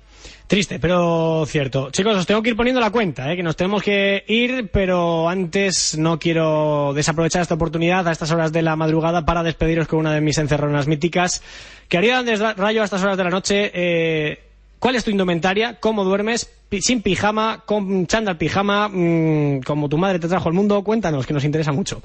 Triste, 0.47 0.79
pero 0.79 1.47
cierto. 1.47 1.89
Chicos, 1.91 2.15
os 2.19 2.27
tengo 2.27 2.43
que 2.43 2.51
ir 2.51 2.57
poniendo 2.57 2.79
la 2.79 2.91
cuenta, 2.91 3.33
¿eh? 3.33 3.37
que 3.37 3.43
nos 3.43 3.57
tenemos 3.57 3.83
que 3.83 4.23
ir, 4.29 4.69
pero 4.71 5.27
antes 5.27 5.97
no 5.97 6.19
quiero 6.19 6.93
desaprovechar 6.95 7.41
esta 7.41 7.55
oportunidad 7.55 8.07
a 8.07 8.13
estas 8.13 8.33
horas 8.33 8.53
de 8.53 8.61
la 8.61 8.77
madrugada 8.77 9.25
para 9.25 9.43
despediros 9.43 9.89
con 9.89 10.01
una 10.01 10.13
de 10.13 10.21
mis 10.21 10.37
encerronas 10.37 10.87
míticas. 10.89 11.43
Que 11.89 11.97
haría 11.97 12.23
Rayo 12.55 12.83
a 12.83 12.85
estas 12.85 13.03
horas 13.03 13.17
de 13.17 13.25
la 13.25 13.31
noche. 13.31 13.71
Eh, 13.73 14.46
¿Cuál 14.87 14.95
es 14.95 15.03
tu 15.03 15.11
indumentaria? 15.11 15.79
¿Cómo 15.81 16.05
duermes? 16.05 16.49
¿Sin 16.79 17.03
pijama? 17.03 17.65
¿Con 17.67 18.07
chándal 18.07 18.39
pijama? 18.39 18.89
Mmm, 18.89 19.63
como 19.63 19.89
tu 19.89 19.99
madre 19.99 20.21
te 20.21 20.29
trajo 20.29 20.49
al 20.49 20.55
mundo? 20.55 20.85
Cuéntanos, 20.85 21.27
que 21.27 21.35
nos 21.35 21.45
interesa 21.45 21.73
mucho. 21.73 22.01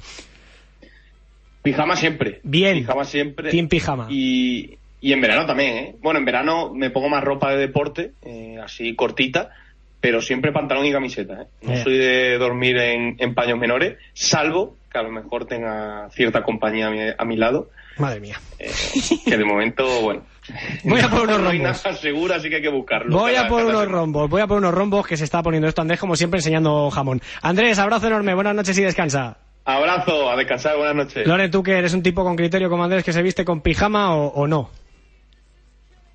Pijama 1.62 1.94
siempre. 1.94 2.40
Bien. 2.42 2.78
Pijama 2.78 3.04
siempre. 3.04 3.52
Team 3.52 3.68
pijama. 3.68 4.08
Y, 4.10 4.78
y 5.00 5.12
en 5.12 5.20
verano 5.20 5.46
también, 5.46 5.76
¿eh? 5.76 5.96
Bueno, 6.02 6.18
en 6.18 6.24
verano 6.24 6.74
me 6.74 6.90
pongo 6.90 7.08
más 7.08 7.22
ropa 7.22 7.52
de 7.52 7.58
deporte, 7.58 8.14
eh, 8.22 8.58
así 8.60 8.96
cortita, 8.96 9.50
pero 10.00 10.20
siempre 10.20 10.50
pantalón 10.50 10.84
y 10.84 10.90
camiseta, 10.90 11.42
¿eh? 11.42 11.46
No 11.60 11.74
eh. 11.74 11.82
soy 11.84 11.96
de 11.98 12.36
dormir 12.36 12.78
en, 12.78 13.14
en, 13.20 13.32
paños 13.36 13.60
menores, 13.60 13.96
salvo 14.12 14.76
que 14.90 14.98
a 14.98 15.04
lo 15.04 15.12
mejor 15.12 15.44
tenga 15.44 16.10
cierta 16.10 16.42
compañía 16.42 16.88
a 16.88 16.90
mi, 16.90 16.98
a 17.16 17.24
mi 17.24 17.36
lado. 17.36 17.70
Madre 17.98 18.18
mía. 18.18 18.40
Eh, 18.58 18.72
que 19.24 19.36
de 19.36 19.44
momento, 19.44 20.00
bueno. 20.00 20.31
Voy 20.84 21.00
a 21.00 21.08
por 21.08 21.20
unos 21.22 21.38
no 21.38 21.44
rombos. 21.44 21.52
hay 21.52 21.58
nada 21.60 21.94
segura, 21.96 22.36
así 22.36 22.48
que 22.48 22.56
hay 22.56 22.62
que 22.62 22.68
buscarlo. 22.68 23.16
Voy 23.16 23.34
cada, 23.34 23.46
a 23.46 23.48
por 23.48 23.62
unos 23.64 23.80
semana. 23.82 23.90
rombos, 23.92 24.28
voy 24.30 24.40
a 24.42 24.46
por 24.46 24.58
unos 24.58 24.74
rombos 24.74 25.06
que 25.06 25.16
se 25.16 25.24
está 25.24 25.42
poniendo 25.42 25.68
esto 25.68 25.82
Andrés, 25.82 26.00
como 26.00 26.16
siempre, 26.16 26.38
enseñando 26.38 26.90
jamón. 26.90 27.20
Andrés, 27.42 27.78
abrazo 27.78 28.08
enorme, 28.08 28.34
buenas 28.34 28.54
noches 28.54 28.76
y 28.78 28.82
descansa. 28.82 29.36
Abrazo, 29.64 30.28
a 30.30 30.36
descansar, 30.36 30.76
buenas 30.76 30.96
noches. 30.96 31.26
Loren, 31.26 31.50
tú 31.50 31.62
que 31.62 31.72
eres 31.78 31.94
un 31.94 32.02
tipo 32.02 32.24
con 32.24 32.34
criterio 32.34 32.68
como 32.68 32.82
Andrés 32.82 33.04
que 33.04 33.12
se 33.12 33.22
viste 33.22 33.44
con 33.44 33.60
pijama 33.60 34.16
o, 34.16 34.26
o 34.28 34.46
no. 34.48 34.70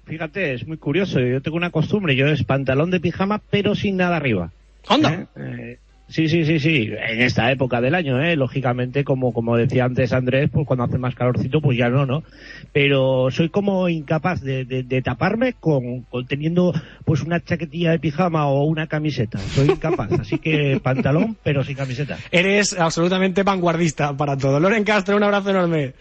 Fíjate, 0.05 0.53
es 0.53 0.67
muy 0.67 0.77
curioso. 0.77 1.19
Yo 1.19 1.41
tengo 1.41 1.57
una 1.57 1.69
costumbre, 1.69 2.15
yo 2.15 2.27
es 2.27 2.43
pantalón 2.43 2.91
de 2.91 2.99
pijama, 2.99 3.41
pero 3.49 3.75
sin 3.75 3.97
nada 3.97 4.17
arriba. 4.17 4.51
¡Onda! 4.89 5.13
¿Eh? 5.13 5.25
Eh, 5.37 5.79
sí, 6.07 6.27
sí, 6.27 6.45
sí, 6.45 6.59
sí. 6.59 6.89
En 6.91 7.21
esta 7.21 7.51
época 7.51 7.81
del 7.81 7.95
año, 7.95 8.21
¿eh? 8.21 8.35
Lógicamente, 8.35 9.03
como, 9.03 9.33
como 9.33 9.57
decía 9.57 9.85
antes 9.85 10.13
Andrés, 10.13 10.49
pues 10.51 10.65
cuando 10.65 10.85
hace 10.85 10.97
más 10.97 11.15
calorcito, 11.15 11.61
pues 11.61 11.77
ya 11.77 11.89
no, 11.89 12.05
¿no? 12.05 12.23
Pero 12.73 13.29
soy 13.31 13.49
como 13.49 13.89
incapaz 13.89 14.41
de, 14.41 14.65
de, 14.65 14.83
de 14.83 15.01
taparme 15.01 15.53
con, 15.53 16.03
con 16.03 16.25
teniendo 16.27 16.73
pues 17.05 17.21
una 17.21 17.43
chaquetilla 17.43 17.91
de 17.91 17.99
pijama 17.99 18.47
o 18.47 18.63
una 18.63 18.87
camiseta. 18.87 19.37
Soy 19.39 19.69
incapaz. 19.69 20.11
Así 20.13 20.37
que 20.39 20.79
pantalón, 20.83 21.37
pero 21.43 21.63
sin 21.63 21.75
camiseta. 21.75 22.17
Eres 22.31 22.77
absolutamente 22.77 23.43
vanguardista 23.43 24.15
para 24.15 24.37
todo. 24.37 24.59
Loren 24.59 24.83
Castro, 24.83 25.17
un 25.17 25.23
abrazo 25.23 25.49
enorme. 25.49 25.93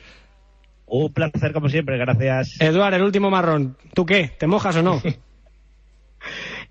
Un 0.87 1.13
placer 1.13 1.53
como 1.53 1.69
siempre, 1.69 1.99
gracias. 1.99 2.61
Eduard, 2.61 2.95
el 2.95 3.03
último 3.03 3.29
marrón. 3.31 3.77
¿Tú 3.93 4.07
qué? 4.07 4.31
¿Te 4.39 4.47
mojas 4.47 4.77
o 4.77 4.83
no? 4.83 5.03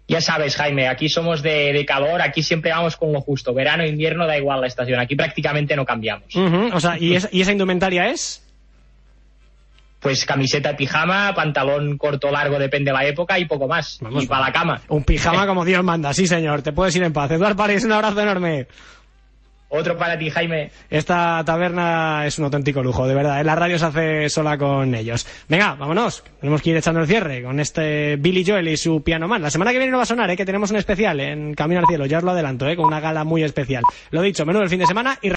Ya 0.07 0.21
sabes, 0.21 0.55
Jaime, 0.55 0.87
aquí 0.87 1.09
somos 1.09 1.41
de, 1.41 1.73
de, 1.73 1.85
calor, 1.85 2.21
aquí 2.21 2.43
siempre 2.43 2.71
vamos 2.71 2.95
con 2.95 3.11
lo 3.11 3.21
justo. 3.21 3.53
Verano, 3.53 3.85
invierno, 3.85 4.27
da 4.27 4.37
igual 4.37 4.61
la 4.61 4.67
estación. 4.67 4.99
Aquí 4.99 5.15
prácticamente 5.15 5.75
no 5.75 5.83
cambiamos. 5.83 6.35
Uh 6.35 6.41
-huh. 6.41 6.73
O 6.73 6.79
sea, 6.79 6.97
¿y, 6.99 7.15
es, 7.15 7.27
¿y 7.31 7.41
esa 7.41 7.51
indumentaria 7.51 8.09
es? 8.09 8.43
Pues 9.99 10.23
camiseta, 10.23 10.77
pijama, 10.77 11.33
pantalón 11.33 11.97
corto, 11.97 12.29
largo, 12.29 12.59
depende 12.59 12.91
de 12.91 12.97
la 12.97 13.05
época 13.05 13.39
y 13.39 13.45
poco 13.45 13.67
más. 13.67 13.97
Vamos, 14.01 14.23
y 14.23 14.27
para 14.27 14.45
la 14.45 14.51
cama. 14.51 14.81
Un 14.89 15.03
pijama 15.03 15.47
como 15.47 15.65
Dios 15.65 15.83
manda, 15.83 16.13
sí 16.13 16.27
señor. 16.27 16.61
Te 16.61 16.71
puedes 16.73 16.95
ir 16.95 17.01
en 17.01 17.11
paz. 17.11 17.31
Eduard 17.31 17.55
París, 17.55 17.83
un 17.83 17.91
abrazo 17.91 18.21
enorme. 18.21 18.67
Otro 19.75 19.97
para 19.97 20.17
ti, 20.17 20.29
Jaime. 20.29 20.71
Esta 20.89 21.43
taberna 21.45 22.25
es 22.25 22.39
un 22.39 22.45
auténtico 22.45 22.81
lujo, 22.81 23.05
de 23.07 23.13
verdad. 23.13 23.41
¿eh? 23.41 23.43
La 23.43 23.55
radio 23.55 23.77
se 23.77 23.85
hace 23.85 24.29
sola 24.29 24.57
con 24.57 24.95
ellos. 24.95 25.27
Venga, 25.49 25.75
vámonos. 25.75 26.23
Tenemos 26.39 26.61
que 26.61 26.69
ir 26.69 26.77
echando 26.77 27.01
el 27.01 27.07
cierre 27.07 27.43
con 27.43 27.59
este 27.59 28.15
Billy 28.15 28.45
Joel 28.45 28.69
y 28.69 28.77
su 28.77 29.03
Piano 29.03 29.27
Man. 29.27 29.41
La 29.41 29.49
semana 29.49 29.73
que 29.73 29.77
viene 29.79 29.91
no 29.91 29.97
va 29.97 30.03
a 30.03 30.05
sonar, 30.05 30.29
¿eh? 30.29 30.37
que 30.37 30.45
tenemos 30.45 30.71
un 30.71 30.77
especial 30.77 31.19
en 31.19 31.53
Camino 31.55 31.81
al 31.81 31.87
Cielo. 31.87 32.05
Ya 32.05 32.19
os 32.19 32.23
lo 32.23 32.31
adelanto, 32.31 32.69
¿eh? 32.69 32.77
con 32.77 32.85
una 32.85 33.01
gala 33.01 33.25
muy 33.25 33.43
especial. 33.43 33.83
Lo 34.11 34.21
dicho, 34.21 34.45
menú 34.45 34.59
del 34.59 34.69
fin 34.69 34.79
de 34.79 34.85
semana 34.85 35.19
y 35.21 35.29